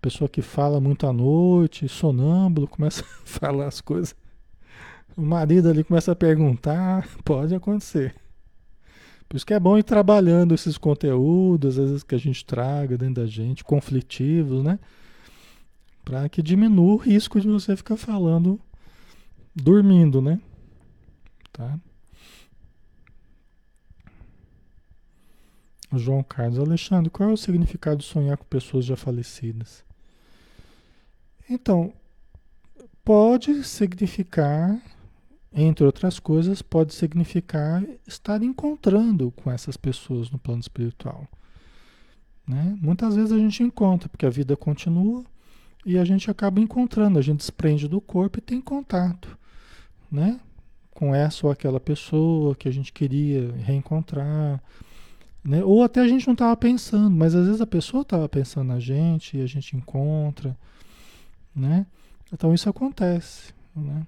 Pessoa 0.00 0.28
que 0.28 0.40
fala 0.40 0.80
muito 0.80 1.06
à 1.06 1.12
noite, 1.12 1.88
sonâmbulo, 1.88 2.68
começa 2.68 3.02
a 3.02 3.26
falar 3.26 3.66
as 3.66 3.80
coisas. 3.80 4.14
O 5.16 5.20
marido 5.20 5.68
ali 5.68 5.84
começa 5.84 6.12
a 6.12 6.16
perguntar, 6.16 7.06
pode 7.22 7.54
acontecer. 7.54 8.14
Por 9.28 9.36
isso 9.36 9.44
que 9.44 9.52
é 9.52 9.60
bom 9.60 9.76
ir 9.76 9.82
trabalhando 9.82 10.54
esses 10.54 10.78
conteúdos, 10.78 11.78
às 11.78 11.88
vezes 11.90 12.02
que 12.02 12.14
a 12.14 12.18
gente 12.18 12.46
traga 12.46 12.96
dentro 12.96 13.22
da 13.22 13.26
gente, 13.26 13.62
conflitivos, 13.62 14.64
né? 14.64 14.78
Para 16.02 16.30
que 16.30 16.42
diminua 16.42 16.94
o 16.94 16.96
risco 16.96 17.38
de 17.38 17.46
você 17.46 17.76
ficar 17.76 17.98
falando 17.98 18.58
dormindo, 19.54 20.22
né? 20.22 20.40
Tá? 21.58 21.76
João 25.92 26.22
Carlos 26.22 26.60
Alexandre, 26.60 27.10
qual 27.10 27.30
é 27.30 27.32
o 27.32 27.36
significado 27.36 27.96
de 27.96 28.04
sonhar 28.04 28.36
com 28.36 28.44
pessoas 28.44 28.84
já 28.84 28.94
falecidas? 28.94 29.84
Então, 31.50 31.92
pode 33.04 33.64
significar, 33.64 34.80
entre 35.52 35.84
outras 35.84 36.20
coisas, 36.20 36.62
pode 36.62 36.94
significar 36.94 37.82
estar 38.06 38.40
encontrando 38.44 39.32
com 39.32 39.50
essas 39.50 39.76
pessoas 39.76 40.30
no 40.30 40.38
plano 40.38 40.60
espiritual. 40.60 41.26
Né? 42.46 42.78
Muitas 42.80 43.16
vezes 43.16 43.32
a 43.32 43.38
gente 43.38 43.64
encontra, 43.64 44.08
porque 44.08 44.26
a 44.26 44.30
vida 44.30 44.56
continua 44.56 45.24
e 45.84 45.98
a 45.98 46.04
gente 46.04 46.30
acaba 46.30 46.60
encontrando, 46.60 47.18
a 47.18 47.22
gente 47.22 47.38
desprende 47.38 47.88
do 47.88 48.00
corpo 48.00 48.38
e 48.38 48.42
tem 48.42 48.60
contato 48.60 49.36
né? 50.10 50.40
Com 50.98 51.14
essa 51.14 51.46
ou 51.46 51.52
aquela 51.52 51.78
pessoa 51.78 52.56
que 52.56 52.68
a 52.68 52.72
gente 52.72 52.92
queria 52.92 53.52
reencontrar. 53.58 54.60
Né? 55.44 55.62
Ou 55.62 55.84
até 55.84 56.00
a 56.00 56.08
gente 56.08 56.26
não 56.26 56.32
estava 56.32 56.56
pensando, 56.56 57.14
mas 57.14 57.36
às 57.36 57.46
vezes 57.46 57.60
a 57.60 57.66
pessoa 57.68 58.02
estava 58.02 58.28
pensando 58.28 58.66
na 58.66 58.80
gente 58.80 59.36
e 59.36 59.40
a 59.40 59.46
gente 59.46 59.76
encontra. 59.76 60.58
Né? 61.54 61.86
Então 62.32 62.52
isso 62.52 62.68
acontece. 62.68 63.54
Né? 63.76 64.04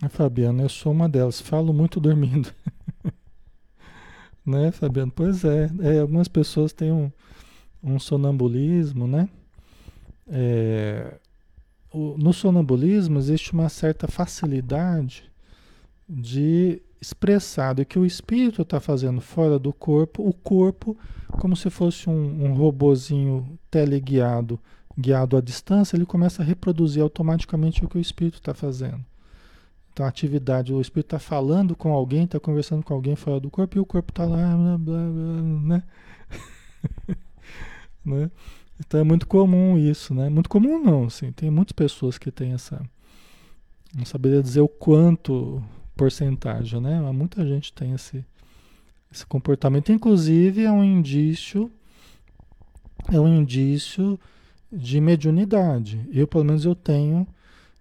A 0.00 0.08
Fabiana, 0.08 0.62
eu 0.62 0.68
sou 0.68 0.92
uma 0.92 1.08
delas, 1.08 1.40
falo 1.40 1.72
muito 1.72 1.98
dormindo. 1.98 2.54
né, 4.46 4.70
Fabiana? 4.70 5.10
Pois 5.10 5.44
é, 5.44 5.68
é, 5.80 5.98
algumas 5.98 6.28
pessoas 6.28 6.72
têm 6.72 6.92
um, 6.92 7.10
um 7.82 7.98
sonambulismo, 7.98 9.08
né? 9.08 9.28
É, 10.28 11.14
o, 11.92 12.16
no 12.18 12.32
sonambulismo 12.32 13.18
existe 13.18 13.52
uma 13.52 13.68
certa 13.68 14.06
facilidade 14.06 15.24
de 16.08 16.82
expressar 17.00 17.74
do 17.74 17.84
que 17.84 17.98
o 17.98 18.04
espírito 18.04 18.62
está 18.62 18.80
fazendo 18.80 19.20
fora 19.20 19.58
do 19.58 19.72
corpo, 19.72 20.26
o 20.26 20.32
corpo, 20.32 20.96
como 21.38 21.56
se 21.56 21.70
fosse 21.70 22.08
um, 22.10 22.44
um 22.44 22.54
robozinho 22.54 23.58
teleguiado, 23.70 24.58
guiado 24.96 25.36
à 25.36 25.40
distância, 25.40 25.96
ele 25.96 26.06
começa 26.06 26.42
a 26.42 26.44
reproduzir 26.44 27.02
automaticamente 27.02 27.84
o 27.84 27.88
que 27.88 27.98
o 27.98 28.00
espírito 28.00 28.38
está 28.38 28.52
fazendo. 28.52 29.04
Então, 29.92 30.06
a 30.06 30.08
atividade, 30.08 30.72
o 30.72 30.80
espírito 30.80 31.16
está 31.16 31.18
falando 31.18 31.74
com 31.76 31.92
alguém, 31.92 32.24
está 32.24 32.38
conversando 32.38 32.84
com 32.84 32.94
alguém 32.94 33.16
fora 33.16 33.40
do 33.40 33.50
corpo 33.50 33.76
e 33.76 33.80
o 33.80 33.86
corpo 33.86 34.12
está 34.12 34.24
lá, 34.24 34.56
blá, 34.56 34.78
blá, 34.78 35.10
blá, 35.10 35.42
né? 35.42 35.82
né? 38.04 38.30
Então 38.80 39.00
é 39.00 39.04
muito 39.04 39.26
comum 39.26 39.76
isso, 39.76 40.14
né? 40.14 40.28
Muito 40.28 40.48
comum 40.48 40.82
não, 40.82 41.04
assim, 41.04 41.32
tem 41.32 41.50
muitas 41.50 41.72
pessoas 41.72 42.16
que 42.18 42.30
têm 42.30 42.52
essa 42.52 42.80
não 43.96 44.04
saberia 44.04 44.42
dizer 44.42 44.60
o 44.60 44.68
quanto 44.68 45.62
porcentagem, 45.96 46.80
né? 46.80 47.00
Mas 47.00 47.14
muita 47.14 47.46
gente 47.46 47.72
tem 47.72 47.92
esse 47.92 48.24
esse 49.10 49.24
comportamento, 49.24 49.90
inclusive 49.90 50.64
é 50.64 50.70
um 50.70 50.84
indício 50.84 51.70
é 53.10 53.18
um 53.18 53.40
indício 53.40 54.18
de 54.70 55.00
mediunidade. 55.00 56.06
Eu, 56.12 56.26
pelo 56.26 56.44
menos, 56.44 56.64
eu 56.64 56.74
tenho 56.74 57.26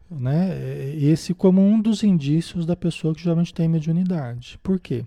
né, 0.09 0.95
esse 0.95 1.33
como 1.33 1.61
um 1.61 1.81
dos 1.81 2.03
indícios 2.03 2.65
da 2.65 2.75
pessoa 2.75 3.13
que 3.13 3.21
geralmente 3.21 3.53
tem 3.53 3.67
mediunidade. 3.67 4.57
Por 4.63 4.79
quê? 4.79 5.05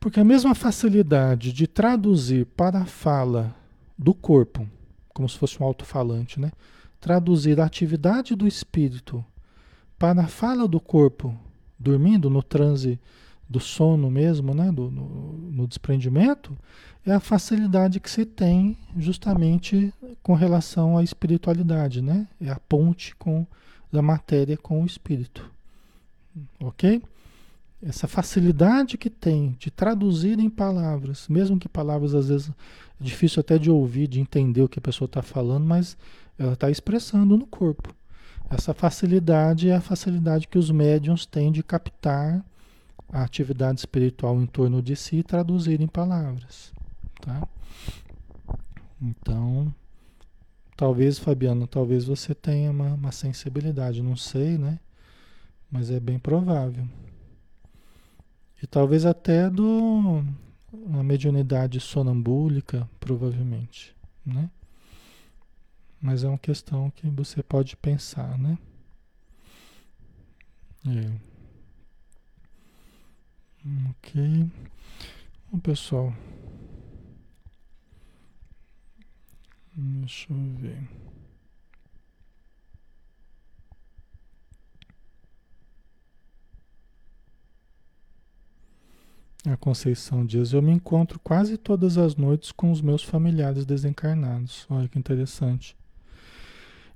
Porque 0.00 0.20
a 0.20 0.24
mesma 0.24 0.54
facilidade 0.54 1.52
de 1.52 1.66
traduzir 1.66 2.46
para 2.46 2.80
a 2.80 2.86
fala 2.86 3.54
do 3.96 4.14
corpo, 4.14 4.68
como 5.12 5.28
se 5.28 5.38
fosse 5.38 5.62
um 5.62 5.66
alto-falante, 5.66 6.40
né? 6.40 6.52
Traduzir 7.00 7.60
a 7.60 7.64
atividade 7.64 8.34
do 8.34 8.46
espírito 8.46 9.24
para 9.98 10.22
a 10.22 10.26
fala 10.26 10.68
do 10.68 10.80
corpo, 10.80 11.34
dormindo 11.78 12.28
no 12.28 12.42
transe 12.42 12.98
do 13.48 13.60
sono 13.60 14.10
mesmo, 14.10 14.54
né? 14.54 14.70
Do, 14.72 14.90
no, 14.90 15.32
no 15.52 15.66
desprendimento, 15.66 16.56
é 17.04 17.12
a 17.12 17.20
facilidade 17.20 18.00
que 18.00 18.10
se 18.10 18.26
tem 18.26 18.76
justamente 18.96 19.94
com 20.22 20.34
relação 20.34 20.98
à 20.98 21.04
espiritualidade, 21.04 22.02
né? 22.02 22.26
É 22.40 22.50
a 22.50 22.58
ponte 22.58 23.14
com 23.16 23.46
da 23.90 24.02
matéria 24.02 24.56
com 24.56 24.82
o 24.82 24.86
espírito. 24.86 25.50
Ok? 26.60 27.02
Essa 27.82 28.08
facilidade 28.08 28.96
que 28.96 29.10
tem 29.10 29.54
de 29.58 29.70
traduzir 29.70 30.38
em 30.38 30.48
palavras, 30.48 31.28
mesmo 31.28 31.58
que 31.58 31.68
palavras 31.68 32.14
às 32.14 32.28
vezes 32.28 32.48
é 32.48 33.04
difícil 33.04 33.40
até 33.40 33.58
de 33.58 33.70
ouvir, 33.70 34.08
de 34.08 34.18
entender 34.18 34.62
o 34.62 34.68
que 34.68 34.78
a 34.78 34.82
pessoa 34.82 35.06
está 35.06 35.22
falando, 35.22 35.64
mas 35.64 35.96
ela 36.38 36.54
está 36.54 36.70
expressando 36.70 37.36
no 37.36 37.46
corpo. 37.46 37.94
Essa 38.48 38.72
facilidade 38.72 39.68
é 39.68 39.76
a 39.76 39.80
facilidade 39.80 40.48
que 40.48 40.58
os 40.58 40.70
médiums 40.70 41.26
têm 41.26 41.52
de 41.52 41.62
captar 41.62 42.44
a 43.12 43.22
atividade 43.22 43.80
espiritual 43.80 44.40
em 44.40 44.46
torno 44.46 44.80
de 44.80 44.96
si 44.96 45.16
e 45.16 45.22
traduzir 45.22 45.80
em 45.80 45.86
palavras. 45.86 46.72
Tá? 47.20 47.46
Então, 49.00 49.72
talvez, 50.76 51.18
Fabiano, 51.18 51.66
talvez 51.66 52.04
você 52.04 52.34
tenha 52.34 52.70
uma, 52.70 52.94
uma 52.94 53.12
sensibilidade, 53.12 54.02
não 54.02 54.16
sei, 54.16 54.56
né? 54.56 54.78
Mas 55.70 55.90
é 55.90 56.00
bem 56.00 56.18
provável. 56.18 56.86
E 58.66 58.68
talvez 58.68 59.06
até 59.06 59.48
do 59.48 60.24
uma 60.72 61.04
mediunidade 61.04 61.78
sonambúlica, 61.78 62.90
provavelmente, 62.98 63.94
né? 64.24 64.50
Mas 66.00 66.24
é 66.24 66.28
uma 66.28 66.36
questão 66.36 66.90
que 66.90 67.08
você 67.08 67.44
pode 67.44 67.76
pensar, 67.76 68.36
né? 68.36 68.58
É. 70.84 71.12
Ok. 73.90 74.50
Bom, 75.52 75.60
pessoal. 75.60 76.12
Deixa 79.76 80.32
eu 80.32 80.36
ver. 80.56 80.88
A 89.46 89.56
Conceição 89.56 90.26
diz: 90.26 90.52
Eu 90.52 90.60
me 90.60 90.72
encontro 90.72 91.20
quase 91.20 91.56
todas 91.56 91.96
as 91.96 92.16
noites 92.16 92.50
com 92.50 92.72
os 92.72 92.80
meus 92.80 93.02
familiares 93.02 93.64
desencarnados. 93.64 94.66
Olha 94.68 94.88
que 94.88 94.98
interessante. 94.98 95.76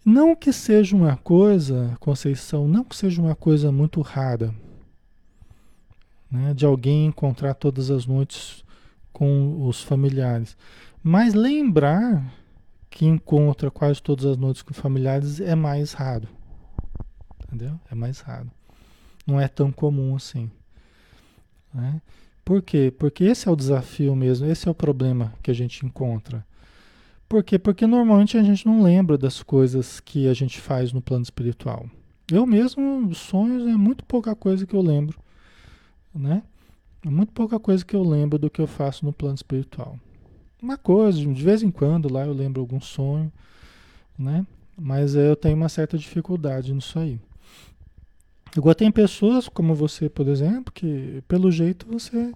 Não 0.04 0.34
que 0.34 0.52
seja 0.52 0.96
uma 0.96 1.16
coisa, 1.16 1.96
Conceição, 2.00 2.66
não 2.66 2.82
que 2.82 2.96
seja 2.96 3.22
uma 3.22 3.36
coisa 3.36 3.70
muito 3.70 4.00
rara, 4.00 4.52
né, 6.30 6.54
de 6.54 6.64
alguém 6.64 7.06
encontrar 7.06 7.54
todas 7.54 7.90
as 7.90 8.06
noites 8.06 8.64
com 9.12 9.66
os 9.66 9.82
familiares. 9.82 10.56
Mas 11.02 11.34
lembrar 11.34 12.34
que 12.88 13.06
encontra 13.06 13.70
quase 13.70 14.02
todas 14.02 14.24
as 14.24 14.36
noites 14.36 14.62
com 14.62 14.74
familiares 14.74 15.40
é 15.40 15.54
mais 15.54 15.92
raro. 15.92 16.28
Entendeu? 17.44 17.78
É 17.90 17.94
mais 17.94 18.20
raro. 18.20 18.50
Não 19.26 19.40
é 19.40 19.46
tão 19.46 19.70
comum 19.70 20.16
assim. 20.16 20.50
Né? 21.72 22.00
Por 22.50 22.62
quê? 22.62 22.92
Porque 22.98 23.22
esse 23.22 23.46
é 23.46 23.50
o 23.52 23.54
desafio 23.54 24.16
mesmo, 24.16 24.44
esse 24.44 24.66
é 24.66 24.70
o 24.72 24.74
problema 24.74 25.32
que 25.40 25.52
a 25.52 25.54
gente 25.54 25.86
encontra. 25.86 26.44
Por 27.28 27.44
quê? 27.44 27.60
Porque 27.60 27.86
normalmente 27.86 28.36
a 28.36 28.42
gente 28.42 28.66
não 28.66 28.82
lembra 28.82 29.16
das 29.16 29.40
coisas 29.40 30.00
que 30.00 30.26
a 30.26 30.34
gente 30.34 30.60
faz 30.60 30.92
no 30.92 31.00
plano 31.00 31.22
espiritual. 31.22 31.88
Eu 32.28 32.44
mesmo, 32.46 33.14
sonhos 33.14 33.68
é 33.68 33.76
muito 33.76 34.04
pouca 34.04 34.34
coisa 34.34 34.66
que 34.66 34.74
eu 34.74 34.82
lembro, 34.82 35.16
né? 36.12 36.42
É 37.06 37.08
muito 37.08 37.32
pouca 37.32 37.56
coisa 37.60 37.84
que 37.84 37.94
eu 37.94 38.02
lembro 38.02 38.36
do 38.36 38.50
que 38.50 38.60
eu 38.60 38.66
faço 38.66 39.06
no 39.06 39.12
plano 39.12 39.36
espiritual. 39.36 39.96
Uma 40.60 40.76
coisa, 40.76 41.20
de 41.20 41.44
vez 41.44 41.62
em 41.62 41.70
quando 41.70 42.12
lá 42.12 42.26
eu 42.26 42.32
lembro 42.32 42.60
algum 42.60 42.80
sonho, 42.80 43.32
né? 44.18 44.44
Mas 44.76 45.14
eu 45.14 45.36
tenho 45.36 45.56
uma 45.56 45.68
certa 45.68 45.96
dificuldade 45.96 46.74
nisso 46.74 46.98
aí. 46.98 47.20
Agora 48.56 48.74
tem 48.74 48.90
pessoas 48.90 49.48
como 49.48 49.74
você, 49.74 50.08
por 50.08 50.26
exemplo, 50.28 50.72
que 50.72 51.22
pelo 51.28 51.50
jeito 51.50 51.86
você 51.86 52.32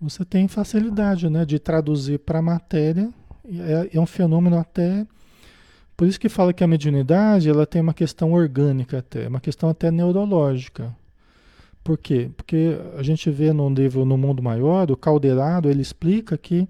você 0.00 0.24
tem 0.24 0.46
facilidade, 0.48 1.30
né, 1.30 1.46
de 1.46 1.58
traduzir 1.58 2.18
para 2.18 2.40
a 2.40 2.42
matéria. 2.42 3.10
É, 3.46 3.90
é, 3.94 4.00
um 4.00 4.06
fenômeno 4.06 4.58
até 4.58 5.06
Por 5.96 6.08
isso 6.08 6.18
que 6.18 6.30
fala 6.30 6.52
que 6.52 6.64
a 6.64 6.66
mediunidade 6.66 7.48
ela 7.48 7.66
tem 7.66 7.80
uma 7.82 7.92
questão 7.92 8.32
orgânica 8.32 8.98
até, 8.98 9.28
uma 9.28 9.40
questão 9.40 9.68
até 9.68 9.90
neurológica. 9.90 10.94
Por 11.82 11.98
quê? 11.98 12.30
Porque 12.36 12.78
a 12.96 13.02
gente 13.02 13.30
vê 13.30 13.52
no 13.52 13.68
livro 13.68 14.06
No 14.06 14.16
Mundo 14.16 14.42
Maior, 14.42 14.90
o 14.90 14.96
Caldeirado, 14.96 15.68
ele 15.68 15.82
explica 15.82 16.38
que 16.38 16.66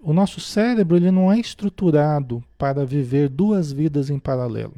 o 0.00 0.12
nosso 0.12 0.40
cérebro 0.40 0.96
ele 0.96 1.10
não 1.10 1.30
é 1.30 1.38
estruturado 1.38 2.42
para 2.56 2.86
viver 2.86 3.28
duas 3.28 3.70
vidas 3.70 4.08
em 4.08 4.18
paralelo. 4.18 4.74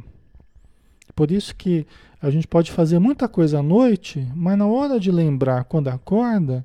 Por 1.15 1.31
isso 1.31 1.55
que 1.55 1.87
a 2.21 2.31
gente 2.31 2.47
pode 2.47 2.73
fazer 2.73 2.99
muita 2.99 3.29
coisa 3.29 3.61
à 3.61 3.63
noite, 3.63 4.27
mas 4.35 4.59
na 4.59 4.67
hora 4.67 4.99
de 4.99 5.11
lembrar 5.11 5.65
quando 5.65 5.89
acorda, 5.89 6.65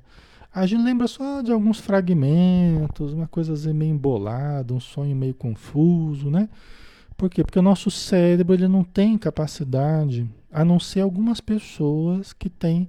a 0.52 0.66
gente 0.66 0.82
lembra 0.82 1.06
só 1.06 1.42
de 1.42 1.52
alguns 1.52 1.78
fragmentos, 1.78 3.12
uma 3.12 3.26
coisa 3.26 3.72
meio 3.72 3.92
embolada, 3.92 4.74
um 4.74 4.80
sonho 4.80 5.14
meio 5.14 5.34
confuso, 5.34 6.30
né? 6.30 6.48
Por 7.16 7.30
quê? 7.30 7.44
Porque 7.44 7.58
o 7.58 7.62
nosso 7.62 7.90
cérebro 7.90 8.54
ele 8.54 8.68
não 8.68 8.82
tem 8.82 9.16
capacidade, 9.16 10.28
a 10.52 10.64
não 10.64 10.80
ser 10.80 11.00
algumas 11.00 11.40
pessoas 11.40 12.32
que 12.32 12.48
têm 12.48 12.88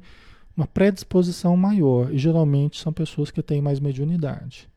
uma 0.57 0.65
predisposição 0.65 1.55
maior, 1.57 2.13
e 2.13 2.17
geralmente 2.17 2.79
são 2.79 2.93
pessoas 2.93 3.29
que 3.29 3.43
têm 3.43 3.61
mais 3.61 3.79
mediunidade. 3.79 4.69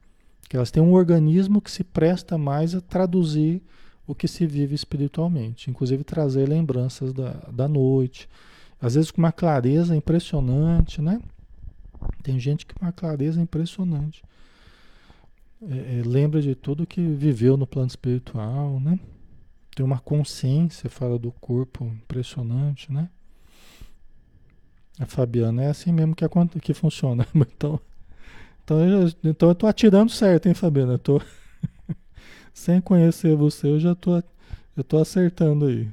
Que 0.48 0.56
elas 0.56 0.70
têm 0.70 0.82
um 0.82 0.92
organismo 0.92 1.60
que 1.60 1.70
se 1.70 1.84
presta 1.84 2.36
mais 2.36 2.74
a 2.74 2.80
traduzir 2.80 3.62
o 4.08 4.14
que 4.14 4.26
se 4.26 4.46
vive 4.46 4.74
espiritualmente, 4.74 5.70
inclusive 5.70 6.02
trazer 6.02 6.48
lembranças 6.48 7.12
da, 7.12 7.32
da 7.52 7.68
noite, 7.68 8.26
às 8.80 8.94
vezes 8.94 9.10
com 9.10 9.20
uma 9.20 9.30
clareza 9.30 9.94
impressionante, 9.94 11.02
né? 11.02 11.20
Tem 12.22 12.40
gente 12.40 12.64
que 12.64 12.74
com 12.74 12.86
uma 12.86 12.92
clareza 12.92 13.38
impressionante. 13.38 14.22
É, 15.60 15.98
é, 15.98 16.02
lembra 16.06 16.40
de 16.40 16.54
tudo 16.54 16.86
que 16.86 17.02
viveu 17.02 17.58
no 17.58 17.66
plano 17.66 17.88
espiritual, 17.88 18.80
né? 18.80 18.98
Tem 19.76 19.84
uma 19.84 19.98
consciência 19.98 20.88
fora 20.88 21.18
do 21.18 21.30
corpo 21.32 21.84
impressionante, 21.84 22.90
né? 22.90 23.10
A 24.98 25.04
Fabiana 25.04 25.64
é 25.64 25.68
assim 25.68 25.92
mesmo 25.92 26.16
que, 26.16 26.24
a, 26.24 26.28
que 26.62 26.72
funciona. 26.72 27.26
Então, 27.34 27.78
então, 28.64 28.80
eu, 28.86 29.12
então 29.24 29.48
eu 29.48 29.54
tô 29.54 29.66
atirando 29.66 30.10
certo, 30.10 30.46
hein, 30.46 30.54
Fabiana? 30.54 30.94
Eu 30.94 30.98
tô 30.98 31.20
sem 32.58 32.80
conhecer 32.80 33.36
você, 33.36 33.68
eu 33.68 33.78
já 33.78 33.94
tô, 33.94 34.20
eu 34.76 34.82
tô 34.82 34.98
acertando 34.98 35.66
aí. 35.66 35.88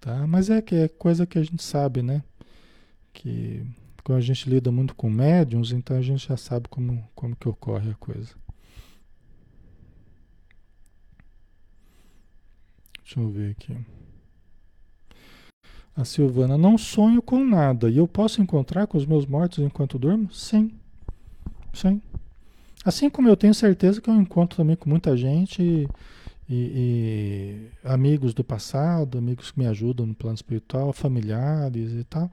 Tá? 0.00 0.26
Mas 0.26 0.48
é 0.48 0.62
que 0.62 0.74
é 0.74 0.88
coisa 0.88 1.26
que 1.26 1.38
a 1.38 1.42
gente 1.42 1.62
sabe, 1.62 2.00
né? 2.02 2.24
Que 3.12 3.62
quando 4.02 4.16
a 4.18 4.22
gente 4.22 4.48
lida 4.48 4.72
muito 4.72 4.94
com 4.94 5.10
médiums, 5.10 5.70
então 5.70 5.98
a 5.98 6.02
gente 6.02 6.26
já 6.26 6.36
sabe 6.36 6.66
como, 6.68 7.06
como 7.14 7.36
que 7.36 7.46
ocorre 7.46 7.90
a 7.90 7.94
coisa. 7.94 8.34
Deixa 13.02 13.20
eu 13.20 13.28
ver 13.28 13.50
aqui. 13.50 13.76
A 15.94 16.06
Silvana, 16.06 16.56
não 16.56 16.78
sonho 16.78 17.20
com 17.20 17.44
nada. 17.44 17.90
E 17.90 17.98
eu 17.98 18.08
posso 18.08 18.40
encontrar 18.40 18.86
com 18.86 18.96
os 18.96 19.04
meus 19.04 19.26
mortos 19.26 19.58
enquanto 19.58 19.98
durmo? 19.98 20.32
Sim. 20.32 20.72
Sim. 21.74 22.00
Assim 22.84 23.10
como 23.10 23.28
eu 23.28 23.36
tenho 23.36 23.52
certeza 23.52 24.00
que 24.00 24.08
eu 24.08 24.14
encontro 24.14 24.56
também 24.56 24.74
com 24.74 24.88
muita 24.88 25.16
gente 25.16 25.62
e, 25.62 25.86
e, 26.48 27.66
amigos 27.84 28.32
do 28.32 28.42
passado, 28.42 29.18
amigos 29.18 29.50
que 29.50 29.58
me 29.58 29.66
ajudam 29.66 30.06
no 30.06 30.14
plano 30.14 30.34
espiritual, 30.34 30.92
familiares 30.92 31.92
e 31.92 32.04
tal, 32.04 32.30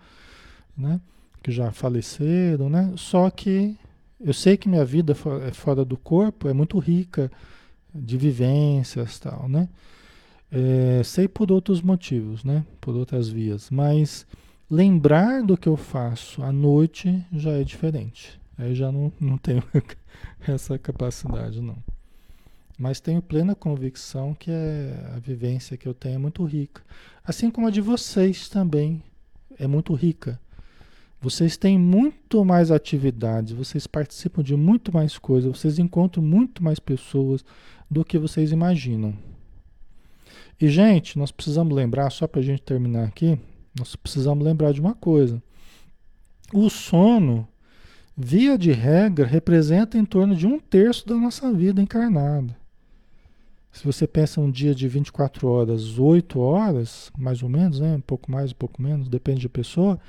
né? 0.75 1.01
Que 1.43 1.51
já 1.51 1.71
faleceram, 1.71 2.69
né? 2.69 2.93
Só 2.95 3.29
que 3.29 3.77
eu 4.19 4.33
sei 4.33 4.57
que 4.57 4.69
minha 4.69 4.85
vida 4.85 5.15
é 5.45 5.51
fora 5.51 5.83
do 5.85 5.97
corpo 5.97 6.47
é 6.47 6.53
muito 6.53 6.79
rica 6.79 7.29
de 7.93 8.17
vivências 8.17 9.19
tal, 9.19 9.49
né? 9.49 9.67
É, 10.49 11.01
sei 11.03 11.27
por 11.27 11.51
outros 11.51 11.81
motivos, 11.81 12.43
né? 12.43 12.65
Por 12.79 12.95
outras 12.95 13.27
vias, 13.27 13.69
mas 13.69 14.25
lembrar 14.71 15.43
do 15.43 15.57
que 15.57 15.67
eu 15.67 15.75
faço 15.75 16.41
à 16.41 16.53
noite 16.53 17.23
já 17.33 17.51
é 17.51 17.63
diferente. 17.63 18.39
Aí 18.57 18.73
já 18.73 18.91
não, 18.91 19.11
não 19.19 19.37
tenho 19.37 19.63
essa 20.47 20.77
capacidade, 20.77 21.61
não. 21.61 21.77
Mas 22.77 22.99
tenho 22.99 23.21
plena 23.21 23.55
convicção 23.55 24.33
que 24.33 24.51
é, 24.51 25.11
a 25.15 25.19
vivência 25.19 25.77
que 25.77 25.87
eu 25.87 25.93
tenho 25.93 26.15
é 26.15 26.19
muito 26.19 26.43
rica. 26.43 26.83
Assim 27.23 27.49
como 27.49 27.67
a 27.67 27.71
de 27.71 27.81
vocês 27.81 28.49
também 28.49 29.01
é 29.57 29.67
muito 29.67 29.93
rica. 29.93 30.39
Vocês 31.19 31.57
têm 31.57 31.79
muito 31.79 32.45
mais 32.45 32.69
atividades, 32.69 33.51
vocês 33.51 33.87
participam 33.87 34.43
de 34.43 34.55
muito 34.55 34.93
mais 34.93 35.17
coisas, 35.17 35.49
vocês 35.49 35.79
encontram 35.79 36.23
muito 36.23 36.63
mais 36.63 36.77
pessoas 36.77 37.43
do 37.89 38.05
que 38.05 38.19
vocês 38.19 38.51
imaginam. 38.51 39.15
E, 40.61 40.67
gente, 40.67 41.17
nós 41.17 41.31
precisamos 41.31 41.75
lembrar, 41.75 42.11
só 42.11 42.27
para 42.27 42.39
a 42.39 42.43
gente 42.43 42.61
terminar 42.61 43.07
aqui, 43.07 43.39
nós 43.77 43.95
precisamos 43.95 44.45
lembrar 44.45 44.71
de 44.71 44.79
uma 44.79 44.93
coisa. 44.93 45.41
O 46.53 46.69
sono 46.69 47.47
via 48.17 48.57
de 48.57 48.71
regra, 48.71 49.27
representa 49.27 49.95
em 49.97 50.03
torno 50.03 50.35
de 50.35 50.47
um 50.47 50.59
terço 50.59 51.07
da 51.07 51.15
nossa 51.15 51.53
vida 51.53 51.79
encarnada. 51.79 52.55
Se 53.71 53.85
você 53.85 54.07
pensa 54.07 54.41
um 54.41 54.49
dia 54.49 54.73
de 54.73 54.87
24 54.87 55.47
horas, 55.47 55.99
8 55.99 56.39
horas, 56.39 57.11
mais 57.15 57.43
ou 57.43 57.49
menos, 57.49 57.79
né? 57.79 57.95
um 57.95 58.01
pouco 58.01 58.31
mais, 58.31 58.51
um 58.51 58.55
pouco 58.55 58.81
menos, 58.81 59.07
depende 59.07 59.43
da 59.43 59.49
pessoa, 59.49 59.99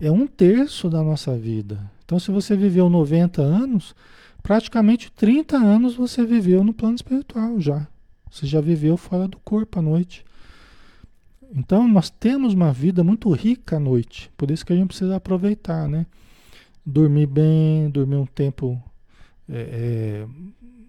é 0.00 0.10
um 0.10 0.26
terço 0.26 0.90
da 0.90 1.00
nossa 1.00 1.36
vida. 1.38 1.78
Então, 2.04 2.18
se 2.18 2.32
você 2.32 2.56
viveu 2.56 2.90
90 2.90 3.40
anos, 3.40 3.94
praticamente 4.42 5.12
30 5.12 5.56
anos 5.56 5.94
você 5.94 6.26
viveu 6.26 6.64
no 6.64 6.74
plano 6.74 6.96
espiritual 6.96 7.60
já. 7.60 7.86
Você 8.28 8.46
já 8.46 8.60
viveu 8.60 8.96
fora 8.96 9.28
do 9.28 9.38
corpo 9.38 9.78
à 9.78 9.82
noite. 9.82 10.24
Então, 11.54 11.86
nós 11.86 12.10
temos 12.10 12.52
uma 12.52 12.72
vida 12.72 13.04
muito 13.04 13.30
rica 13.30 13.76
à 13.76 13.80
noite. 13.80 14.28
Por 14.36 14.50
isso 14.50 14.66
que 14.66 14.72
a 14.72 14.76
gente 14.76 14.88
precisa 14.88 15.14
aproveitar, 15.14 15.88
né? 15.88 16.04
Dormir 16.84 17.26
bem, 17.26 17.88
dormir 17.88 18.16
um 18.16 18.26
tempo 18.26 18.82
é, 19.48 19.56
é, 19.56 20.26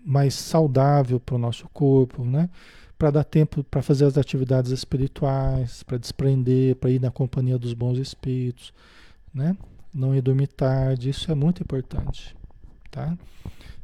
mais 0.05 0.33
saudável 0.33 1.19
para 1.19 1.35
o 1.35 1.39
nosso 1.39 1.67
corpo, 1.69 2.23
né? 2.23 2.49
Para 2.97 3.11
dar 3.11 3.23
tempo 3.23 3.63
para 3.63 3.81
fazer 3.81 4.05
as 4.05 4.17
atividades 4.17 4.71
espirituais, 4.71 5.83
para 5.83 5.97
desprender, 5.97 6.75
para 6.75 6.89
ir 6.89 7.01
na 7.01 7.11
companhia 7.11 7.57
dos 7.57 7.73
bons 7.73 7.97
espíritos, 7.97 8.73
né? 9.33 9.55
Não 9.93 10.15
ir 10.15 10.21
dormir 10.21 10.47
tarde, 10.47 11.09
isso 11.09 11.31
é 11.31 11.35
muito 11.35 11.61
importante, 11.63 12.35
tá? 12.91 13.17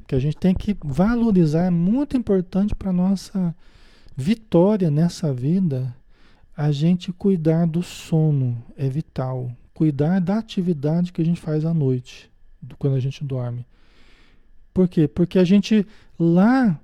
Que 0.07 0.15
a 0.15 0.19
gente 0.19 0.37
tem 0.37 0.53
que 0.53 0.75
valorizar, 0.83 1.65
é 1.65 1.69
muito 1.69 2.17
importante 2.17 2.75
para 2.75 2.91
nossa 2.91 3.55
vitória 4.15 4.91
nessa 4.91 5.33
vida, 5.33 5.95
a 6.55 6.71
gente 6.71 7.13
cuidar 7.13 7.65
do 7.65 7.81
sono, 7.81 8.61
é 8.75 8.89
vital, 8.89 9.49
cuidar 9.81 10.21
da 10.21 10.37
atividade 10.37 11.11
que 11.11 11.23
a 11.23 11.25
gente 11.25 11.41
faz 11.41 11.65
à 11.65 11.73
noite, 11.73 12.29
quando 12.77 12.95
a 12.95 12.99
gente 12.99 13.23
dorme. 13.23 13.65
Por 14.71 14.87
quê? 14.87 15.07
Porque 15.07 15.39
a 15.39 15.43
gente 15.43 15.87
lá 16.19 16.79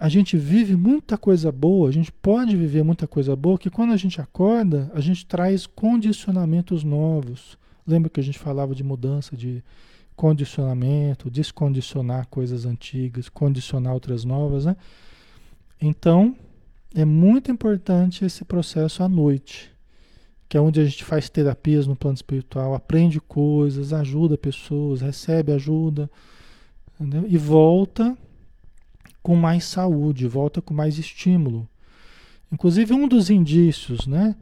a 0.00 0.08
gente 0.08 0.34
vive 0.34 0.74
muita 0.76 1.18
coisa 1.18 1.52
boa, 1.52 1.90
a 1.90 1.92
gente 1.92 2.10
pode 2.10 2.56
viver 2.56 2.82
muita 2.82 3.06
coisa 3.06 3.36
boa, 3.36 3.58
que 3.58 3.68
quando 3.68 3.92
a 3.92 3.98
gente 3.98 4.18
acorda, 4.18 4.90
a 4.94 5.00
gente 5.00 5.26
traz 5.26 5.66
condicionamentos 5.66 6.82
novos. 6.82 7.58
Lembra 7.86 8.08
que 8.08 8.18
a 8.18 8.24
gente 8.24 8.38
falava 8.38 8.74
de 8.74 8.82
mudança 8.82 9.36
de 9.36 9.62
condicionamento, 10.16 11.30
descondicionar 11.30 12.28
coisas 12.28 12.64
antigas, 12.64 13.28
condicionar 13.28 13.92
outras 13.92 14.24
novas, 14.24 14.64
né? 14.64 14.74
Então, 15.78 16.34
é 16.94 17.04
muito 17.04 17.52
importante 17.52 18.24
esse 18.24 18.42
processo 18.42 19.02
à 19.02 19.08
noite 19.08 19.75
que 20.48 20.56
é 20.56 20.60
onde 20.60 20.80
a 20.80 20.84
gente 20.84 21.04
faz 21.04 21.28
terapias 21.28 21.86
no 21.86 21.96
plano 21.96 22.14
espiritual, 22.14 22.74
aprende 22.74 23.20
coisas, 23.20 23.92
ajuda 23.92 24.38
pessoas, 24.38 25.00
recebe 25.00 25.52
ajuda, 25.52 26.10
entendeu? 26.94 27.24
e 27.28 27.36
volta 27.36 28.16
com 29.22 29.34
mais 29.34 29.64
saúde, 29.64 30.28
volta 30.28 30.62
com 30.62 30.72
mais 30.72 30.98
estímulo. 30.98 31.68
Inclusive, 32.52 32.94
um 32.94 33.08
dos 33.08 33.28
indícios, 33.28 34.06
né? 34.06 34.36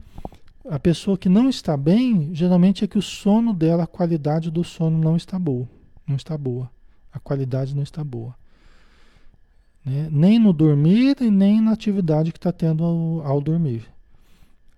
A 0.69 0.79
pessoa 0.79 1.17
que 1.17 1.27
não 1.27 1.49
está 1.49 1.75
bem, 1.75 2.29
geralmente 2.33 2.83
é 2.83 2.87
que 2.87 2.97
o 2.97 3.01
sono 3.01 3.53
dela, 3.53 3.83
a 3.83 3.87
qualidade 3.87 4.51
do 4.51 4.63
sono 4.63 4.97
não 4.97 5.15
está 5.15 5.39
boa. 5.39 5.67
Não 6.07 6.15
está 6.15 6.37
boa. 6.37 6.69
A 7.11 7.19
qualidade 7.19 7.75
não 7.75 7.83
está 7.83 8.03
boa. 8.03 8.35
Né? 9.83 10.07
Nem 10.11 10.39
no 10.39 10.53
dormir 10.53 11.17
e 11.21 11.29
nem 11.29 11.61
na 11.61 11.71
atividade 11.71 12.31
que 12.31 12.37
está 12.37 12.51
tendo 12.51 12.83
ao, 12.83 13.25
ao 13.25 13.41
dormir. 13.41 13.94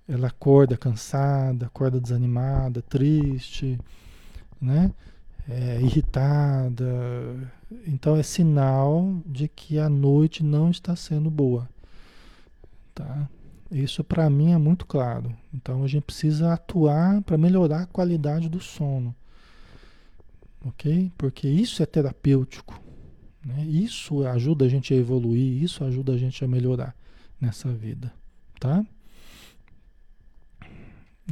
Ela 0.08 0.28
acorda 0.28 0.78
cansada, 0.78 1.66
acorda 1.66 2.00
desanimada, 2.00 2.82
triste, 2.82 3.80
né? 4.60 4.92
É, 5.50 5.80
irritada. 5.82 7.52
Então 7.86 8.16
é 8.16 8.24
sinal 8.24 9.22
de 9.26 9.48
que 9.48 9.78
a 9.80 9.90
noite 9.90 10.44
não 10.44 10.70
está 10.70 10.96
sendo 10.96 11.30
boa. 11.30 11.70
Tá? 12.96 13.30
Isso 13.72 14.04
para 14.04 14.30
mim 14.30 14.54
é 14.54 14.58
muito 14.58 14.86
claro. 14.86 15.36
Então 15.54 15.84
a 15.84 15.88
gente 15.88 16.04
precisa 16.04 16.54
atuar 16.54 17.22
para 17.22 17.38
melhorar 17.38 17.82
a 17.82 17.86
qualidade 17.88 18.50
do 18.50 18.60
sono. 18.60 19.16
Ok? 20.66 21.12
Porque 21.18 21.48
isso 21.48 21.84
é 21.84 21.86
terapêutico. 21.86 22.82
Né? 23.46 23.64
Isso 23.66 24.26
ajuda 24.28 24.66
a 24.66 24.68
gente 24.68 24.94
a 24.94 24.98
evoluir, 24.98 25.64
isso 25.64 25.84
ajuda 25.84 26.14
a 26.14 26.18
gente 26.18 26.44
a 26.44 26.48
melhorar 26.48 26.96
nessa 27.40 27.70
vida, 27.70 28.12
tá? 28.60 28.86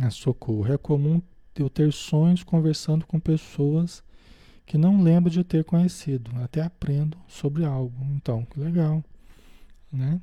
A 0.02 0.10
socorro. 0.10 0.72
É 0.72 0.78
comum 0.78 1.22
eu 1.56 1.70
ter 1.70 1.92
sonhos 1.94 2.44
conversando 2.44 3.06
com 3.06 3.20
pessoas 3.20 4.04
que 4.66 4.78
não 4.78 5.02
lembro 5.02 5.30
de 5.30 5.44
ter 5.44 5.64
conhecido, 5.64 6.32
até 6.44 6.62
aprendo 6.62 7.18
sobre 7.28 7.64
algo. 7.64 7.96
Então, 8.16 8.46
que 8.46 8.60
legal, 8.60 9.04
né? 9.92 10.20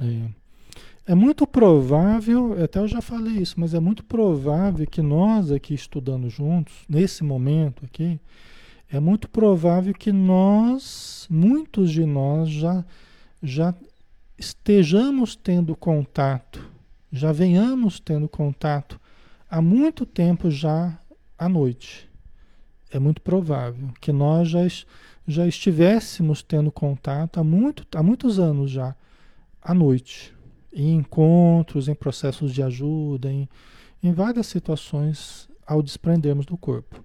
É. 0.00 1.12
é 1.12 1.14
muito 1.14 1.46
provável, 1.46 2.62
até 2.62 2.78
eu 2.78 2.88
já 2.88 3.00
falei 3.00 3.34
isso, 3.34 3.58
mas 3.58 3.74
é 3.74 3.80
muito 3.80 4.04
provável 4.04 4.86
que 4.86 5.02
nós 5.02 5.50
aqui 5.50 5.74
estudando 5.74 6.28
juntos, 6.28 6.74
nesse 6.88 7.22
momento 7.22 7.84
aqui, 7.84 8.18
é 8.90 9.00
muito 9.00 9.28
provável 9.28 9.92
que 9.92 10.12
nós, 10.12 11.26
muitos 11.30 11.90
de 11.90 12.04
nós, 12.06 12.48
já, 12.48 12.84
já 13.42 13.74
estejamos 14.38 15.34
tendo 15.34 15.74
contato, 15.74 16.70
já 17.16 17.32
venhamos 17.32 17.98
tendo 17.98 18.28
contato 18.28 19.00
há 19.48 19.60
muito 19.62 20.04
tempo 20.04 20.50
já 20.50 20.98
à 21.38 21.48
noite. 21.48 22.08
É 22.90 22.98
muito 22.98 23.20
provável 23.20 23.90
que 24.00 24.12
nós 24.12 24.48
já, 24.48 24.60
já 25.26 25.46
estivéssemos 25.46 26.42
tendo 26.42 26.70
contato 26.70 27.40
há, 27.40 27.44
muito, 27.44 27.86
há 27.96 28.02
muitos 28.02 28.38
anos 28.38 28.70
já 28.70 28.94
à 29.60 29.74
noite, 29.74 30.34
em 30.72 30.94
encontros, 30.94 31.88
em 31.88 31.94
processos 31.94 32.52
de 32.52 32.62
ajuda, 32.62 33.30
em, 33.30 33.48
em 34.02 34.12
várias 34.12 34.46
situações 34.46 35.48
ao 35.66 35.82
desprendermos 35.82 36.46
do 36.46 36.56
corpo. 36.56 37.02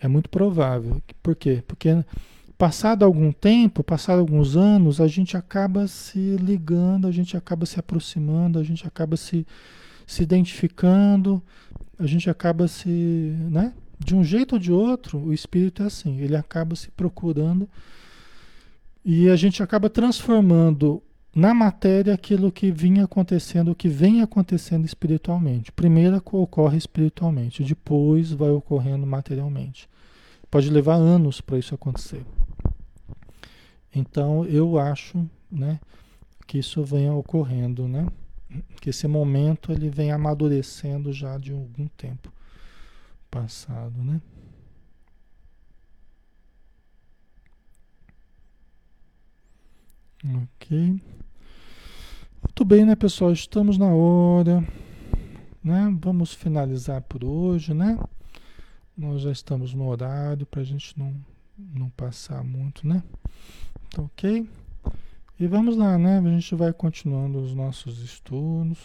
É 0.00 0.08
muito 0.08 0.28
provável. 0.28 1.02
Por 1.22 1.36
quê? 1.36 1.62
Porque 1.66 2.04
passado 2.58 3.04
algum 3.04 3.30
tempo, 3.30 3.84
passado 3.84 4.18
alguns 4.18 4.56
anos, 4.56 5.00
a 5.00 5.06
gente 5.06 5.36
acaba 5.36 5.86
se 5.86 6.36
ligando, 6.36 7.06
a 7.06 7.12
gente 7.12 7.36
acaba 7.36 7.64
se 7.64 7.78
aproximando, 7.78 8.58
a 8.58 8.64
gente 8.64 8.84
acaba 8.84 9.16
se, 9.16 9.46
se 10.04 10.24
identificando, 10.24 11.40
a 11.96 12.04
gente 12.04 12.28
acaba 12.28 12.66
se, 12.66 12.88
né? 12.88 13.72
De 13.96 14.14
um 14.14 14.24
jeito 14.24 14.54
ou 14.54 14.58
de 14.58 14.72
outro, 14.72 15.18
o 15.18 15.32
espírito 15.32 15.84
é 15.84 15.86
assim, 15.86 16.20
ele 16.20 16.36
acaba 16.36 16.74
se 16.74 16.90
procurando 16.90 17.68
e 19.04 19.28
a 19.28 19.36
gente 19.36 19.62
acaba 19.62 19.88
transformando 19.88 21.02
na 21.34 21.54
matéria 21.54 22.14
aquilo 22.14 22.50
que 22.50 22.70
vinha 22.72 23.04
acontecendo, 23.04 23.70
o 23.70 23.74
que 23.74 23.88
vem 23.88 24.20
acontecendo 24.22 24.84
espiritualmente. 24.84 25.70
Primeiro 25.70 26.20
ocorre 26.32 26.76
espiritualmente, 26.76 27.62
depois 27.62 28.32
vai 28.32 28.50
ocorrendo 28.50 29.06
materialmente. 29.06 29.88
Pode 30.50 30.70
levar 30.70 30.94
anos 30.94 31.40
para 31.40 31.58
isso 31.58 31.74
acontecer. 31.74 32.24
Então 33.94 34.44
eu 34.44 34.78
acho, 34.78 35.28
né, 35.50 35.80
que 36.46 36.58
isso 36.58 36.82
venha 36.84 37.12
ocorrendo, 37.12 37.86
né? 37.86 38.06
Que 38.80 38.90
esse 38.90 39.06
momento 39.06 39.70
ele 39.70 39.90
vem 39.90 40.10
amadurecendo 40.10 41.12
já 41.12 41.36
de 41.36 41.52
algum 41.52 41.86
tempo 41.88 42.32
passado, 43.30 44.02
né? 44.02 44.20
Ok. 50.24 51.00
Muito 52.42 52.64
bem, 52.64 52.84
né, 52.84 52.96
pessoal? 52.96 53.30
Estamos 53.30 53.76
na 53.78 53.86
hora, 53.86 54.66
né? 55.62 55.96
Vamos 56.00 56.32
finalizar 56.32 57.02
por 57.02 57.22
hoje, 57.22 57.74
né? 57.74 57.98
Nós 58.96 59.22
já 59.22 59.30
estamos 59.30 59.74
no 59.74 59.86
horário 59.86 60.46
para 60.46 60.62
a 60.62 60.64
gente 60.64 60.98
não, 60.98 61.14
não 61.56 61.90
passar 61.90 62.42
muito, 62.42 62.86
né? 62.86 63.02
Tá 63.90 64.02
ok? 64.02 64.48
E 65.40 65.46
vamos 65.46 65.76
lá, 65.76 65.96
né? 65.96 66.18
A 66.18 66.22
gente 66.22 66.54
vai 66.54 66.72
continuando 66.72 67.38
os 67.38 67.54
nossos 67.54 68.00
estudos, 68.00 68.78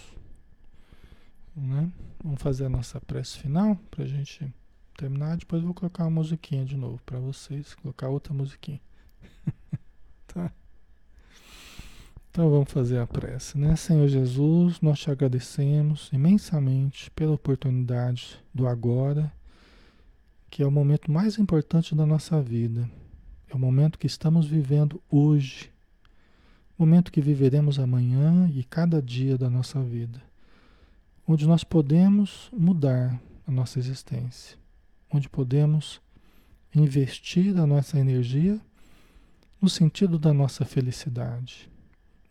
né? 1.56 1.92
Vamos 2.24 2.42
fazer 2.42 2.66
a 2.66 2.70
nossa 2.70 3.02
prece 3.02 3.40
final 3.40 3.76
para 3.90 4.04
a 4.04 4.08
gente 4.08 4.54
terminar. 4.96 5.38
Depois 5.38 5.64
vou 5.64 5.74
colocar 5.74 6.04
uma 6.04 6.22
musiquinha 6.22 6.64
de 6.64 6.78
novo 6.78 7.02
para 7.06 7.20
vocês, 7.20 7.74
colocar 7.76 8.10
outra 8.10 8.34
musiquinha. 8.34 8.80
tá? 10.28 10.52
Então 12.30 12.50
vamos 12.50 12.72
fazer 12.72 13.00
a 13.00 13.06
prece, 13.06 13.58
né? 13.58 13.76
Senhor 13.76 14.08
Jesus, 14.08 14.80
nós 14.82 15.00
te 15.00 15.12
agradecemos 15.12 16.10
imensamente 16.14 17.12
pela 17.12 17.34
oportunidade 17.34 18.40
do 18.54 18.68
agora, 18.68 19.32
que 20.50 20.64
é 20.64 20.68
o 20.68 20.72
momento 20.72 21.12
mais 21.12 21.38
importante 21.38 21.94
da 21.94 22.06
nossa 22.06 22.42
vida. 22.42 22.90
É 23.54 23.56
o 23.56 23.60
momento 23.60 24.00
que 24.00 24.08
estamos 24.08 24.48
vivendo 24.48 25.00
hoje. 25.08 25.72
Momento 26.76 27.12
que 27.12 27.22
viveremos 27.22 27.78
amanhã 27.78 28.50
e 28.52 28.64
cada 28.64 29.00
dia 29.00 29.38
da 29.38 29.48
nossa 29.48 29.80
vida. 29.80 30.20
Onde 31.28 31.46
nós 31.46 31.64
podemos 31.64 32.50
mudar 32.52 33.22
a 33.46 33.52
nossa 33.52 33.78
existência. 33.78 34.58
Onde 35.08 35.30
podemos 35.30 36.02
investir 36.74 37.56
a 37.60 37.68
nossa 37.68 38.00
energia 38.00 38.60
no 39.62 39.70
sentido 39.70 40.18
da 40.18 40.34
nossa 40.34 40.66
felicidade 40.66 41.70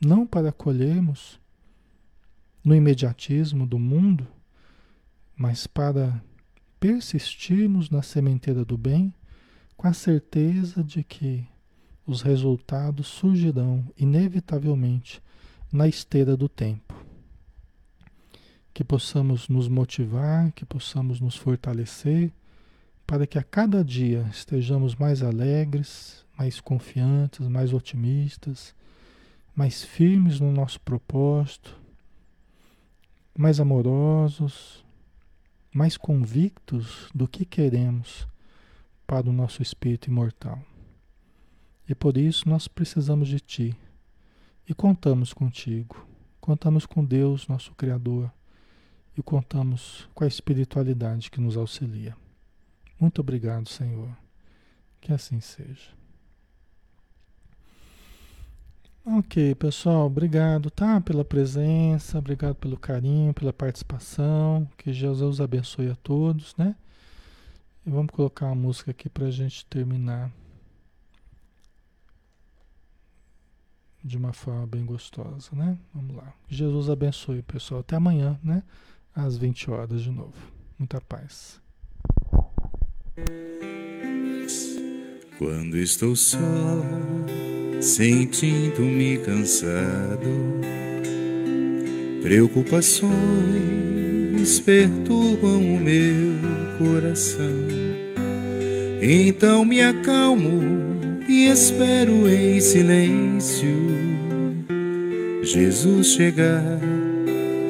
não 0.05 0.27
para 0.27 0.51
colhermos 0.51 1.39
no 2.64 2.75
imediatismo 2.75 3.64
do 3.64 3.79
mundo, 3.79 4.27
mas 5.37 5.64
para 5.64 6.20
persistirmos 6.81 7.89
na 7.89 8.03
sementeira 8.03 8.64
do 8.64 8.77
bem 8.77 9.14
com 9.83 9.89
a 9.89 9.93
certeza 9.93 10.80
de 10.80 11.03
que 11.03 11.45
os 12.07 12.22
resultados 12.22 13.09
surgirão 13.09 13.85
inevitavelmente 13.99 15.20
na 15.72 15.89
esteira 15.89 16.37
do 16.37 16.49
tempo. 16.49 16.95
Que 18.72 18.85
possamos 18.85 19.49
nos 19.49 19.66
motivar, 19.66 20.53
que 20.53 20.64
possamos 20.64 21.20
nos 21.20 21.35
fortalecer, 21.35 22.30
para 23.05 23.26
que 23.26 23.37
a 23.41 23.43
cada 23.43 23.83
dia 23.83 24.24
estejamos 24.30 24.95
mais 24.95 25.20
alegres, 25.20 26.24
mais 26.39 26.61
confiantes, 26.61 27.49
mais 27.49 27.72
otimistas 27.72 28.72
mais 29.55 29.83
firmes 29.83 30.39
no 30.39 30.53
nosso 30.53 30.80
propósito, 30.80 31.76
mais 33.37 33.59
amorosos, 33.59 34.85
mais 35.74 35.97
convictos 35.97 37.11
do 37.12 37.26
que 37.26 37.45
queremos 37.45 38.30
para 39.12 39.28
o 39.28 39.32
nosso 39.32 39.60
espírito 39.60 40.08
imortal. 40.08 40.58
E 41.86 41.94
por 41.94 42.16
isso 42.16 42.48
nós 42.48 42.66
precisamos 42.66 43.28
de 43.28 43.40
Ti 43.40 43.76
e 44.66 44.72
contamos 44.72 45.34
contigo, 45.34 46.06
contamos 46.40 46.86
com 46.86 47.04
Deus, 47.04 47.46
nosso 47.46 47.74
Criador, 47.74 48.32
e 49.14 49.22
contamos 49.22 50.08
com 50.14 50.24
a 50.24 50.26
espiritualidade 50.26 51.30
que 51.30 51.42
nos 51.42 51.58
auxilia. 51.58 52.16
Muito 52.98 53.20
obrigado, 53.20 53.68
Senhor. 53.68 54.08
Que 54.98 55.12
assim 55.12 55.40
seja. 55.40 55.90
Ok, 59.04 59.54
pessoal, 59.56 60.06
obrigado, 60.06 60.70
tá? 60.70 61.02
Pela 61.02 61.22
presença, 61.22 62.18
obrigado 62.18 62.54
pelo 62.54 62.78
carinho, 62.78 63.34
pela 63.34 63.52
participação. 63.52 64.66
Que 64.78 64.90
Jesus 64.90 65.38
abençoe 65.38 65.90
a 65.90 65.96
todos, 65.96 66.56
né? 66.56 66.74
Vamos 67.85 68.12
colocar 68.12 68.47
uma 68.47 68.55
música 68.55 68.93
aqui 68.93 69.09
para 69.09 69.26
a 69.26 69.30
gente 69.30 69.66
terminar 69.66 70.30
de 74.05 74.16
uma 74.16 74.33
forma 74.33 74.66
bem 74.66 74.85
gostosa, 74.85 75.51
né? 75.53 75.76
Vamos 75.95 76.16
lá. 76.16 76.33
Jesus 76.49 76.89
abençoe, 76.89 77.43
pessoal. 77.43 77.80
Até 77.80 77.97
amanhã, 77.97 78.39
né? 78.43 78.62
Às 79.14 79.37
20 79.37 79.70
horas 79.70 80.03
de 80.03 80.11
novo. 80.11 80.35
Muita 80.78 81.01
paz. 81.01 81.61
Quando 85.39 85.76
estou 85.76 86.14
só 86.14 86.39
sentindo-me 87.80 89.18
cansado. 89.18 90.28
Preocupações 92.22 94.61
perturbam 94.61 95.74
o 95.74 95.80
meu 95.80 96.39
coração. 96.78 97.72
Então 99.03 99.64
me 99.64 99.82
acalmo 99.82 100.62
e 101.28 101.48
espero 101.48 102.28
em 102.28 102.61
silêncio 102.61 103.68
Jesus 105.42 106.12
chegar 106.12 106.78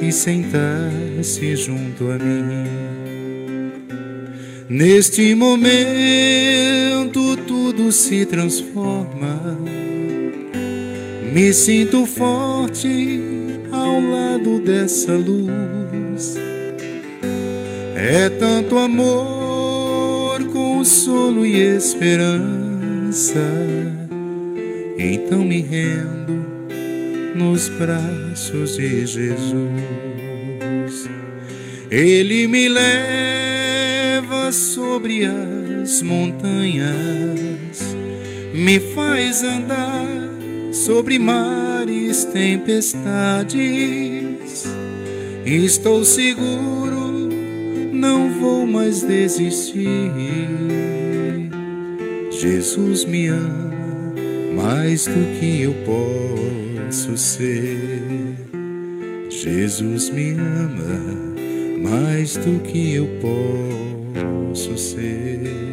e 0.01 0.13
sentar-se 0.13 1.57
junto 1.57 2.11
a 2.11 2.19
mim. 2.19 3.73
Neste 4.69 5.35
momento 5.35 5.75
tudo 7.47 7.91
se 7.91 8.27
transforma 8.27 9.59
me 11.33 11.51
sinto 11.55 12.05
forte 12.05 13.19
ao 13.71 13.99
lado 14.03 14.61
dessa 14.61 15.13
luz. 15.13 16.37
É 17.97 18.29
tanto 18.29 18.77
amor, 18.77 19.42
consolo 20.83 21.47
e 21.47 21.77
esperança 21.77 23.39
então 24.99 25.45
me 25.45 25.61
rendo 25.61 26.45
nos 27.37 27.69
braços 27.69 28.75
de 28.77 29.07
Jesus. 29.07 29.49
Ele 31.89 32.49
me 32.49 32.69
leva 32.69 34.51
sobre 34.51 35.25
as 35.25 36.03
montanhas, 36.03 37.95
me 38.53 38.81
faz 38.93 39.45
andar 39.45 40.09
sobre 40.73 41.17
mares, 41.17 42.25
tempestades. 42.25 43.55
Estou 45.47 46.05
seguro, 46.05 46.92
não 48.03 48.29
vou 48.41 48.67
mais 48.67 49.03
desistir. 49.03 50.11
Jesus 52.33 53.05
me 53.05 53.29
ama 53.29 54.13
mais 54.57 55.07
do 55.07 55.39
que 55.39 55.63
eu 55.63 55.75
posso 55.87 57.17
ser. 57.17 58.35
Jesus 59.31 60.11
me 60.11 60.33
ama 60.33 61.01
mais 61.81 62.37
do 62.37 62.59
que 62.65 62.95
eu 62.95 63.09
posso 63.21 64.77
ser. 64.77 65.72